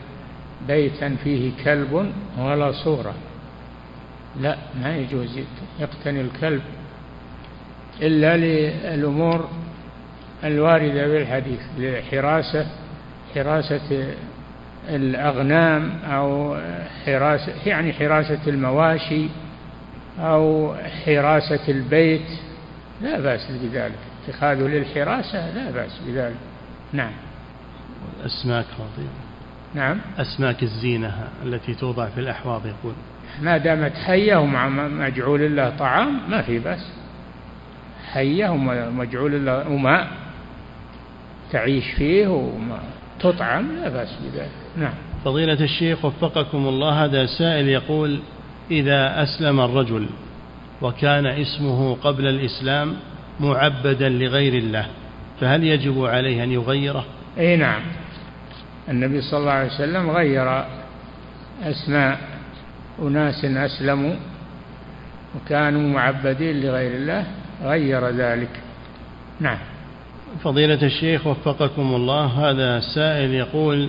بيتا 0.69 1.17
فيه 1.25 1.51
كلب 1.65 2.13
ولا 2.39 2.73
صورة. 2.73 3.15
لا 4.41 4.57
ما 4.83 4.97
يجوز 4.97 5.39
يقتني 5.81 6.21
الكلب 6.21 6.63
إلا 8.03 8.37
للأمور 8.37 9.49
الواردة 10.45 11.07
بالحديث 11.07 11.61
لحراسة 11.79 12.67
حراسة 13.35 14.15
الأغنام 14.89 15.99
أو 16.05 16.57
حراسة 17.07 17.53
يعني 17.67 17.93
حراسة 17.93 18.41
المواشي 18.47 19.27
أو 20.21 20.75
حراسة 21.07 21.69
البيت. 21.69 22.29
لا 23.03 23.21
بأس 23.21 23.51
بذلك. 23.51 23.95
اتخاذه 24.29 24.63
للحراسة 24.63 25.51
لا 25.51 25.71
بأس 25.71 26.01
بذلك. 26.07 26.37
نعم. 26.93 27.13
الأسماك 28.21 28.67
رضي 28.79 29.09
نعم. 29.75 29.99
أسماك 30.19 30.63
الزينة 30.63 31.29
التي 31.45 31.75
توضع 31.75 32.09
في 32.09 32.21
الأحواض 32.21 32.67
يقول. 32.67 32.95
ما 33.43 33.59
دامت 33.59 33.95
حية 33.95 34.37
ومع 34.37 34.69
مجعول 34.69 35.57
له 35.57 35.71
طعام 35.71 36.31
ما 36.31 36.43
في 36.43 36.59
بأس. 36.59 36.91
حية 38.15 38.49
ومجعول 38.49 39.51
وماء 39.51 40.09
تعيش 41.53 41.85
فيه 41.97 42.29
وما 42.29 42.79
تطعم 43.21 43.77
لا 43.77 43.89
بأس 43.89 44.09
بذلك. 44.25 44.51
نعم. 44.77 44.95
فضيلة 45.25 45.65
الشيخ 45.65 46.05
وفقكم 46.05 46.69
الله 46.69 47.05
هذا 47.05 47.27
سائل 47.27 47.69
يقول 47.69 48.21
إذا 48.71 49.23
أسلم 49.23 49.61
الرجل 49.61 50.07
وكان 50.83 51.27
اسمه 51.27 51.95
قبل 51.95 52.27
الإسلام 52.27 52.97
معبدا 53.41 54.09
لغير 54.09 54.55
الله 54.55 54.87
فهل 55.41 55.65
يجب 55.65 56.05
عليه 56.05 56.45
أن 56.45 56.53
يغيره؟ 56.53 57.05
أي 57.39 57.57
نعم. 57.57 57.83
النبي 58.89 59.21
صلى 59.21 59.41
الله 59.41 59.53
عليه 59.53 59.73
وسلم 59.75 60.11
غير 60.11 60.65
أسماء 61.63 62.19
أناس 63.03 63.45
أسلموا 63.45 64.15
وكانوا 65.37 65.89
معبدين 65.89 66.61
لغير 66.61 66.95
الله 66.97 67.27
غير 67.63 68.09
ذلك. 68.09 68.61
نعم. 69.41 69.59
فضيلة 70.43 70.83
الشيخ 70.83 71.27
وفقكم 71.27 71.95
الله 71.95 72.25
هذا 72.25 72.81
سائل 72.81 73.35
يقول 73.35 73.89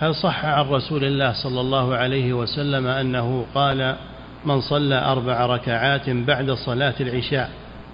هل 0.00 0.14
صح 0.14 0.44
عن 0.44 0.64
رسول 0.64 1.04
الله 1.04 1.32
صلى 1.32 1.60
الله 1.60 1.94
عليه 1.94 2.32
وسلم 2.32 2.86
أنه 2.86 3.46
قال 3.54 3.96
من 4.44 4.60
صلى 4.60 4.94
أربع 4.94 5.46
ركعات 5.46 6.10
بعد 6.10 6.50
صلاة 6.50 6.94
العشاء 7.00 7.50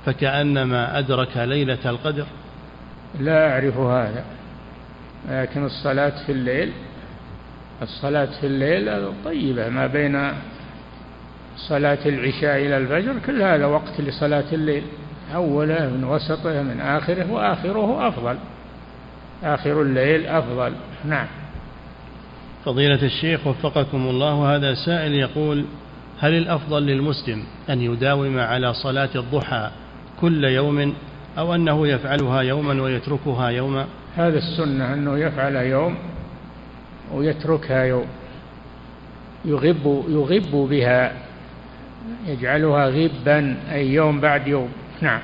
فكأنما 0.07 0.99
أدرك 0.99 1.37
ليلة 1.37 1.79
القدر 1.87 2.27
لا 3.21 3.53
أعرف 3.53 3.77
هذا 3.77 4.25
لكن 5.31 5.65
الصلاة 5.65 6.27
في 6.27 6.33
الليل 6.33 6.73
الصلاة 7.83 8.29
في 8.41 8.47
الليل 8.47 9.13
طيبة 9.25 9.69
ما 9.69 9.87
بين 9.87 10.33
صلاة 11.57 11.99
العشاء 12.07 12.57
إلى 12.57 12.77
الفجر 12.77 13.15
كل 13.27 13.43
هذا 13.43 13.67
وقت 13.67 14.01
لصلاة 14.01 14.45
الليل 14.53 14.83
أوله 15.35 15.91
من 15.91 16.05
وسطه 16.05 16.63
من 16.63 16.81
آخره 16.81 17.33
وآخره 17.33 18.09
أفضل. 18.09 18.37
آخر 19.45 19.83
الليل 19.83 20.27
أفضل. 20.27 20.73
نعم. 21.05 21.27
فضيلة 22.65 23.03
الشيخ 23.03 23.47
وفقكم 23.47 24.07
الله 24.07 24.57
هذا 24.57 24.75
سائل 24.75 25.15
يقول 25.15 25.65
هل 26.21 26.33
الأفضل 26.33 26.83
للمسلم 26.83 27.43
أن 27.71 27.81
يداوم 27.81 28.39
على 28.39 28.75
صلاة 28.75 29.09
الضحى 29.15 29.71
كل 30.21 30.45
يوم 30.45 30.95
أو 31.39 31.55
أنه 31.55 31.89
يفعلها 31.89 32.41
يوما 32.41 32.83
ويتركها 32.83 33.49
يوما؟ 33.49 33.87
هذا 34.17 34.39
السنة 34.39 34.95
أنه 34.95 35.19
يفعل 35.19 35.57
يوم 35.57 35.97
ويتركها 37.13 37.85
يوم 37.85 38.07
يغب 39.45 40.05
يغب 40.09 40.69
بها 40.71 41.13
يجعلها 42.27 42.87
غبا 42.87 43.57
أي 43.73 43.89
يوم 43.89 44.21
بعد 44.21 44.49
يوم. 44.49 44.69
نعم. 45.01 45.21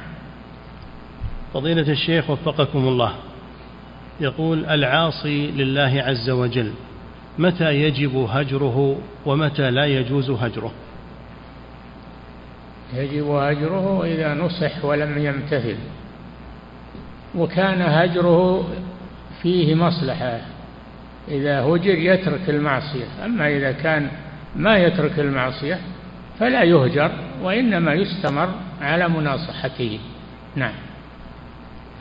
فضيلة 1.54 1.92
الشيخ 1.92 2.30
وفقكم 2.30 2.78
الله. 2.78 3.14
يقول 4.20 4.64
العاصي 4.64 5.50
لله 5.50 6.02
عز 6.06 6.30
وجل 6.30 6.72
متى 7.38 7.74
يجب 7.74 8.16
هجره 8.16 8.98
ومتى 9.26 9.70
لا 9.70 9.84
يجوز 9.84 10.30
هجره؟ 10.30 10.72
يجب 12.94 13.26
هجره 13.26 14.04
إذا 14.04 14.34
نصح 14.34 14.84
ولم 14.84 15.18
يمتثل. 15.18 15.76
وكان 17.34 17.82
هجره 17.82 18.68
فيه 19.42 19.74
مصلحة. 19.74 20.40
إذا 21.28 21.60
هجر 21.60 21.94
يترك 21.94 22.50
المعصية. 22.50 23.06
أما 23.24 23.48
إذا 23.48 23.72
كان 23.72 24.08
ما 24.56 24.78
يترك 24.78 25.18
المعصية 25.18 25.78
فلا 26.40 26.62
يهجر 26.62 27.10
وإنما 27.42 27.94
يستمر 27.94 28.48
على 28.80 29.08
مناصحته. 29.08 29.98
نعم. 30.56 30.72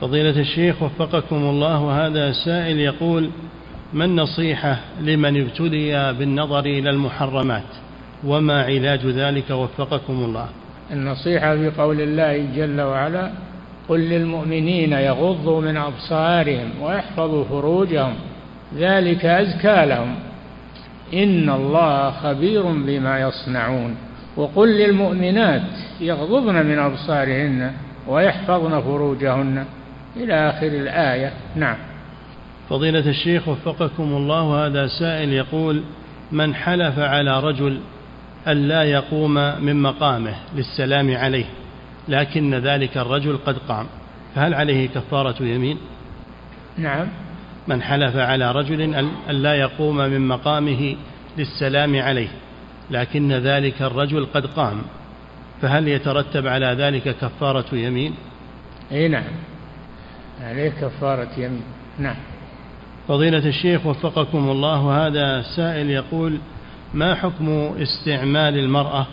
فضيلة 0.02 0.40
الشيخ 0.40 0.84
وفقكم 0.84 1.36
الله 1.36 2.06
هذا 2.06 2.32
سائل 2.32 2.80
يقول 2.80 3.30
ما 3.94 4.06
النصيحة 4.06 4.78
لمن 5.02 5.42
ابتلي 5.42 6.14
بالنظر 6.14 6.60
إلى 6.60 6.90
المحرمات؟ 6.90 7.64
وما 8.24 8.64
علاج 8.64 9.06
ذلك؟ 9.06 9.50
وفقكم 9.50 10.14
الله. 10.14 10.48
النصيحة 10.92 11.56
في 11.56 11.70
قول 11.70 12.02
الله 12.02 12.48
جل 12.56 12.82
وعلا 12.82 13.32
قل 13.90 14.00
للمؤمنين 14.00 14.94
يغضوا 14.94 15.62
من 15.62 15.78
أبصارهم 15.78 16.70
ويحفظوا 16.82 17.44
فروجهم 17.44 18.14
ذلك 18.78 19.26
أزكى 19.26 19.86
لهم. 19.86 20.16
إن 21.14 21.50
الله 21.50 22.12
خبير 22.12 22.64
بما 22.64 23.20
يصنعون. 23.20 23.96
وقل 24.40 24.68
للمؤمنات 24.68 25.62
يغضضن 26.02 26.66
من 26.66 26.80
أبصارهن 26.80 27.72
ويحفظن 28.08 28.82
فروجهن. 28.82 29.66
إلى 30.18 30.50
آخر 30.50 30.68
الآية. 30.68 31.34
نعم. 31.56 31.76
فضيلة 32.70 33.10
الشيخ 33.10 33.48
وفقكم 33.48 34.04
الله 34.04 34.66
هذا 34.66 34.88
سائل 34.88 35.34
يقول 35.34 35.84
من 36.32 36.56
حلف 36.56 37.00
على 37.00 37.40
رجل 37.40 37.80
أن 38.48 38.68
لا 38.68 38.84
يقوم 38.84 39.34
من 39.62 39.82
مقامه 39.82 40.34
للسلام 40.56 41.16
عليه 41.18 41.46
لكن 42.08 42.56
ذلك 42.56 42.98
الرجل 42.98 43.38
قد 43.46 43.58
قام 43.58 43.86
فهل 44.36 44.54
عليه 44.54 44.88
كفارة 44.88 45.44
يمين؟ 45.44 45.78
نعم. 46.78 47.08
من 47.68 47.82
حلف 47.82 48.16
على 48.16 48.52
رجل 48.52 48.82
أن 49.30 49.36
لا 49.36 49.56
يقوم 49.56 49.98
من 49.98 50.28
مقامه 50.28 50.96
للسلام 51.38 52.02
عليه 52.02 52.30
لكن 52.92 53.32
ذلك 53.32 53.82
الرجل 53.82 54.26
قد 54.26 54.46
قام 54.46 54.82
فهل 55.62 55.88
يترتب 55.88 56.48
على 56.48 56.66
ذلك 56.66 57.16
كفارة 57.22 57.76
يمين؟ 57.76 58.14
أي 58.92 59.08
نعم 59.08 59.24
عليه 60.42 60.70
كفارة 60.70 61.30
يمين 61.38 61.64
نعم. 62.00 62.16
فضيلة 63.08 63.48
الشيخ 63.48 63.86
وفقكم 63.86 64.50
الله 64.50 65.08
هذا 65.08 65.42
سائل 65.42 65.90
يقول 65.90 66.38
ما 66.94 67.16
حكم 67.16 67.50
استعمال 67.82 68.58
المرأة 68.58 69.08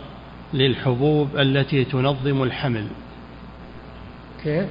للحبوب 0.53 1.37
التي 1.37 1.83
تنظم 1.83 2.43
الحمل؟ 2.43 2.87
كيف؟ 4.43 4.65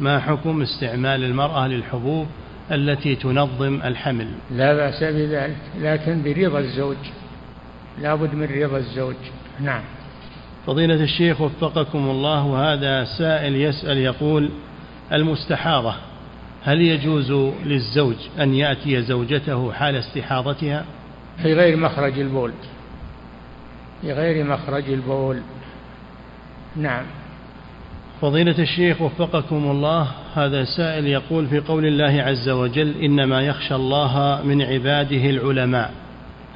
ما 0.00 0.20
حكم 0.20 0.62
استعمال 0.62 1.24
المرأة 1.24 1.68
للحبوب 1.68 2.26
التي 2.72 3.16
تنظم 3.16 3.80
الحمل؟ 3.84 4.28
لا 4.50 4.74
بأس 4.74 5.02
بذلك 5.02 5.56
لكن 5.80 6.22
برضا 6.22 6.58
الزوج. 6.58 6.96
لا 8.00 8.14
بد 8.14 8.34
من 8.34 8.62
رضا 8.62 8.76
الزوج. 8.76 9.14
نعم. 9.60 9.82
فضيلة 10.66 11.02
الشيخ 11.02 11.40
وفقكم 11.40 12.10
الله 12.10 12.72
هذا 12.72 13.04
سائل 13.04 13.56
يسأل 13.56 13.98
يقول 13.98 14.50
المستحاضة 15.12 15.94
هل 16.64 16.80
يجوز 16.80 17.32
للزوج 17.64 18.16
أن 18.40 18.54
يأتي 18.54 19.02
زوجته 19.02 19.72
حال 19.72 19.96
استحاضتها؟ 19.96 20.84
في 21.42 21.54
غير 21.54 21.76
مخرج 21.76 22.18
البول. 22.18 22.52
في 24.00 24.12
غير 24.12 24.44
مخرج 24.44 24.90
البول. 24.90 25.40
نعم. 26.76 27.04
فضيلة 28.20 28.58
الشيخ 28.58 29.00
وفقكم 29.00 29.70
الله 29.70 30.08
هذا 30.34 30.64
سائل 30.64 31.06
يقول 31.06 31.46
في 31.46 31.60
قول 31.60 31.86
الله 31.86 32.22
عز 32.22 32.48
وجل 32.48 32.96
إنما 33.02 33.40
يخشى 33.40 33.74
الله 33.74 34.42
من 34.44 34.62
عباده 34.62 35.30
العلماء. 35.30 35.99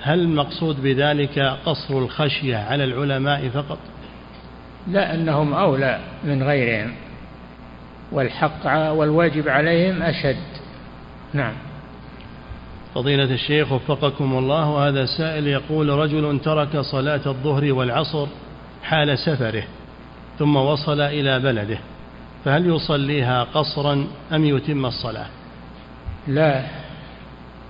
هل 0.04 0.20
المقصود 0.20 0.82
بذلك 0.82 1.38
قصر 1.66 1.98
الخشية 1.98 2.56
على 2.56 2.84
العلماء 2.84 3.48
فقط؟ 3.48 3.78
لا 4.88 5.14
أنهم 5.14 5.54
أولى 5.54 6.00
من 6.24 6.42
غيرهم 6.42 6.92
والحق 8.12 8.90
والواجب 8.90 9.48
عليهم 9.48 10.02
أشد. 10.02 10.36
نعم. 11.32 11.52
فضيلة 12.94 13.34
الشيخ 13.34 13.72
وفقكم 13.72 14.38
الله 14.38 14.70
وهذا 14.70 15.06
سائل 15.06 15.46
يقول 15.46 15.88
رجل 15.88 16.40
ترك 16.44 16.80
صلاة 16.80 17.20
الظهر 17.26 17.72
والعصر 17.72 18.26
حال 18.82 19.18
سفره 19.18 19.64
ثم 20.38 20.56
وصل 20.56 21.00
إلى 21.00 21.40
بلده 21.40 21.78
فهل 22.44 22.66
يصليها 22.66 23.44
قصرا 23.44 24.06
أم 24.32 24.44
يتم 24.44 24.86
الصلاة؟ 24.86 25.26
لا 26.28 26.64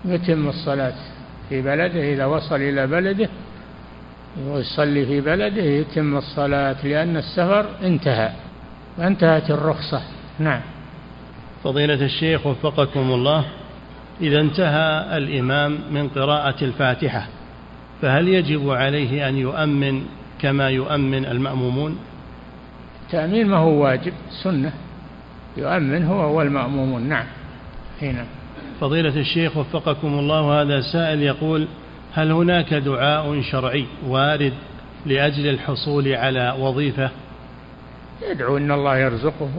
يتم 0.04 0.48
الصلاة. 0.48 1.13
في 1.48 1.62
بلده 1.62 2.12
إذا 2.12 2.24
وصل 2.24 2.56
إلى 2.56 2.86
بلده 2.86 3.28
ويصلي 4.46 5.06
في 5.06 5.20
بلده 5.20 5.62
يتم 5.62 6.16
الصلاة 6.16 6.86
لأن 6.86 7.16
السفر 7.16 7.66
انتهى 7.82 8.30
وانتهت 8.98 9.50
الرخصة. 9.50 10.02
نعم. 10.38 10.60
فضيلة 11.64 12.04
الشيخ 12.04 12.46
وفقكم 12.46 13.12
الله 13.12 13.44
إذا 14.20 14.40
انتهى 14.40 15.16
الإمام 15.16 15.78
من 15.90 16.08
قراءة 16.08 16.64
الفاتحة 16.64 17.26
فهل 18.02 18.28
يجب 18.28 18.70
عليه 18.70 19.28
أن 19.28 19.36
يؤمن 19.36 20.02
كما 20.38 20.70
يؤمن 20.70 21.24
المأمومون؟ 21.24 21.98
التأمين 23.06 23.46
ما 23.46 23.56
هو 23.56 23.82
واجب 23.82 24.12
سنة 24.42 24.72
يؤمن 25.56 26.04
هو 26.04 26.38
والمأمومون. 26.38 27.08
نعم. 27.08 27.26
هنا. 28.02 28.24
فضيلة 28.80 29.20
الشيخ 29.20 29.56
وفقكم 29.56 30.18
الله 30.18 30.62
هذا 30.62 30.80
سائل 30.80 31.22
يقول 31.22 31.66
هل 32.12 32.32
هناك 32.32 32.74
دعاء 32.74 33.40
شرعي 33.40 33.86
وارد 34.06 34.52
لأجل 35.06 35.46
الحصول 35.48 36.08
على 36.08 36.56
وظيفة؟ 36.58 37.10
يدعو 38.30 38.56
أن 38.56 38.72
الله 38.72 38.96
يرزقه. 38.96 39.50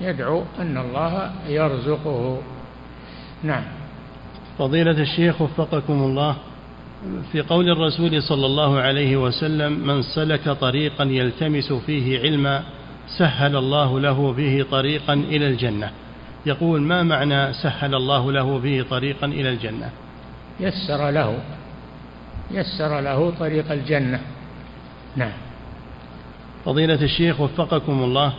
يدعو 0.00 0.42
أن 0.58 0.78
الله 0.78 1.30
يرزقه. 1.48 2.42
نعم. 3.42 3.62
فضيلة 4.58 5.02
الشيخ 5.02 5.42
وفقكم 5.42 5.92
الله 5.92 6.36
في 7.32 7.40
قول 7.40 7.70
الرسول 7.70 8.22
صلى 8.22 8.46
الله 8.46 8.80
عليه 8.80 9.16
وسلم 9.16 9.72
من 9.72 10.02
سلك 10.02 10.48
طريقا 10.48 11.04
يلتمس 11.04 11.72
فيه 11.72 12.20
علما 12.20 12.62
سهل 13.18 13.56
الله 13.56 14.00
له 14.00 14.32
به 14.32 14.64
طريقا 14.70 15.14
إلى 15.14 15.46
الجنة. 15.48 15.90
يقول 16.46 16.82
ما 16.82 17.02
معنى 17.02 17.52
سهل 17.52 17.94
الله 17.94 18.32
له 18.32 18.58
به 18.58 18.84
طريقا 18.90 19.26
إلى 19.26 19.48
الجنة؟ 19.48 19.90
يسر 20.60 21.10
له 21.10 21.38
يسر 22.50 23.00
له 23.00 23.32
طريق 23.38 23.72
الجنة. 23.72 24.20
نعم. 25.16 25.32
فضيلة 26.64 27.02
الشيخ 27.02 27.40
وفقكم 27.40 28.02
الله 28.02 28.32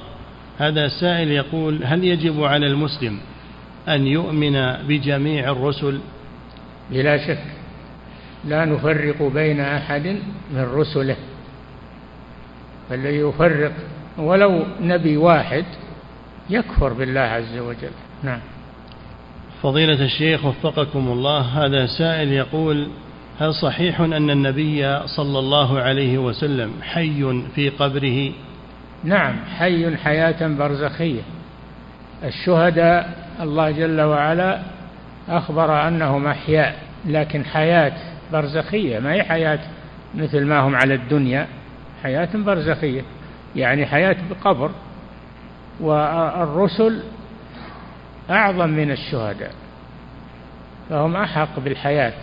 هذا 0.60 0.88
سائل 0.88 1.32
يقول 1.32 1.84
هل 1.84 2.04
يجب 2.04 2.44
على 2.44 2.68
المسلم 2.68 3.20
أن 3.88 4.08
يؤمن 4.08 4.72
بجميع 4.88 5.52
الرسل؟ 5.52 6.00
بلا 6.92 7.28
شك. 7.28 7.44
لا 8.46 8.66
نفرق 8.66 9.24
بين 9.24 9.60
أحد 9.60 10.08
من 10.54 10.64
رسله 10.74 11.16
فالذي 12.90 13.18
يفرق. 13.18 13.74
ولو 14.18 14.66
نبي 14.82 15.18
واحد 15.18 15.66
يكفر 16.50 16.94
بالله 16.94 17.22
عز 17.22 17.58
وجل. 17.58 17.92
نعم. 18.24 18.40
فضيلة 19.64 20.06
الشيخ 20.06 20.46
وفقكم 20.46 21.08
الله 21.08 21.40
هذا 21.40 21.86
سائل 21.86 22.32
يقول 22.32 22.88
هل 23.40 23.54
صحيح 23.54 24.02
أن 24.02 24.30
النبي 24.30 25.00
صلى 25.06 25.40
الله 25.40 25.80
عليه 25.80 26.18
وسلم 26.18 26.72
حي 26.82 27.44
في 27.56 27.70
قبره؟ 27.70 28.32
نعم 29.04 29.36
حي 29.58 29.98
حياة 29.98 30.48
برزخية. 30.48 31.22
الشهداء 32.24 33.28
الله 33.42 33.72
جل 33.72 34.02
وعلا 34.02 34.60
أخبر 35.30 35.88
أنهم 35.88 36.28
أحياء 36.28 36.76
لكن 37.06 37.46
حياة 37.46 37.94
برزخية 38.34 39.00
ما 39.00 39.14
هي 39.14 39.24
حياة 39.24 39.60
مثل 40.16 40.46
ما 40.46 40.60
هم 40.60 40.76
على 40.76 40.94
الدنيا 40.94 41.48
حياة 42.04 42.30
برزخية. 42.34 43.02
يعني 43.56 43.86
حياة 43.86 44.16
بقبر. 44.30 44.72
والرسل 45.80 47.04
أعظم 48.30 48.70
من 48.70 48.92
الشهداء 48.92 49.52
فهم 50.90 51.16
أحق 51.16 51.60
بالحياة 51.60 52.22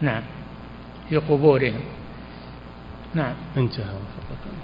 نعم 0.00 0.22
في 1.08 1.16
قبورهم 1.16 1.80
نعم. 3.14 3.34
انتهى 3.56 3.84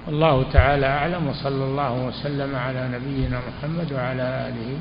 الله 0.09 0.51
تعالى 0.53 0.87
أعلم 0.87 1.29
وصلى 1.29 1.65
الله 1.65 2.07
وسلم 2.07 2.57
على 2.57 2.89
نبينا 2.89 3.41
محمد 3.49 3.93
وعلى 3.93 4.23
آله 4.49 4.81